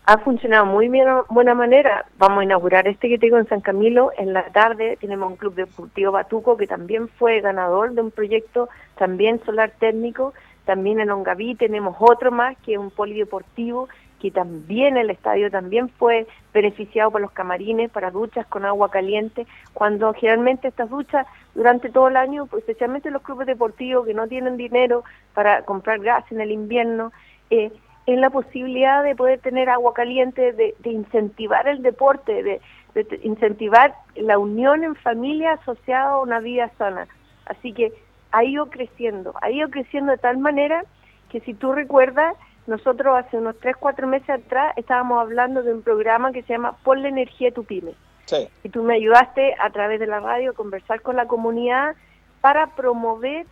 ha 0.10 0.18
funcionado 0.18 0.66
muy 0.66 0.90
bien, 0.90 1.06
buena 1.30 1.54
manera. 1.54 2.04
Vamos 2.18 2.40
a 2.40 2.44
inaugurar 2.44 2.88
este 2.88 3.10
que 3.10 3.20
tengo 3.20 3.38
en 3.38 3.48
San 3.48 3.62
Camilo. 3.62 4.12
En 4.18 4.34
la 4.34 4.44
tarde 4.52 4.98
tenemos 5.00 5.30
un 5.30 5.38
club 5.38 5.54
deportivo 5.54 6.12
Batuco 6.12 6.58
que 6.58 6.66
también 6.66 7.08
fue 7.10 7.42
ganador 7.42 7.92
de 7.92 8.02
un 8.02 8.10
proyecto 8.10 8.70
también 8.98 9.40
solar 9.46 9.72
térmico. 9.80 10.34
También 10.66 11.00
en 11.00 11.12
Ongaví 11.12 11.54
tenemos 11.54 11.96
otro 12.00 12.32
más 12.32 12.58
que 12.66 12.74
es 12.74 12.80
un 12.80 12.90
polideportivo 12.90 13.88
que 14.20 14.32
también 14.32 14.98
el 14.98 15.10
estadio 15.10 15.50
también 15.50 15.90
fue 15.90 16.28
beneficiado 16.54 17.12
por 17.12 17.22
los 17.22 17.32
camarines 17.32 17.90
para 17.90 18.12
duchas 18.12 18.46
con 18.48 18.66
agua 18.66 18.92
caliente, 18.92 19.48
cuando 19.74 20.14
generalmente 20.14 20.68
estas 20.68 20.90
duchas 20.90 21.26
durante 21.56 21.90
todo 21.90 22.08
el 22.10 22.18
año, 22.18 22.46
pues, 22.46 22.62
especialmente 22.62 23.12
los 23.12 23.22
clubes 23.22 23.48
deportivos 23.48 24.06
que 24.06 24.14
no 24.14 24.28
tienen 24.28 24.58
dinero 24.58 25.04
para 25.34 25.64
comprar 25.64 26.00
gas 26.00 26.24
en 26.32 26.42
el 26.42 26.52
invierno, 26.52 27.12
eh, 27.50 27.72
es 28.06 28.20
la 28.20 28.30
posibilidad 28.30 29.04
de 29.04 29.16
poder 29.16 29.40
tener 29.40 29.70
agua 29.70 29.94
caliente, 29.94 30.52
de, 30.54 30.76
de 30.80 30.90
incentivar 30.90 31.68
el 31.68 31.82
deporte, 31.82 32.44
de, 32.44 32.62
de 32.96 33.20
incentivar 33.24 33.94
la 34.16 34.38
unión 34.38 34.84
en 34.84 34.96
familia 34.96 35.54
asociada 35.54 36.12
a 36.12 36.22
una 36.22 36.40
vida 36.40 36.72
sana. 36.78 37.08
Así 37.46 37.74
que 37.74 37.94
ha 38.32 38.44
ido 38.44 38.70
creciendo, 38.70 39.34
ha 39.42 39.50
ido 39.52 39.70
creciendo 39.70 40.12
de 40.12 40.18
tal 40.18 40.38
manera 40.38 40.84
que 41.30 41.40
si 41.42 41.54
tú 41.54 41.74
recuerdas, 41.74 42.36
nosotros 42.70 43.18
hace 43.18 43.38
unos 43.38 43.60
3, 43.60 43.76
4 43.78 44.08
meses 44.08 44.30
atrás 44.30 44.74
estábamos 44.78 45.20
hablando 45.20 45.64
de 45.64 45.74
un 45.74 45.82
programa 45.82 46.32
que 46.32 46.44
se 46.44 46.54
llama 46.54 46.78
Ponle 46.84 47.10
energía 47.10 47.50
a 47.50 47.54
tu 47.54 47.64
pyme. 47.64 47.94
Sí. 48.26 48.48
Y 48.64 48.70
tú 48.70 48.84
me 48.84 48.94
ayudaste 48.94 49.56
a 49.60 49.72
través 49.72 50.00
de 50.00 50.06
la 50.06 50.20
radio 50.20 50.52
a 50.52 50.54
conversar 50.54 51.02
con 51.02 51.16
la 51.16 51.26
comunidad 51.26 51.96
para 52.42 52.68
promover 52.68 53.48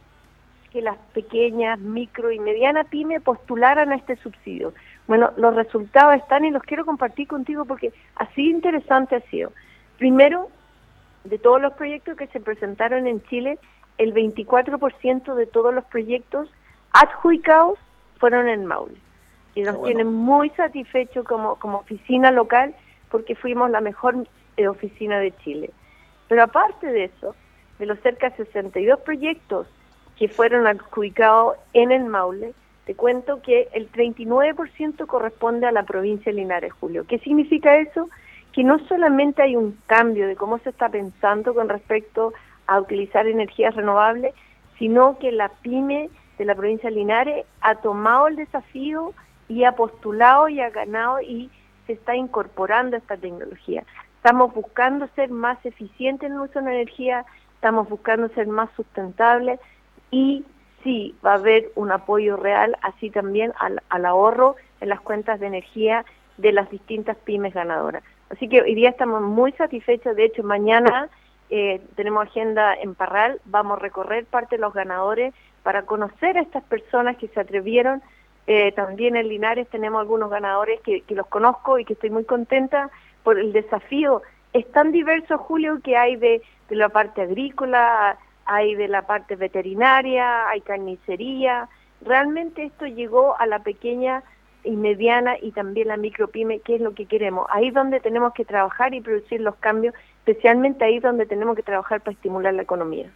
que 0.72 0.82
las 0.82 0.98
pequeñas, 1.14 1.80
micro 1.80 2.32
y 2.32 2.40
medianas 2.40 2.86
pymes 2.88 3.24
postularan 3.24 3.92
a 3.92 3.96
este 3.96 4.18
subsidio. 4.18 4.74
Bueno, 5.08 5.32
los 5.36 5.56
resultados 5.56 6.16
están 6.16 6.46
y 6.46 6.52
los 6.52 6.62
quiero 6.62 6.86
compartir 6.86 7.28
contigo 7.28 7.66
porque 7.66 7.92
así 8.16 8.50
interesante 8.50 9.16
ha 9.16 9.22
sido. 9.32 9.52
Primero, 9.98 10.50
de 11.24 11.40
todos 11.40 11.60
los 11.60 11.74
proyectos 11.74 12.16
que 12.16 12.28
se 12.28 12.40
presentaron 12.40 13.08
en 13.08 13.24
Chile, 13.24 13.58
el 13.98 14.14
24% 14.14 15.34
de 15.34 15.48
todos 15.48 15.74
los 15.74 15.86
proyectos 15.86 16.50
adjudicados 16.94 17.80
fueron 18.20 18.48
en 18.48 18.66
Maule. 18.66 18.96
Y 19.58 19.64
nos 19.64 19.76
bueno. 19.76 19.86
tienen 19.86 20.14
muy 20.14 20.52
satisfechos 20.52 21.26
como, 21.26 21.56
como 21.56 21.80
oficina 21.80 22.30
local 22.32 22.76
porque 23.10 23.36
fuimos 23.36 23.72
la 23.72 23.82
mejor 23.82 24.28
eh, 24.56 24.68
oficina 24.68 25.20
de 25.20 25.36
Chile. 25.38 25.72
Pero 26.28 26.44
aparte 26.44 26.86
de 26.88 27.06
eso, 27.06 27.36
de 27.80 27.88
los 27.88 28.00
cerca 28.02 28.30
de 28.30 28.36
62 28.38 29.00
proyectos 29.00 29.68
que 30.18 30.28
fueron 30.28 30.68
adjudicados 30.68 31.58
en 31.74 31.92
el 31.92 32.06
Maule, 32.06 32.54
te 32.86 32.94
cuento 32.94 33.42
que 33.42 33.68
el 33.74 33.92
39% 33.92 35.08
corresponde 35.08 35.66
a 35.66 35.72
la 35.72 35.84
provincia 35.84 36.32
de 36.32 36.38
Linares, 36.38 36.74
Julio. 36.74 37.06
¿Qué 37.08 37.18
significa 37.20 37.78
eso? 37.78 38.10
Que 38.54 38.64
no 38.64 38.78
solamente 38.88 39.42
hay 39.42 39.56
un 39.56 39.78
cambio 39.88 40.28
de 40.28 40.36
cómo 40.36 40.60
se 40.60 40.70
está 40.70 40.88
pensando 40.90 41.56
con 41.56 41.68
respecto 41.68 42.34
a 42.68 42.80
utilizar 42.80 43.28
energías 43.28 43.76
renovables, 43.76 44.36
sino 44.78 45.18
que 45.18 45.32
la 45.32 45.50
pyme 45.50 46.10
de 46.38 46.46
la 46.46 46.54
provincia 46.54 46.90
de 46.90 46.96
Linares 46.96 47.46
ha 47.62 47.76
tomado 47.76 48.28
el 48.28 48.36
desafío 48.36 49.14
y 49.48 49.64
ha 49.64 49.74
postulado 49.74 50.50
y 50.50 50.60
ha 50.62 50.70
ganado 50.70 51.22
y 51.22 51.50
se 51.86 51.94
está 51.94 52.16
incorporando 52.16 52.96
a 52.96 53.00
esta 53.00 53.18
tecnología. 53.18 53.84
Estamos 54.18 54.54
buscando 54.54 55.08
ser 55.16 55.30
más 55.30 55.58
eficientes 55.66 56.28
en 56.28 56.36
el 56.36 56.42
uso 56.42 56.60
de 56.60 56.66
la 56.66 56.74
energía, 56.74 57.26
estamos 57.56 57.88
buscando 57.88 58.28
ser 58.30 58.48
más 58.48 58.70
sustentables 58.76 59.60
y 60.12 60.44
sí 60.84 61.16
va 61.26 61.32
a 61.32 61.36
haber 61.36 61.72
un 61.76 61.92
apoyo 61.92 62.36
real, 62.38 62.78
así 62.82 63.10
también 63.10 63.54
al, 63.60 64.06
ahorro 64.06 64.56
en 64.82 64.90
las 64.90 65.02
cuentas 65.02 65.40
de 65.40 65.48
energía 65.48 66.06
de 66.38 66.52
las 66.52 66.70
distintas 66.70 67.18
pymes 67.18 67.54
ganadoras. 67.54 68.04
Así 68.30 68.50
que 68.50 68.62
hoy 68.62 68.76
día 68.76 68.90
estamos 68.90 69.22
muy 69.22 69.54
satisfechos, 69.54 70.16
de 70.16 70.26
hecho 70.26 70.44
mañana 70.44 71.10
eh, 71.50 71.82
tenemos 71.96 72.28
agenda 72.28 72.76
en 72.76 72.96
Parral, 72.96 73.40
vamos 73.46 73.78
a 73.78 73.82
recorrer 73.82 74.26
parte 74.26 74.58
de 74.58 74.62
los 74.62 74.74
ganadores 74.74 75.34
para 75.64 75.84
conocer 75.84 76.38
a 76.38 76.42
estas 76.42 76.64
personas 76.64 77.18
que 77.18 77.28
se 77.30 77.40
atrevieron. 77.40 78.02
Eh, 78.48 78.72
también 78.72 79.18
en 79.18 79.28
Linares 79.28 79.68
tenemos 79.68 80.00
algunos 80.00 80.30
ganadores 80.30 80.80
que, 80.82 81.04
los 81.10 81.28
conozco 81.28 81.80
y 81.80 81.86
que 81.86 81.94
estoy 81.94 82.10
muy 82.10 82.24
contenta 82.24 82.90
por 83.24 83.38
el 83.38 83.52
desafío. 83.52 84.22
Es 84.54 84.72
tan 84.72 84.94
diverso, 84.94 85.38
Julio, 85.38 85.82
que 85.84 85.98
hay 85.98 86.16
de, 86.16 86.42
de 86.70 86.76
la 86.76 86.88
parte 86.88 87.22
agrícola, 87.22 88.18
hay 88.46 88.76
de 88.76 88.88
la 88.88 89.06
parte 89.06 89.36
veterinaria, 89.36 90.48
hay 90.48 90.62
carnicería. 90.62 91.68
Realmente 92.02 92.64
esto 92.64 92.86
llegó 92.86 93.38
a 93.38 93.46
la 93.46 93.60
pequeña 93.60 94.24
y 94.64 94.72
mediana 94.72 95.36
y 95.42 95.52
también 95.52 95.90
la 95.90 95.98
micropyme, 95.98 96.60
que 96.60 96.76
es 96.76 96.82
lo 96.82 96.94
que 96.94 97.06
queremos. 97.06 97.48
Ahí 97.50 97.68
es 97.68 97.74
donde 97.74 98.00
tenemos 98.00 98.34
que 98.34 98.46
trabajar 98.46 98.94
y 98.94 99.02
producir 99.02 99.42
los 99.42 99.56
cambios, 99.56 99.94
especialmente 100.26 100.86
ahí 100.86 100.98
es 100.98 101.04
donde 101.04 101.26
tenemos 101.26 101.56
que 101.58 101.64
trabajar 101.64 102.00
para 102.00 102.14
estimular 102.14 102.54
la 102.54 102.62
economía. 102.62 103.12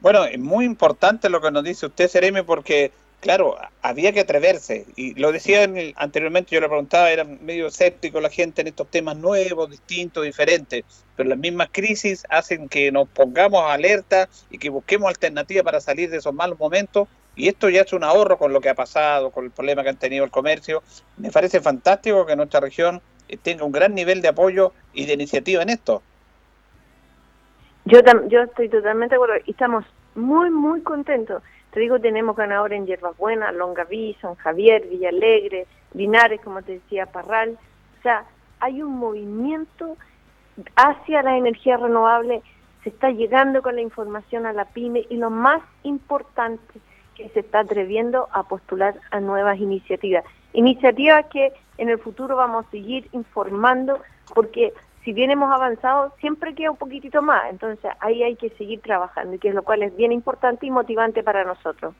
Bueno, 0.00 0.24
es 0.24 0.38
muy 0.38 0.64
importante 0.64 1.28
lo 1.28 1.40
que 1.40 1.50
nos 1.50 1.64
dice 1.64 1.86
usted, 1.86 2.08
Sereme, 2.08 2.42
porque 2.44 2.92
claro, 3.20 3.56
había 3.82 4.12
que 4.12 4.20
atreverse. 4.20 4.86
Y 4.96 5.14
lo 5.14 5.32
decía 5.32 5.68
anteriormente, 5.96 6.54
yo 6.54 6.60
le 6.60 6.68
preguntaba, 6.68 7.10
era 7.10 7.24
medio 7.24 7.68
escéptico 7.68 8.20
la 8.20 8.30
gente 8.30 8.62
en 8.62 8.68
estos 8.68 8.88
temas 8.88 9.16
nuevos, 9.16 9.70
distintos, 9.70 10.24
diferentes. 10.24 10.84
Pero 11.16 11.28
las 11.28 11.38
mismas 11.38 11.68
crisis 11.70 12.24
hacen 12.28 12.68
que 12.68 12.90
nos 12.90 13.08
pongamos 13.08 13.62
alerta 13.70 14.28
y 14.50 14.58
que 14.58 14.70
busquemos 14.70 15.08
alternativas 15.08 15.64
para 15.64 15.80
salir 15.80 16.10
de 16.10 16.18
esos 16.18 16.34
malos 16.34 16.58
momentos. 16.58 17.08
Y 17.36 17.48
esto 17.48 17.68
ya 17.68 17.82
es 17.82 17.92
un 17.92 18.04
ahorro 18.04 18.38
con 18.38 18.52
lo 18.52 18.60
que 18.60 18.70
ha 18.70 18.74
pasado, 18.74 19.30
con 19.30 19.44
el 19.44 19.50
problema 19.50 19.82
que 19.82 19.90
han 19.90 19.98
tenido 19.98 20.24
el 20.24 20.30
comercio. 20.30 20.82
Me 21.16 21.30
parece 21.30 21.60
fantástico 21.60 22.26
que 22.26 22.36
nuestra 22.36 22.60
región 22.60 23.00
eh, 23.28 23.36
tenga 23.36 23.64
un 23.64 23.72
gran 23.72 23.94
nivel 23.94 24.20
de 24.20 24.28
apoyo 24.28 24.72
y 24.92 25.06
de 25.06 25.12
iniciativa 25.12 25.62
en 25.62 25.68
esto. 25.68 26.02
Yo, 27.84 28.00
yo 28.28 28.42
estoy 28.42 28.68
totalmente 28.68 29.14
de 29.14 29.16
acuerdo 29.16 29.42
y 29.46 29.52
estamos 29.52 29.84
muy, 30.14 30.50
muy 30.50 30.82
contentos 30.82 31.42
te 31.70 31.80
digo, 31.80 32.00
tenemos 32.00 32.36
ganadores 32.36 32.78
en 32.78 32.86
Hierbas 32.86 33.16
Buenas, 33.16 33.54
Longaví, 33.54 34.16
San 34.20 34.34
Javier, 34.36 34.86
Villalegre, 34.88 35.66
Linares, 35.94 36.40
como 36.40 36.62
te 36.62 36.72
decía, 36.74 37.06
Parral. 37.06 37.58
O 37.98 38.02
sea, 38.02 38.24
hay 38.58 38.82
un 38.82 38.98
movimiento 38.98 39.96
hacia 40.76 41.22
la 41.22 41.36
energía 41.36 41.76
renovable, 41.76 42.42
se 42.82 42.90
está 42.90 43.10
llegando 43.10 43.62
con 43.62 43.76
la 43.76 43.82
información 43.82 44.46
a 44.46 44.52
la 44.52 44.64
pyme 44.64 45.06
y 45.08 45.16
lo 45.16 45.30
más 45.30 45.62
importante, 45.82 46.80
que 47.14 47.28
se 47.30 47.40
está 47.40 47.60
atreviendo 47.60 48.28
a 48.32 48.44
postular 48.44 48.94
a 49.10 49.20
nuevas 49.20 49.58
iniciativas. 49.58 50.24
Iniciativas 50.52 51.26
que 51.26 51.52
en 51.78 51.90
el 51.90 51.98
futuro 51.98 52.36
vamos 52.36 52.66
a 52.66 52.70
seguir 52.70 53.08
informando 53.12 54.00
porque 54.34 54.72
si 55.04 55.12
bien 55.12 55.30
hemos 55.30 55.52
avanzado, 55.52 56.12
siempre 56.20 56.54
queda 56.54 56.70
un 56.70 56.76
poquitito 56.76 57.22
más. 57.22 57.50
Entonces 57.50 57.90
ahí 58.00 58.22
hay 58.22 58.36
que 58.36 58.50
seguir 58.50 58.80
trabajando, 58.80 59.34
y 59.34 59.38
que 59.38 59.48
es 59.48 59.54
lo 59.54 59.62
cual 59.62 59.82
es 59.82 59.96
bien 59.96 60.12
importante 60.12 60.66
y 60.66 60.70
motivante 60.70 61.22
para 61.22 61.44
nosotros. 61.44 61.94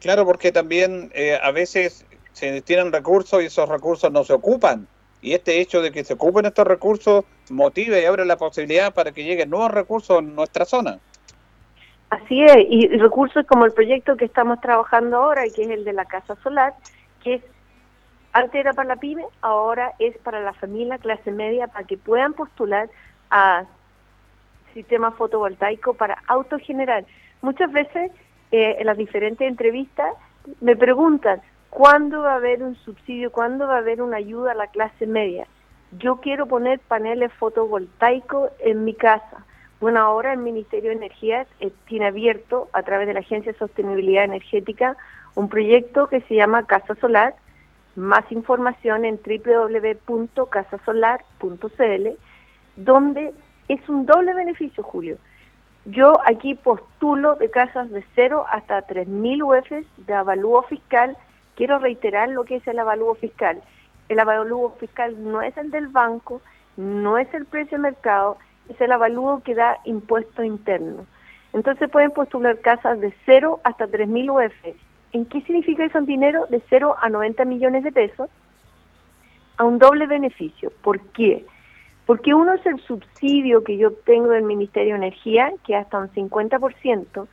Claro, 0.00 0.24
porque 0.24 0.50
también 0.50 1.10
eh, 1.14 1.38
a 1.40 1.50
veces 1.52 2.06
se 2.32 2.62
tienen 2.62 2.92
recursos 2.92 3.42
y 3.42 3.46
esos 3.46 3.68
recursos 3.68 4.10
no 4.10 4.24
se 4.24 4.32
ocupan. 4.32 4.86
Y 5.22 5.34
este 5.34 5.60
hecho 5.60 5.82
de 5.82 5.92
que 5.92 6.02
se 6.02 6.14
ocupen 6.14 6.46
estos 6.46 6.66
recursos 6.66 7.24
motiva 7.50 7.98
y 7.98 8.06
abre 8.06 8.24
la 8.24 8.38
posibilidad 8.38 8.94
para 8.94 9.12
que 9.12 9.22
lleguen 9.22 9.50
nuevos 9.50 9.70
recursos 9.70 10.18
en 10.18 10.34
nuestra 10.34 10.64
zona. 10.64 10.98
Así 12.08 12.42
es, 12.42 12.56
y 12.68 12.88
recursos 12.96 13.46
como 13.46 13.66
el 13.66 13.72
proyecto 13.72 14.16
que 14.16 14.24
estamos 14.24 14.60
trabajando 14.60 15.18
ahora, 15.18 15.42
que 15.54 15.62
es 15.62 15.70
el 15.70 15.84
de 15.84 15.92
la 15.92 16.06
casa 16.06 16.36
solar, 16.42 16.74
que 17.22 17.34
es 17.34 17.42
antes 18.32 18.54
era 18.54 18.72
para 18.72 18.88
la 18.88 18.96
pyme, 18.96 19.24
ahora 19.40 19.92
es 19.98 20.16
para 20.18 20.40
la 20.40 20.52
familia 20.52 20.98
clase 20.98 21.32
media 21.32 21.66
para 21.66 21.86
que 21.86 21.98
puedan 21.98 22.32
postular 22.32 22.88
a 23.30 23.64
sistema 24.74 25.10
fotovoltaico 25.12 25.94
para 25.94 26.22
autogenerar. 26.26 27.04
Muchas 27.42 27.72
veces 27.72 28.12
eh, 28.52 28.76
en 28.78 28.86
las 28.86 28.96
diferentes 28.96 29.46
entrevistas 29.46 30.14
me 30.60 30.76
preguntan, 30.76 31.40
¿cuándo 31.70 32.22
va 32.22 32.32
a 32.32 32.36
haber 32.36 32.62
un 32.62 32.76
subsidio? 32.76 33.32
¿Cuándo 33.32 33.66
va 33.66 33.76
a 33.76 33.78
haber 33.78 34.00
una 34.02 34.18
ayuda 34.18 34.52
a 34.52 34.56
la 34.56 34.68
clase 34.68 35.06
media? 35.06 35.46
Yo 35.98 36.16
quiero 36.16 36.46
poner 36.46 36.78
paneles 36.78 37.32
fotovoltaicos 37.32 38.50
en 38.60 38.84
mi 38.84 38.94
casa. 38.94 39.44
Bueno, 39.80 40.00
ahora 40.00 40.32
el 40.32 40.38
Ministerio 40.38 40.90
de 40.90 40.96
Energía 40.96 41.46
eh, 41.58 41.72
tiene 41.86 42.06
abierto 42.06 42.68
a 42.72 42.82
través 42.82 43.08
de 43.08 43.14
la 43.14 43.20
Agencia 43.20 43.52
de 43.52 43.58
Sostenibilidad 43.58 44.24
Energética 44.24 44.96
un 45.34 45.48
proyecto 45.48 46.08
que 46.08 46.20
se 46.22 46.34
llama 46.34 46.66
Casa 46.66 46.94
Solar, 46.96 47.34
más 48.00 48.30
información 48.32 49.04
en 49.04 49.20
www.casasolar.cl, 49.22 52.08
donde 52.76 53.34
es 53.68 53.86
un 53.88 54.06
doble 54.06 54.32
beneficio, 54.34 54.82
Julio. 54.82 55.18
Yo 55.84 56.18
aquí 56.26 56.54
postulo 56.54 57.36
de 57.36 57.50
casas 57.50 57.90
de 57.90 58.02
0 58.14 58.46
hasta 58.50 58.86
3.000 58.86 59.42
UF 59.42 59.70
de 60.06 60.14
avalúo 60.14 60.62
fiscal. 60.62 61.18
Quiero 61.54 61.78
reiterar 61.78 62.30
lo 62.30 62.44
que 62.44 62.56
es 62.56 62.66
el 62.66 62.78
avalúo 62.78 63.14
fiscal. 63.14 63.62
El 64.08 64.18
avalúo 64.18 64.74
fiscal 64.80 65.22
no 65.22 65.42
es 65.42 65.54
el 65.56 65.70
del 65.70 65.88
banco, 65.88 66.40
no 66.76 67.18
es 67.18 67.32
el 67.34 67.44
precio 67.46 67.78
de 67.78 67.82
mercado, 67.82 68.38
es 68.68 68.80
el 68.80 68.92
avalúo 68.92 69.42
que 69.42 69.54
da 69.54 69.78
impuesto 69.84 70.42
interno. 70.42 71.06
Entonces 71.52 71.90
pueden 71.90 72.12
postular 72.12 72.60
casas 72.60 73.00
de 73.00 73.12
0 73.26 73.60
hasta 73.64 73.86
3.000 73.86 74.30
UF 74.30 74.54
¿En 75.12 75.26
qué 75.26 75.40
significa 75.42 75.84
eso 75.84 75.98
en 75.98 76.06
dinero? 76.06 76.46
De 76.50 76.62
0 76.68 76.96
a 77.00 77.08
90 77.08 77.44
millones 77.44 77.84
de 77.84 77.92
pesos 77.92 78.30
a 79.56 79.64
un 79.64 79.78
doble 79.78 80.06
beneficio. 80.06 80.72
¿Por 80.82 81.00
qué? 81.12 81.44
Porque 82.06 82.34
uno 82.34 82.54
es 82.54 82.64
el 82.66 82.80
subsidio 82.80 83.62
que 83.62 83.76
yo 83.76 83.88
obtengo 83.88 84.30
del 84.30 84.42
Ministerio 84.42 84.94
de 84.94 85.06
Energía, 85.06 85.52
que 85.66 85.74
es 85.74 85.80
hasta 85.80 85.98
un 85.98 86.08
50%, 86.08 87.26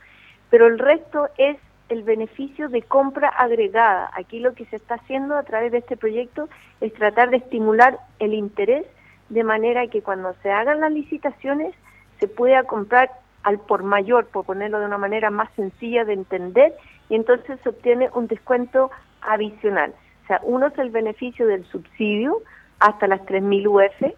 pero 0.50 0.66
el 0.66 0.78
resto 0.78 1.28
es 1.38 1.56
el 1.88 2.02
beneficio 2.02 2.68
de 2.68 2.82
compra 2.82 3.28
agregada. 3.28 4.10
Aquí 4.14 4.40
lo 4.40 4.54
que 4.54 4.66
se 4.66 4.76
está 4.76 4.96
haciendo 4.96 5.36
a 5.36 5.42
través 5.42 5.72
de 5.72 5.78
este 5.78 5.96
proyecto 5.96 6.48
es 6.80 6.92
tratar 6.94 7.30
de 7.30 7.38
estimular 7.38 7.98
el 8.18 8.34
interés 8.34 8.86
de 9.28 9.44
manera 9.44 9.86
que 9.88 10.02
cuando 10.02 10.34
se 10.42 10.50
hagan 10.50 10.80
las 10.80 10.92
licitaciones 10.92 11.74
se 12.20 12.28
pueda 12.28 12.64
comprar 12.64 13.10
al 13.42 13.58
por 13.58 13.82
mayor, 13.82 14.26
por 14.26 14.44
ponerlo 14.44 14.80
de 14.80 14.86
una 14.86 14.98
manera 14.98 15.30
más 15.30 15.48
sencilla 15.54 16.04
de 16.04 16.14
entender, 16.14 16.74
y 17.08 17.14
entonces 17.14 17.58
se 17.62 17.68
obtiene 17.68 18.10
un 18.14 18.26
descuento 18.26 18.90
adicional. 19.22 19.94
O 20.24 20.26
sea, 20.26 20.40
uno 20.42 20.66
es 20.66 20.78
el 20.78 20.90
beneficio 20.90 21.46
del 21.46 21.64
subsidio 21.66 22.42
hasta 22.80 23.06
las 23.06 23.20
3.000 23.22 23.66
UF 23.66 24.14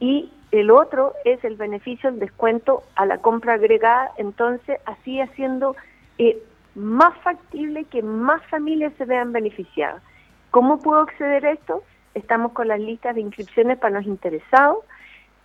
y 0.00 0.30
el 0.50 0.70
otro 0.70 1.12
es 1.24 1.42
el 1.44 1.56
beneficio 1.56 2.10
del 2.10 2.20
descuento 2.20 2.82
a 2.94 3.04
la 3.06 3.18
compra 3.18 3.54
agregada, 3.54 4.12
entonces 4.16 4.78
así 4.86 5.20
haciendo 5.20 5.74
eh, 6.18 6.38
más 6.74 7.16
factible 7.18 7.84
que 7.84 8.02
más 8.02 8.42
familias 8.46 8.92
se 8.96 9.04
vean 9.04 9.32
beneficiadas. 9.32 10.02
¿Cómo 10.50 10.80
puedo 10.80 11.02
acceder 11.02 11.44
a 11.44 11.52
esto? 11.52 11.82
Estamos 12.14 12.52
con 12.52 12.68
las 12.68 12.80
listas 12.80 13.14
de 13.14 13.20
inscripciones 13.20 13.76
para 13.78 13.98
los 13.98 14.06
interesados, 14.06 14.78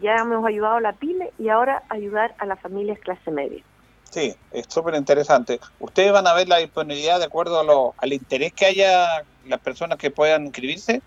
ya 0.00 0.16
hemos 0.16 0.44
ayudado 0.44 0.76
a 0.76 0.80
la 0.80 0.92
PYME 0.92 1.32
y 1.38 1.48
ahora 1.48 1.82
ayudar 1.88 2.34
a 2.38 2.46
las 2.46 2.60
familias 2.60 2.98
clase 2.98 3.30
media. 3.30 3.62
Sí, 4.10 4.34
es 4.50 4.66
súper 4.68 4.96
interesante. 4.96 5.60
¿Ustedes 5.78 6.12
van 6.12 6.26
a 6.26 6.34
ver 6.34 6.48
la 6.48 6.58
disponibilidad 6.58 7.20
de 7.20 7.26
acuerdo 7.26 7.60
a 7.60 7.64
lo, 7.64 7.94
al 7.96 8.12
interés 8.12 8.52
que 8.52 8.66
haya 8.66 9.24
las 9.46 9.60
personas 9.60 9.98
que 9.98 10.10
puedan 10.10 10.46
inscribirse? 10.46 11.00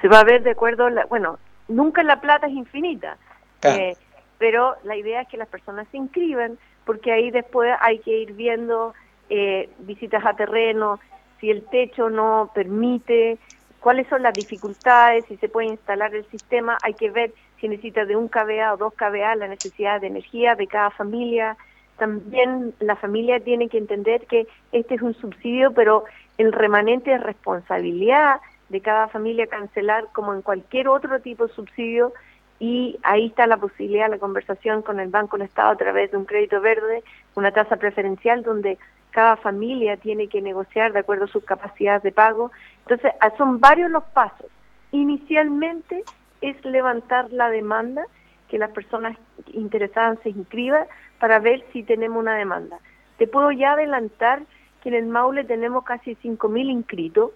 Se 0.00 0.08
va 0.08 0.20
a 0.20 0.24
ver 0.24 0.44
de 0.44 0.52
acuerdo, 0.52 0.88
la, 0.88 1.06
bueno, 1.06 1.38
nunca 1.68 2.02
la 2.02 2.20
plata 2.20 2.46
es 2.46 2.54
infinita. 2.54 3.16
Eh, 3.62 3.96
pero 4.38 4.76
la 4.84 4.96
idea 4.96 5.22
es 5.22 5.28
que 5.28 5.36
las 5.36 5.48
personas 5.48 5.86
se 5.90 5.96
inscriban, 5.96 6.58
porque 6.84 7.12
ahí 7.12 7.30
después 7.30 7.74
hay 7.80 7.98
que 7.98 8.18
ir 8.18 8.32
viendo 8.32 8.94
eh, 9.28 9.68
visitas 9.80 10.24
a 10.24 10.34
terreno, 10.34 11.00
si 11.40 11.50
el 11.50 11.64
techo 11.66 12.10
no 12.10 12.50
permite, 12.54 13.38
cuáles 13.80 14.08
son 14.08 14.22
las 14.22 14.34
dificultades, 14.34 15.24
si 15.26 15.36
se 15.36 15.48
puede 15.48 15.68
instalar 15.68 16.14
el 16.14 16.24
sistema, 16.30 16.78
hay 16.82 16.94
que 16.94 17.10
ver 17.10 17.32
si 17.60 17.68
necesita 17.68 18.04
de 18.04 18.16
un 18.16 18.28
KVA 18.28 18.74
o 18.74 18.76
dos 18.76 18.94
KVA, 18.94 19.34
la 19.36 19.48
necesidad 19.48 20.00
de 20.00 20.08
energía 20.08 20.54
de 20.54 20.66
cada 20.66 20.90
familia. 20.90 21.56
También 21.96 22.74
la 22.78 22.96
familia 22.96 23.40
tiene 23.40 23.68
que 23.68 23.78
entender 23.78 24.26
que 24.26 24.46
este 24.72 24.94
es 24.94 25.02
un 25.02 25.14
subsidio, 25.14 25.72
pero 25.72 26.04
el 26.38 26.52
remanente 26.52 27.12
es 27.12 27.20
responsabilidad 27.20 28.40
de 28.68 28.80
cada 28.80 29.08
familia 29.08 29.46
cancelar 29.46 30.08
como 30.12 30.34
en 30.34 30.42
cualquier 30.42 30.88
otro 30.88 31.20
tipo 31.20 31.46
de 31.46 31.54
subsidio 31.54 32.12
y 32.60 32.98
ahí 33.02 33.26
está 33.26 33.46
la 33.46 33.56
posibilidad, 33.56 34.10
la 34.10 34.18
conversación 34.18 34.82
con 34.82 34.98
el 35.00 35.08
Banco 35.08 35.36
del 35.36 35.46
Estado 35.46 35.70
a 35.70 35.76
través 35.76 36.10
de 36.10 36.16
un 36.16 36.24
crédito 36.24 36.60
verde, 36.60 37.04
una 37.34 37.52
tasa 37.52 37.76
preferencial 37.76 38.42
donde 38.42 38.78
cada 39.10 39.36
familia 39.36 39.96
tiene 39.96 40.28
que 40.28 40.42
negociar 40.42 40.92
de 40.92 40.98
acuerdo 41.00 41.24
a 41.24 41.28
sus 41.28 41.44
capacidades 41.44 42.02
de 42.02 42.12
pago. 42.12 42.50
Entonces, 42.80 43.12
ah, 43.20 43.32
son 43.38 43.60
varios 43.60 43.90
los 43.90 44.04
pasos. 44.04 44.46
Inicialmente 44.90 46.02
es 46.40 46.62
levantar 46.64 47.32
la 47.32 47.48
demanda, 47.48 48.04
que 48.48 48.58
las 48.58 48.70
personas 48.70 49.16
interesadas 49.52 50.18
se 50.22 50.30
inscriban 50.30 50.86
para 51.20 51.38
ver 51.38 51.64
si 51.72 51.82
tenemos 51.82 52.18
una 52.18 52.34
demanda. 52.34 52.78
Te 53.18 53.26
puedo 53.26 53.52
ya 53.52 53.72
adelantar 53.72 54.42
que 54.82 54.88
en 54.88 54.94
el 54.94 55.06
Maule 55.06 55.44
tenemos 55.44 55.84
casi 55.84 56.16
5.000 56.16 56.70
inscritos 56.70 57.32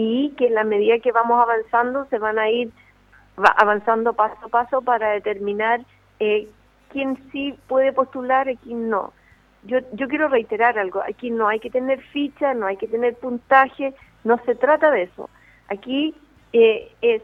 y 0.00 0.30
que 0.36 0.46
en 0.46 0.54
la 0.54 0.62
medida 0.62 1.00
que 1.00 1.10
vamos 1.10 1.42
avanzando 1.42 2.06
se 2.08 2.20
van 2.20 2.38
a 2.38 2.48
ir 2.48 2.70
avanzando 3.36 4.12
paso 4.12 4.36
a 4.46 4.48
paso 4.48 4.80
para 4.80 5.10
determinar 5.10 5.80
eh, 6.20 6.46
quién 6.92 7.18
sí 7.32 7.58
puede 7.66 7.92
postular 7.92 8.48
y 8.48 8.56
quién 8.58 8.90
no. 8.90 9.12
Yo, 9.64 9.78
yo 9.94 10.06
quiero 10.06 10.28
reiterar 10.28 10.78
algo, 10.78 11.02
aquí 11.02 11.32
no 11.32 11.48
hay 11.48 11.58
que 11.58 11.68
tener 11.68 12.00
ficha, 12.00 12.54
no 12.54 12.66
hay 12.66 12.76
que 12.76 12.86
tener 12.86 13.16
puntaje, 13.16 13.92
no 14.22 14.38
se 14.46 14.54
trata 14.54 14.92
de 14.92 15.02
eso. 15.02 15.28
Aquí 15.66 16.14
eh, 16.52 16.92
es 17.02 17.20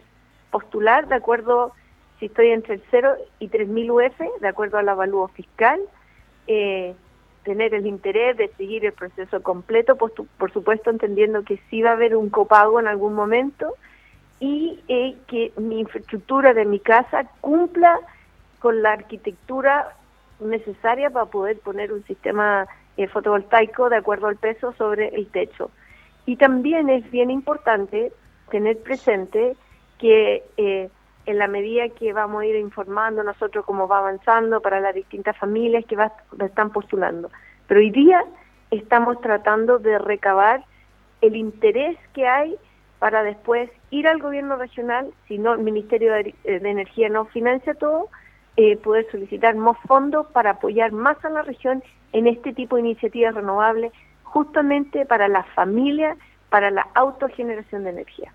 postular 0.51 1.07
de 1.07 1.15
acuerdo, 1.15 1.75
si 2.19 2.27
estoy 2.27 2.49
entre 2.49 2.75
el 2.75 2.83
0 2.91 3.15
y 3.39 3.51
3.000 3.51 3.89
UF, 3.89 4.41
de 4.41 4.49
acuerdo 4.49 4.79
al 4.79 4.89
avalúo 4.89 5.29
fiscal, 5.29 5.81
eh, 6.49 6.97
tener 7.45 7.75
el 7.75 7.87
interés 7.87 8.37
de 8.37 8.49
seguir 8.57 8.85
el 8.85 8.93
proceso 8.93 9.43
completo, 9.43 9.97
por, 9.97 10.13
por, 10.13 10.53
supuesto 10.53 10.91
entendiendo 10.91 11.45
que 11.45 11.61
sí 11.71 11.83
va 11.83 11.91
a 11.91 11.93
haber 11.95 12.17
un 12.17 12.31
copago 12.31 12.81
en 12.81 12.89
algún 12.89 13.15
momento 13.15 13.75
y 14.41 14.81
eh, 14.89 15.17
que 15.29 15.53
mi 15.57 15.81
infraestructura 15.81 16.55
de 16.55 16.65
mi 16.65 16.81
casa 16.81 17.25
cumpla 17.41 18.01
con 18.59 18.83
la 18.83 18.93
arquitectura 18.93 19.95
necesaria 20.41 21.11
para 21.11 21.27
poder 21.27 21.59
poner 21.59 21.93
un 21.93 22.05
sistema 22.05 22.67
eh, 22.97 23.07
fotovoltaico 23.07 23.89
de 23.89 23.97
acuerdo 23.97 24.27
al 24.27 24.37
peso 24.37 24.73
sobre 24.73 25.09
el 25.09 25.27
techo. 25.29 25.71
Y 26.27 26.37
también 26.37 26.89
es 26.89 27.09
bien 27.11 27.31
importante 27.31 28.13
tener 28.51 28.79
presente 28.79 29.57
que 29.99 30.43
eh, 30.57 30.89
en 31.27 31.39
la 31.39 31.49
medida 31.49 31.89
que 31.89 32.13
vamos 32.13 32.43
a 32.43 32.47
ir 32.47 32.57
informando 32.57 33.23
nosotros 33.23 33.65
cómo 33.65 33.89
va 33.89 33.99
avanzando 33.99 34.61
para 34.61 34.81
las 34.81 34.95
distintas 34.95 35.37
familias 35.37 35.85
que 35.87 35.97
va, 35.97 36.13
están 36.41 36.71
postulando. 36.71 37.31
Pero 37.67 37.81
hoy 37.81 37.91
día 37.91 38.25
estamos 38.71 39.21
tratando 39.21 39.79
de 39.79 39.99
recabar 39.99 40.65
el 41.21 41.37
interés 41.37 41.97
que 42.13 42.27
hay 42.27 42.57
para 42.99 43.23
después 43.23 43.71
ir 43.91 44.07
al 44.09 44.21
gobierno 44.21 44.57
regional, 44.57 45.13
si 45.29 45.39
no 45.39 45.55
el 45.55 45.61
Ministerio 45.61 46.13
de, 46.13 46.35
eh, 46.45 46.61
Energía 46.63 47.09
no 47.09 47.27
financia 47.27 47.75
todo, 47.75 48.09
eh, 48.57 48.77
poder 48.77 49.07
solicitar 49.11 49.55
más 49.57 49.77
fondos 49.87 50.27
para 50.29 50.51
apoyar 50.51 50.93
más 50.93 51.23
a 51.25 51.29
la 51.29 51.43
región 51.43 51.83
en 52.13 52.27
este 52.27 52.53
tipo 52.53 52.77
de 52.77 52.83
iniciativas 52.83 53.35
renovables, 53.35 53.93
justamente 54.23 55.05
para 55.07 55.29
las 55.29 55.47
familias, 55.51 56.17
para 56.51 56.71
la 56.71 56.87
autogeneración 56.95 57.85
de 57.85 57.91
energía. 57.91 58.33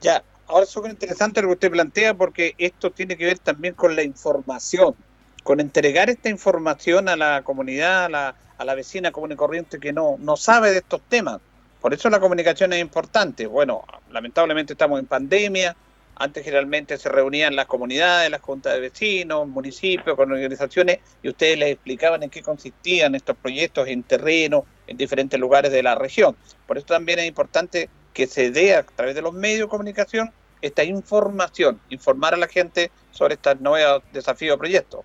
Ya, 0.00 0.22
ahora 0.46 0.64
es 0.64 0.70
súper 0.70 0.90
interesante 0.90 1.40
lo 1.42 1.48
que 1.48 1.54
usted 1.54 1.70
plantea 1.70 2.14
porque 2.14 2.54
esto 2.58 2.90
tiene 2.90 3.16
que 3.16 3.26
ver 3.26 3.38
también 3.38 3.74
con 3.74 3.96
la 3.96 4.02
información, 4.02 4.94
con 5.42 5.60
entregar 5.60 6.10
esta 6.10 6.28
información 6.28 7.08
a 7.08 7.16
la 7.16 7.42
comunidad, 7.42 8.06
a 8.06 8.08
la, 8.08 8.34
a 8.58 8.64
la 8.64 8.74
vecina 8.74 9.12
común 9.12 9.32
y 9.32 9.36
corriente 9.36 9.78
que 9.78 9.92
no, 9.92 10.16
no 10.18 10.36
sabe 10.36 10.70
de 10.70 10.78
estos 10.78 11.02
temas. 11.02 11.40
Por 11.80 11.92
eso 11.92 12.08
la 12.08 12.18
comunicación 12.18 12.72
es 12.72 12.80
importante. 12.80 13.46
Bueno, 13.46 13.84
lamentablemente 14.10 14.72
estamos 14.72 14.98
en 14.98 15.06
pandemia. 15.06 15.76
Antes 16.16 16.44
generalmente 16.44 16.96
se 16.96 17.08
reunían 17.08 17.56
las 17.56 17.66
comunidades, 17.66 18.30
las 18.30 18.40
juntas 18.40 18.72
de 18.72 18.80
vecinos, 18.80 19.48
municipios, 19.48 20.16
con 20.16 20.30
organizaciones, 20.30 21.00
y 21.22 21.28
ustedes 21.28 21.58
les 21.58 21.72
explicaban 21.72 22.22
en 22.22 22.30
qué 22.30 22.40
consistían 22.40 23.14
estos 23.14 23.36
proyectos 23.36 23.88
en 23.88 24.04
terreno, 24.04 24.64
en 24.86 24.96
diferentes 24.96 25.38
lugares 25.38 25.72
de 25.72 25.82
la 25.82 25.96
región. 25.96 26.36
Por 26.66 26.78
eso 26.78 26.86
también 26.86 27.18
es 27.18 27.26
importante 27.26 27.90
que 28.14 28.26
se 28.26 28.50
dé 28.50 28.74
a 28.74 28.84
través 28.84 29.14
de 29.14 29.22
los 29.22 29.34
medios 29.34 29.66
de 29.66 29.68
comunicación 29.68 30.30
esta 30.62 30.82
información, 30.82 31.78
informar 31.90 32.32
a 32.32 32.38
la 32.38 32.46
gente 32.46 32.90
sobre 33.10 33.34
estos 33.34 33.60
nuevos 33.60 34.02
desafíos 34.12 34.56
o 34.56 34.58
proyectos. 34.58 35.00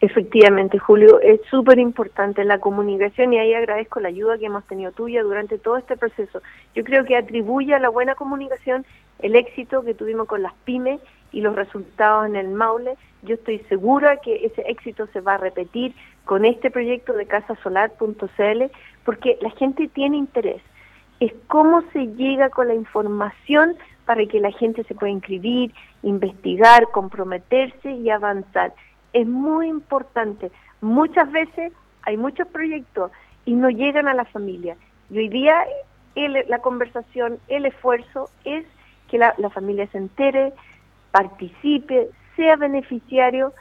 Efectivamente, 0.00 0.78
Julio, 0.78 1.20
es 1.20 1.40
súper 1.48 1.78
importante 1.78 2.44
la 2.44 2.58
comunicación 2.58 3.32
y 3.32 3.38
ahí 3.38 3.54
agradezco 3.54 4.00
la 4.00 4.08
ayuda 4.08 4.38
que 4.38 4.46
hemos 4.46 4.64
tenido 4.66 4.92
tuya 4.92 5.22
durante 5.22 5.58
todo 5.58 5.76
este 5.76 5.96
proceso. 5.96 6.42
Yo 6.74 6.84
creo 6.84 7.04
que 7.04 7.16
atribuye 7.16 7.74
a 7.74 7.78
la 7.78 7.88
buena 7.88 8.14
comunicación 8.14 8.84
el 9.20 9.36
éxito 9.36 9.82
que 9.84 9.94
tuvimos 9.94 10.26
con 10.26 10.42
las 10.42 10.54
pymes 10.64 11.00
y 11.30 11.40
los 11.40 11.54
resultados 11.54 12.26
en 12.26 12.36
el 12.36 12.48
Maule. 12.48 12.96
Yo 13.22 13.34
estoy 13.34 13.60
segura 13.68 14.16
que 14.16 14.44
ese 14.44 14.62
éxito 14.62 15.06
se 15.12 15.20
va 15.20 15.34
a 15.34 15.38
repetir 15.38 15.94
con 16.24 16.44
este 16.44 16.70
proyecto 16.70 17.12
de 17.12 17.26
casasolar.cl 17.26 18.62
porque 19.04 19.38
la 19.40 19.50
gente 19.50 19.88
tiene 19.88 20.16
interés 20.16 20.62
es 21.22 21.32
cómo 21.46 21.82
se 21.92 22.08
llega 22.16 22.50
con 22.50 22.66
la 22.66 22.74
información 22.74 23.76
para 24.06 24.26
que 24.26 24.40
la 24.40 24.50
gente 24.50 24.82
se 24.82 24.96
pueda 24.96 25.12
inscribir, 25.12 25.72
investigar, 26.02 26.88
comprometerse 26.90 27.92
y 27.92 28.10
avanzar. 28.10 28.74
Es 29.12 29.28
muy 29.28 29.68
importante. 29.68 30.50
Muchas 30.80 31.30
veces 31.30 31.72
hay 32.02 32.16
muchos 32.16 32.48
proyectos 32.48 33.12
y 33.44 33.52
no 33.52 33.70
llegan 33.70 34.08
a 34.08 34.14
la 34.14 34.24
familia. 34.24 34.76
Y 35.10 35.18
hoy 35.18 35.28
día 35.28 35.64
la 36.48 36.58
conversación, 36.58 37.38
el 37.46 37.66
esfuerzo 37.66 38.28
es 38.44 38.64
que 39.08 39.18
la, 39.18 39.32
la 39.38 39.50
familia 39.50 39.86
se 39.92 39.98
entere, 39.98 40.52
participe, 41.12 42.10
sea 42.34 42.56
beneficiario 42.56 43.52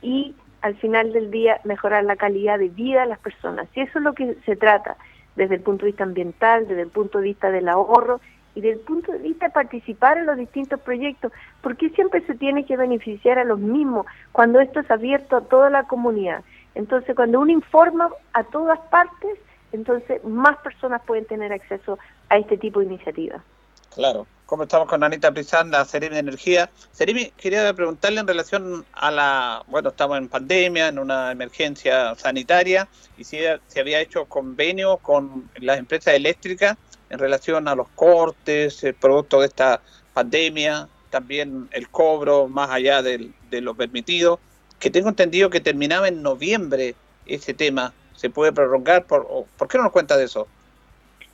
y 0.00 0.34
al 0.62 0.74
final 0.76 1.12
del 1.12 1.30
día 1.30 1.60
mejorar 1.64 2.02
la 2.04 2.16
calidad 2.16 2.58
de 2.58 2.70
vida 2.70 3.02
de 3.02 3.08
las 3.08 3.18
personas. 3.18 3.68
Y 3.74 3.80
eso 3.80 3.98
es 3.98 4.04
lo 4.04 4.14
que 4.14 4.36
se 4.46 4.56
trata 4.56 4.96
desde 5.40 5.54
el 5.54 5.62
punto 5.62 5.86
de 5.86 5.92
vista 5.92 6.04
ambiental, 6.04 6.68
desde 6.68 6.82
el 6.82 6.90
punto 6.90 7.16
de 7.16 7.24
vista 7.24 7.50
del 7.50 7.70
ahorro 7.70 8.20
y 8.54 8.60
desde 8.60 8.74
el 8.74 8.84
punto 8.84 9.10
de 9.10 9.18
vista 9.20 9.46
de 9.46 9.52
participar 9.52 10.18
en 10.18 10.26
los 10.26 10.36
distintos 10.36 10.78
proyectos, 10.80 11.32
porque 11.62 11.88
siempre 11.88 12.20
se 12.26 12.34
tiene 12.34 12.66
que 12.66 12.76
beneficiar 12.76 13.38
a 13.38 13.44
los 13.44 13.58
mismos 13.58 14.04
cuando 14.32 14.60
esto 14.60 14.80
es 14.80 14.90
abierto 14.90 15.36
a 15.36 15.40
toda 15.40 15.70
la 15.70 15.84
comunidad. 15.84 16.44
Entonces, 16.74 17.16
cuando 17.16 17.40
uno 17.40 17.52
informa 17.52 18.10
a 18.34 18.44
todas 18.44 18.78
partes, 18.90 19.38
entonces 19.72 20.22
más 20.24 20.58
personas 20.58 21.00
pueden 21.06 21.24
tener 21.24 21.54
acceso 21.54 21.98
a 22.28 22.36
este 22.36 22.58
tipo 22.58 22.80
de 22.80 22.86
iniciativas. 22.86 23.40
Claro. 23.94 24.26
Como 24.50 24.64
estamos 24.64 24.88
con 24.88 25.04
Anita 25.04 25.30
Prizán, 25.30 25.70
la 25.70 25.84
Seremi 25.84 26.14
de 26.14 26.20
Energía. 26.22 26.68
Seremi, 26.90 27.30
quería 27.36 27.72
preguntarle 27.72 28.18
en 28.18 28.26
relación 28.26 28.84
a 28.94 29.12
la, 29.12 29.62
bueno, 29.68 29.90
estamos 29.90 30.18
en 30.18 30.26
pandemia, 30.26 30.88
en 30.88 30.98
una 30.98 31.30
emergencia 31.30 32.16
sanitaria, 32.16 32.88
y 33.16 33.22
si 33.22 33.38
se 33.68 33.78
había 33.80 34.00
hecho 34.00 34.24
convenio 34.24 34.96
con 34.96 35.48
las 35.60 35.78
empresas 35.78 36.14
eléctricas 36.14 36.76
en 37.10 37.20
relación 37.20 37.68
a 37.68 37.76
los 37.76 37.86
cortes, 37.90 38.82
el 38.82 38.94
producto 38.94 39.38
de 39.38 39.46
esta 39.46 39.82
pandemia, 40.14 40.88
también 41.10 41.68
el 41.70 41.88
cobro 41.88 42.48
más 42.48 42.70
allá 42.70 43.02
de 43.02 43.30
lo 43.52 43.76
permitido, 43.76 44.40
que 44.80 44.90
tengo 44.90 45.10
entendido 45.10 45.48
que 45.48 45.60
terminaba 45.60 46.08
en 46.08 46.22
noviembre 46.22 46.96
ese 47.24 47.54
tema. 47.54 47.92
¿Se 48.16 48.30
puede 48.30 48.52
prolongar? 48.52 49.04
¿Por, 49.04 49.28
¿por 49.56 49.68
qué 49.68 49.78
no 49.78 49.84
nos 49.84 49.92
cuenta 49.92 50.16
de 50.16 50.24
eso? 50.24 50.48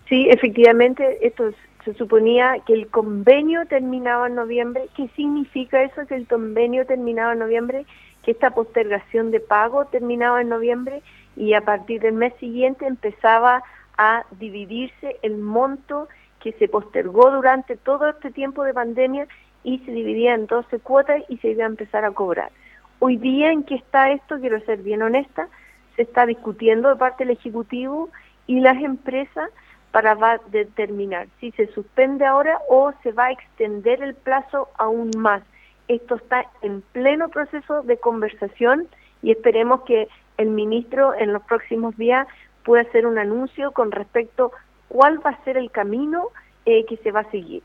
Sí, 0.06 0.28
efectivamente, 0.28 1.18
esto 1.26 1.48
es 1.48 1.54
se 1.86 1.94
suponía 1.94 2.58
que 2.66 2.72
el 2.72 2.88
convenio 2.88 3.64
terminaba 3.66 4.26
en 4.26 4.34
noviembre. 4.34 4.88
¿Qué 4.96 5.08
significa 5.14 5.84
eso, 5.84 6.04
que 6.08 6.16
el 6.16 6.26
convenio 6.26 6.84
terminaba 6.84 7.32
en 7.32 7.38
noviembre? 7.38 7.86
Que 8.24 8.32
esta 8.32 8.50
postergación 8.50 9.30
de 9.30 9.38
pago 9.38 9.84
terminaba 9.84 10.40
en 10.40 10.48
noviembre 10.48 11.00
y 11.36 11.54
a 11.54 11.60
partir 11.60 12.00
del 12.00 12.14
mes 12.14 12.34
siguiente 12.40 12.88
empezaba 12.88 13.62
a 13.96 14.24
dividirse 14.32 15.18
el 15.22 15.36
monto 15.36 16.08
que 16.40 16.50
se 16.54 16.66
postergó 16.66 17.30
durante 17.30 17.76
todo 17.76 18.08
este 18.08 18.32
tiempo 18.32 18.64
de 18.64 18.74
pandemia 18.74 19.28
y 19.62 19.78
se 19.78 19.92
dividía 19.92 20.34
en 20.34 20.46
12 20.48 20.80
cuotas 20.80 21.22
y 21.28 21.36
se 21.36 21.50
iba 21.50 21.62
a 21.62 21.68
empezar 21.68 22.04
a 22.04 22.10
cobrar. 22.10 22.50
Hoy 22.98 23.16
día 23.16 23.52
en 23.52 23.62
que 23.62 23.76
está 23.76 24.10
esto, 24.10 24.40
quiero 24.40 24.58
ser 24.62 24.82
bien 24.82 25.02
honesta, 25.02 25.48
se 25.94 26.02
está 26.02 26.26
discutiendo 26.26 26.88
de 26.88 26.96
parte 26.96 27.24
del 27.24 27.36
Ejecutivo 27.36 28.10
y 28.48 28.58
las 28.58 28.82
empresas 28.82 29.50
para 29.96 30.38
determinar 30.48 31.26
si 31.40 31.52
se 31.52 31.68
suspende 31.68 32.26
ahora 32.26 32.60
o 32.68 32.92
se 33.02 33.12
va 33.12 33.28
a 33.28 33.30
extender 33.30 34.02
el 34.02 34.14
plazo 34.14 34.68
aún 34.76 35.10
más. 35.16 35.42
esto 35.88 36.16
está 36.16 36.44
en 36.60 36.82
pleno 36.92 37.30
proceso 37.30 37.80
de 37.80 37.96
conversación 37.96 38.88
y 39.22 39.30
esperemos 39.30 39.84
que 39.84 40.06
el 40.36 40.50
ministro 40.50 41.14
en 41.14 41.32
los 41.32 41.42
próximos 41.44 41.96
días 41.96 42.28
pueda 42.62 42.82
hacer 42.82 43.06
un 43.06 43.16
anuncio 43.16 43.72
con 43.72 43.90
respecto 43.90 44.52
cuál 44.88 45.24
va 45.24 45.30
a 45.30 45.44
ser 45.44 45.56
el 45.56 45.70
camino 45.70 46.28
eh, 46.66 46.84
que 46.84 46.98
se 46.98 47.10
va 47.10 47.20
a 47.20 47.30
seguir, 47.30 47.62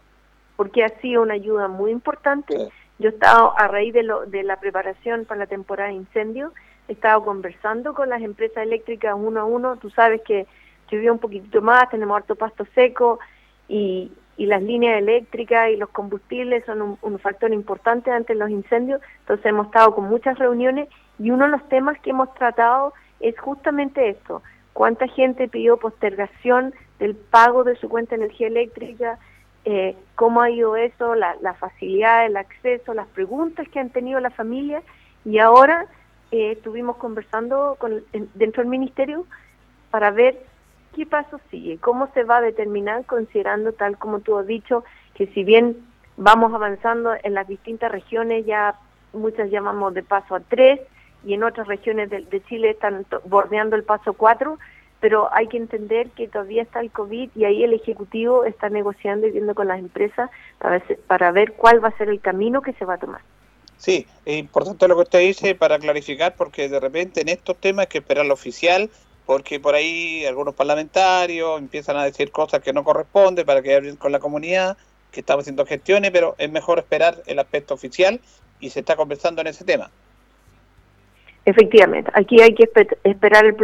porque 0.56 0.86
ha 0.86 1.02
sido 1.02 1.24
una 1.24 1.34
ayuda 1.34 1.68
muy 1.68 1.92
importante. 1.92 2.56
Yo 2.98 3.10
he 3.10 3.12
estado, 3.12 3.54
a 3.58 3.68
raíz 3.68 3.94
de, 3.94 4.04
lo, 4.04 4.26
de 4.26 4.44
la 4.44 4.58
preparación 4.58 5.26
para 5.26 5.40
la 5.40 5.48
temporada 5.48 5.90
de 5.90 5.96
incendios, 5.96 6.54
he 6.88 6.94
estado 6.94 7.26
conversando 7.26 7.94
con 7.94 8.08
las 8.08 8.22
empresas 8.22 8.64
eléctricas 8.64 9.16
uno 9.18 9.42
a 9.42 9.44
uno. 9.44 9.76
Tú 9.76 9.90
sabes 9.90 10.22
que 10.22 10.48
llovió 10.92 11.14
un 11.14 11.20
poquitito 11.20 11.62
más, 11.62 11.89
tenemos 11.89 12.18
harto 12.18 12.36
pasto 12.36 12.66
seco 12.76 13.20
y, 13.68 14.12
y 14.42 14.48
las 14.48 14.64
líneas 14.64 14.98
eléctricas 14.98 15.70
y 15.70 15.76
los 15.76 15.89
combustibles 15.89 16.66
son 16.66 16.98
un, 17.00 17.20
factor 17.20 17.54
importante 17.54 18.10
ante 18.10 18.34
los 18.34 18.50
incendios. 18.50 19.00
Entonces 19.20 19.46
hemos 19.46 19.68
estado 19.68 19.94
con 19.94 20.06
muchas 20.06 20.39
reuniones 20.39 20.89
y 21.20 21.30
uno 21.30 21.46
de 21.46 21.52
los 21.52 21.70
temas 21.70 22.00
que 22.00 22.10
hemos 22.10 22.34
tratado 22.34 22.94
es 23.20 23.38
justamente 23.39 24.10
esto. 24.10 24.42
¿Cuánta 24.74 25.08
gente 25.08 25.48
pidió 25.48 25.78
postergación 25.78 26.74
del 26.98 27.16
pago 27.16 27.64
de 27.64 27.76
su 27.76 27.88
cuenta 27.88 28.16
de 28.16 28.24
energía 28.24 28.48
eléctrica? 28.48 29.20
Eh, 29.64 29.96
¿Cómo 30.16 30.42
ha 30.42 30.50
ido 30.50 30.76
eso? 30.76 31.14
La, 31.14 31.54
facilidad, 31.60 32.26
el 32.26 32.36
acceso, 32.36 32.96
las 32.96 33.08
preguntas 33.10 33.68
que 33.70 33.80
han 33.80 33.92
tenido 33.92 34.20
la 34.20 34.32
familia. 34.32 34.82
Y 35.24 35.38
ahora 35.38 35.86
eh, 36.32 36.54
estuvimos 36.54 36.98
conversando 36.98 37.76
con, 37.78 38.04
dentro 38.34 38.64
del 38.64 38.72
ministerio 38.72 39.28
para 39.92 40.10
ver 40.10 40.42
¿qué 40.96 41.06
paso 41.06 41.39
sigue? 41.50 41.78
¿Cómo 41.78 42.10
se 42.14 42.24
va 42.24 42.38
a 42.38 42.42
determinar 42.42 43.06
considerando, 43.06 43.74
tal 43.74 43.98
como 43.98 44.20
tú 44.20 44.38
has 44.38 44.48
dicho, 44.48 44.84
que 45.14 45.28
si 45.28 45.44
bien 45.44 45.78
vamos 46.18 46.54
avanzando 46.54 47.14
en 47.24 47.34
las 47.34 47.48
distintas 47.48 47.92
regiones, 47.92 48.46
ya 48.46 48.76
muchas 49.14 49.50
llamamos 49.50 49.94
de 49.94 50.04
paso 50.04 50.36
a 50.36 50.39
tres 50.39 50.80
y 51.24 51.34
en 51.34 51.44
otras 51.44 51.68
regiones 51.68 52.10
de, 52.10 52.44
Chile 52.48 52.72
están 52.72 53.06
bordeando 53.26 53.76
el 53.76 53.84
paso 53.84 54.14
cuatro, 54.14 54.58
pero 55.00 55.30
hay 55.34 55.48
que 55.48 55.58
entender 55.58 56.10
que 56.12 56.28
todavía 56.28 56.64
está 56.64 56.80
el 56.80 56.92
COVID 56.92 57.32
y 57.36 57.46
ahí 57.46 57.64
el 57.64 57.74
Ejecutivo 57.74 58.46
está 58.46 58.70
negociando 58.70 59.28
y 59.28 59.32
viendo 59.32 59.56
con 59.56 59.68
las 59.68 59.80
empresas 59.80 60.30
para 60.60 60.80
ver, 60.80 61.00
para 61.08 61.32
ver 61.32 61.54
cuál 61.54 61.84
va 61.84 61.89
a 61.89 61.98
ser 61.98 62.10
el 62.10 62.22
camino 62.22 62.62
que 62.62 62.74
se 62.74 62.86
va 62.86 62.96
a 62.96 63.00
tomar. 63.00 63.22
Sí, 63.78 64.06
es 64.26 64.38
importante 64.38 64.88
lo 64.88 64.96
que 64.96 65.02
usted 65.02 65.20
dice 65.20 65.56
para 65.56 65.80
clarificar, 65.80 66.36
porque 66.36 66.70
de 66.70 66.80
repente 66.80 67.22
en 67.22 67.30
estos 67.30 67.58
temas 67.58 67.86
hay 67.86 67.89
que 67.89 67.98
esperar 67.98 68.26
lo 68.28 68.36
oficial 68.36 68.92
porque 69.26 69.59
por 69.59 69.76
ahí 69.76 70.26
algunos 70.26 70.55
parlamentarios 70.55 71.59
empiezan 71.59 71.97
a 71.97 72.03
decir 72.03 72.32
cosas 72.32 72.61
que 72.61 72.74
no 72.74 72.84
corresponden 72.84 73.45
para 73.45 73.61
que 73.61 73.76
hablen 73.76 73.95
con 73.95 74.11
la 74.11 74.19
comunidad, 74.19 74.78
que 75.11 75.19
estamos 75.19 75.43
haciendo 75.43 75.65
gestiones, 75.65 76.11
pero 76.11 76.36
es 76.38 76.51
mejor 76.51 76.80
esperar 76.80 77.15
el 77.28 77.39
aspecto 77.39 77.74
oficial 77.74 78.19
y 78.59 78.69
se 78.69 78.80
está 78.80 78.95
conversando 78.95 79.41
en 79.41 79.47
ese 79.47 79.65
tema. 79.65 79.89
Efectivamente, 81.43 82.11
aquí 82.13 82.39
hay 82.41 82.53
que 82.53 82.69
esperar 83.03 83.45
el 83.45 83.55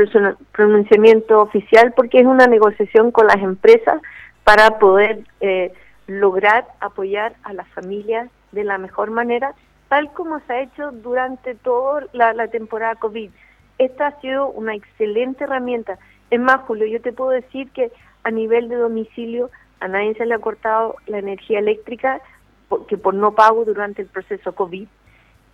pronunciamiento 0.52 1.42
oficial 1.42 1.94
porque 1.96 2.20
es 2.20 2.26
una 2.26 2.48
negociación 2.48 3.12
con 3.12 3.28
las 3.28 3.38
empresas 3.38 4.02
para 4.44 4.80
poder 4.80 5.20
eh, 5.42 5.72
lograr 6.08 6.66
apoyar 6.80 7.36
a 7.44 7.54
las 7.54 7.68
familias 7.70 8.30
de 8.52 8.64
la 8.64 8.80
mejor 8.80 9.12
manera, 9.12 9.54
tal 9.90 10.12
como 10.14 10.40
se 10.48 10.54
ha 10.54 10.62
hecho 10.62 10.92
durante 10.92 11.54
toda 11.54 12.08
la 12.14 12.48
temporada 12.48 12.96
COVID 12.96 13.30
esta 13.78 14.08
ha 14.08 14.22
sido 14.22 14.50
una 14.50 14.76
excelente 14.76 15.44
herramienta. 15.44 16.00
Es 16.30 16.40
más, 16.40 16.62
Julio, 16.62 16.88
yo 16.88 17.02
te 17.02 17.14
puedo 17.14 17.32
decir 17.32 17.70
que 17.72 17.92
a 18.24 18.32
nivel 18.32 18.70
de 18.70 18.76
domicilio 18.76 19.50
a 19.80 19.88
nadie 19.88 20.16
se 20.16 20.26
le 20.26 20.34
ha 20.34 20.40
cortado 20.40 20.96
la 21.06 21.20
energía 21.20 21.60
eléctrica 21.60 22.22
porque 22.68 22.98
por 22.98 23.14
no 23.14 23.34
pago 23.34 23.64
durante 23.64 24.02
el 24.02 24.08
proceso 24.08 24.54
COVID 24.54 24.88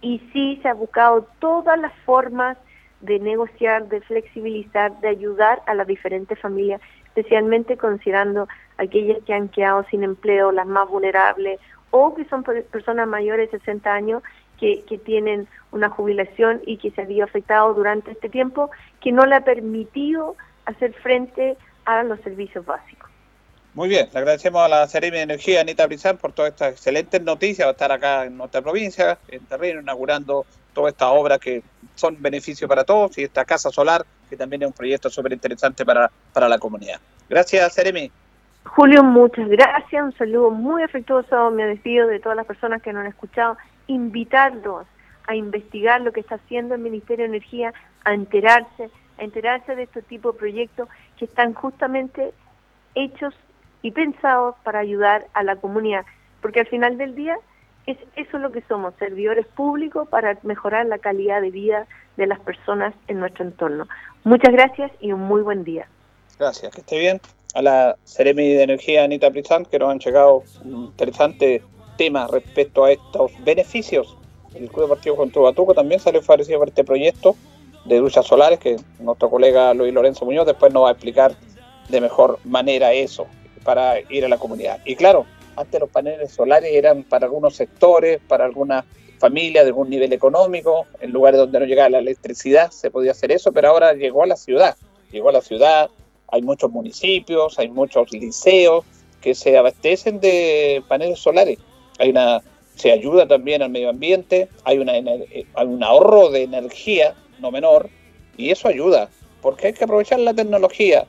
y 0.02 0.20
sí 0.32 0.60
se 0.62 0.70
ha 0.70 0.74
buscado 0.74 1.28
todas 1.40 1.80
las 1.80 1.94
formas 2.06 2.58
de 3.02 3.20
negociar, 3.20 3.88
de 3.90 4.02
flexibilizar, 4.02 5.00
de 5.02 5.10
ayudar 5.10 5.62
a 5.66 5.74
las 5.74 5.88
diferentes 5.88 6.40
familias, 6.40 6.82
especialmente 7.06 7.78
considerando 7.78 8.48
aquellas 8.78 9.22
que 9.24 9.34
han 9.34 9.50
quedado 9.50 9.86
sin 9.90 10.04
empleo, 10.04 10.52
las 10.52 10.66
más 10.66 10.88
vulnerables 10.90 11.60
o 11.92 12.16
que 12.16 12.26
son 12.26 12.44
personas 12.44 13.08
mayores 13.08 13.52
de 13.52 13.60
60 13.60 13.94
años 13.94 14.24
que, 14.88 14.98
tienen 14.98 15.48
una 15.72 15.90
jubilación 15.90 16.62
y 16.66 16.78
que 16.78 16.92
se 16.92 17.02
había 17.02 17.26
afectado 17.26 17.74
durante 17.74 18.12
este 18.12 18.30
tiempo, 18.30 18.72
que 19.02 19.12
no 19.12 19.26
le 19.26 19.36
ha 19.36 19.42
permitido 19.44 20.36
hacer 20.66 20.94
frente 20.94 21.58
a 21.86 22.04
los 22.04 22.20
servicios 22.22 22.66
básicos. 22.66 23.10
Muy 23.74 23.90
bien, 23.90 24.08
le 24.14 24.20
agradecemos 24.20 24.62
a 24.62 24.70
la 24.70 24.88
Seremi 24.88 25.18
de 25.18 25.24
Energía, 25.24 25.62
Anita 25.62 25.88
Brizán, 25.88 26.18
por 26.18 26.32
todas 26.32 26.52
estas 26.52 26.74
excelentes 26.74 27.22
noticias. 27.22 27.66
Va 27.66 27.72
a 27.72 27.74
estar 27.74 27.92
acá 27.92 28.26
en 28.26 28.38
nuestra 28.38 28.62
provincia, 28.62 29.18
en 29.28 29.44
terreno, 29.46 29.82
inaugurando 29.82 30.46
toda 30.74 30.90
esta 30.90 31.10
obra 31.10 31.40
que 31.40 31.64
son 31.96 32.22
beneficios 32.22 32.70
para 32.70 32.84
todos 32.84 33.18
y 33.18 33.24
esta 33.24 33.44
casa 33.46 33.72
solar, 33.72 34.06
que 34.30 34.38
también 34.38 34.62
es 34.62 34.68
un 34.68 34.74
proyecto 34.74 35.10
súper 35.10 35.34
interesante 35.34 35.86
para, 35.86 36.10
para 36.32 36.48
la 36.48 36.60
comunidad. 36.60 37.00
Gracias, 37.28 37.74
Seremi. 37.74 38.12
Julio, 38.64 39.04
muchas 39.04 39.50
gracias. 39.50 40.04
Un 40.04 40.14
saludo 40.14 40.52
muy 40.52 40.84
afectuoso. 40.84 41.52
Me 41.52 41.66
despido 41.66 42.08
de 42.08 42.20
todas 42.20 42.36
las 42.38 42.46
personas 42.46 42.82
que 42.82 42.94
nos 42.94 43.02
han 43.02 43.08
escuchado 43.08 43.58
invitarlos 43.88 44.86
a 45.28 45.36
investigar 45.36 46.02
lo 46.02 46.12
que 46.12 46.20
está 46.20 46.36
haciendo 46.36 46.76
el 46.76 46.82
Ministerio 46.82 47.24
de 47.24 47.30
Energía, 47.30 47.74
a 48.04 48.14
enterarse, 48.14 48.90
a 49.18 49.24
enterarse 49.24 49.76
de 49.76 49.84
este 49.84 50.02
tipo 50.02 50.32
de 50.32 50.40
proyectos 50.40 50.90
que 51.18 51.26
están 51.26 51.54
justamente 51.54 52.34
hechos 52.96 53.34
y 53.82 53.92
pensados 53.92 54.56
para 54.64 54.80
ayudar 54.80 55.28
a 55.34 55.44
la 55.44 55.56
comunidad, 55.56 56.06
porque 56.42 56.62
al 56.62 56.68
final 56.68 56.98
del 56.98 57.16
día 57.16 57.38
es 57.86 57.98
eso 58.16 58.38
lo 58.38 58.52
que 58.52 58.62
somos, 58.62 58.94
servidores 58.98 59.46
públicos 59.46 60.08
para 60.08 60.38
mejorar 60.44 60.86
la 60.86 61.00
calidad 61.00 61.42
de 61.42 61.52
vida 61.52 61.86
de 62.16 62.28
las 62.28 62.40
personas 62.40 62.94
en 63.08 63.20
nuestro 63.20 63.44
entorno. 63.44 63.88
Muchas 64.24 64.54
gracias 64.54 64.92
y 65.02 65.12
un 65.12 65.22
muy 65.22 65.42
buen 65.42 65.64
día. 65.64 65.88
Gracias, 66.40 66.74
que 66.74 66.82
esté 66.82 67.00
bien. 67.00 67.20
A 67.56 67.62
la 67.62 67.96
Seremi 68.04 68.54
de 68.54 68.64
Energía 68.64 69.04
Anita 69.04 69.30
Prizán, 69.30 69.66
que 69.66 69.78
nos 69.78 69.92
han 69.92 70.00
llegado 70.00 70.44
interesante 70.64 71.62
tema 71.98 72.28
respecto 72.28 72.86
a 72.86 72.92
estos 72.92 73.32
beneficios. 73.44 74.18
El 74.54 74.70
Club 74.70 74.84
Deportivo 74.84 75.16
con 75.16 75.32
Batuco 75.32 75.74
también 75.74 76.00
salió 76.00 76.22
favorecido 76.22 76.60
por 76.60 76.70
este 76.70 76.84
proyecto 76.84 77.36
de 77.86 77.98
duchas 77.98 78.26
solares 78.26 78.60
que 78.60 78.78
nuestro 79.00 79.30
colega 79.30 79.74
Luis 79.74 79.94
Lorenzo 79.94 80.26
Muñoz 80.26 80.46
después 80.46 80.74
nos 80.74 80.84
va 80.84 80.90
a 80.90 80.92
explicar 80.94 81.36
de 81.90 82.02
mejor 82.02 82.40
manera 82.46 82.94
eso 82.94 83.28
para 83.64 84.00
ir 84.10 84.26
a 84.26 84.30
la 84.30 84.38
comunidad. 84.38 84.80
Y 84.86 84.96
claro, 84.96 85.26
antes 85.56 85.80
los 85.80 85.90
paneles 85.90 86.32
solares 86.32 86.72
eran 86.74 87.04
para 87.04 87.26
algunos 87.26 87.56
sectores, 87.56 88.20
para 88.28 88.46
algunas 88.46 88.86
familias 89.20 89.64
de 89.64 89.70
algún 89.70 89.90
nivel 89.90 90.12
económico, 90.14 90.86
en 91.00 91.12
lugares 91.12 91.40
donde 91.40 91.60
no 91.60 91.66
llegaba 91.66 91.90
la 91.90 92.00
electricidad 92.00 92.72
se 92.72 92.92
podía 92.92 93.12
hacer 93.12 93.32
eso, 93.32 93.52
pero 93.52 93.70
ahora 93.70 93.94
llegó 93.94 94.24
a 94.24 94.28
la 94.28 94.36
ciudad, 94.36 94.76
llegó 95.12 95.30
a 95.30 95.34
la 95.34 95.42
ciudad, 95.42 95.90
hay 96.28 96.42
muchos 96.42 96.72
municipios, 96.72 97.58
hay 97.60 97.70
muchos 97.70 98.12
liceos 98.12 98.86
que 99.22 99.34
se 99.34 99.58
abastecen 99.58 100.20
de 100.20 100.84
paneles 100.88 101.20
solares 101.20 101.58
hay 102.04 102.10
una, 102.10 102.42
se 102.76 102.92
ayuda 102.92 103.28
también 103.28 103.62
al 103.62 103.70
medio 103.70 103.90
ambiente, 103.90 104.50
hay, 104.66 104.78
una, 104.78 104.94
hay 104.94 105.66
un 105.66 105.84
ahorro 105.84 106.30
de 106.30 106.44
energía 106.44 107.16
no 107.40 107.50
menor 107.50 107.90
y 108.38 108.52
eso 108.52 108.68
ayuda, 108.68 109.10
porque 109.42 109.68
hay 109.68 109.74
que 109.74 109.86
aprovechar 109.86 110.20
la 110.20 110.34
tecnología. 110.34 111.06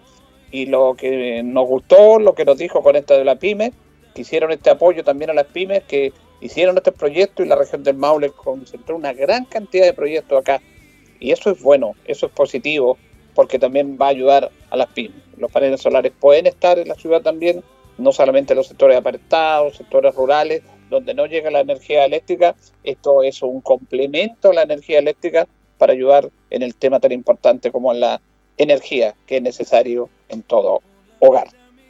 Y 0.53 0.67
lo 0.67 0.95
que 0.95 1.43
nos 1.43 1.67
gustó, 1.67 2.21
lo 2.21 2.35
que 2.35 2.45
nos 2.45 2.59
dijo 2.59 2.81
con 2.83 2.95
esta 2.95 3.19
de 3.19 3.25
la 3.25 3.35
PYME, 3.37 3.73
que 4.15 4.23
hicieron 4.23 4.53
este 4.53 4.71
apoyo 4.71 5.03
también 5.03 5.31
a 5.31 5.35
las 5.35 5.47
pymes, 5.47 5.83
que 5.83 6.13
hicieron 6.41 6.77
este 6.77 6.93
proyecto 6.93 7.43
y 7.43 7.49
la 7.49 7.57
región 7.57 7.83
del 7.83 7.97
Maule 7.97 8.31
concentró 8.31 8.95
una 8.95 9.13
gran 9.13 9.45
cantidad 9.47 9.85
de 9.85 9.95
proyectos 9.95 10.41
acá. 10.41 10.63
Y 11.19 11.33
eso 11.33 11.51
es 11.51 11.61
bueno, 11.61 11.95
eso 12.05 12.27
es 12.27 12.33
positivo, 12.33 12.99
porque 13.35 13.59
también 13.59 13.99
va 14.01 14.07
a 14.07 14.11
ayudar 14.11 14.53
a 14.71 14.77
las 14.77 14.89
pymes. 14.93 15.21
Los 15.37 15.51
paneles 15.51 15.81
solares 15.81 16.13
pueden 16.21 16.47
estar 16.47 16.79
en 16.79 16.87
la 16.87 16.95
ciudad 16.95 17.23
también, 17.23 17.65
no 17.99 18.13
solamente 18.13 18.53
en 18.53 18.59
los 18.59 18.69
sectores 18.69 18.97
apartados, 18.97 19.77
sectores 19.77 20.15
rurales, 20.15 20.63
donde 20.91 21.15
no 21.15 21.27
llega 21.27 21.51
la 21.51 21.61
energía 21.61 22.05
eléctrica, 22.05 22.55
esto 22.83 23.23
es 23.23 23.43
un 23.43 23.61
complemento 23.61 24.51
a 24.51 24.55
la 24.55 24.63
energía 24.63 24.99
eléctrica 24.99 25.47
para 25.79 25.93
ayudar 25.93 26.31
en 26.51 26.63
el 26.63 26.75
tema 26.75 27.01
tan 27.01 27.13
importante 27.13 27.71
como 27.71 27.93
la 27.93 28.21
energía 28.57 29.15
que 29.27 29.37
es 29.37 29.43
necesario 29.43 30.09
en 30.29 30.43
todo 30.43 30.83
hogar. 31.19 31.49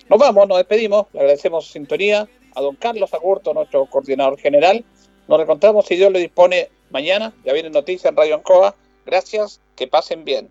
Nos 0.09 0.18
vamos, 0.18 0.49
nos 0.49 0.59
despedimos, 0.59 1.07
le 1.12 1.20
agradecemos 1.20 1.66
su 1.66 1.72
sintonía 1.72 2.28
a 2.55 2.61
don 2.61 2.76
Carlos 2.76 3.12
Agurto, 3.14 3.53
nuestro 3.55 3.86
coordinador 3.86 4.38
general. 4.38 4.84
Nos 5.28 5.40
encontramos, 5.40 5.86
si 5.86 5.97
Dios 5.97 6.12
le 6.12 6.20
dispone, 6.20 6.68
mañana. 6.90 7.34
Ya 7.45 7.53
viene 7.53 7.70
noticia 7.70 8.11
en 8.11 8.16
Radio 8.16 8.36
Ancoa. 8.36 8.74
Gracias, 9.07 9.61
que 9.76 9.86
pasen 9.86 10.24
bien. 10.24 10.51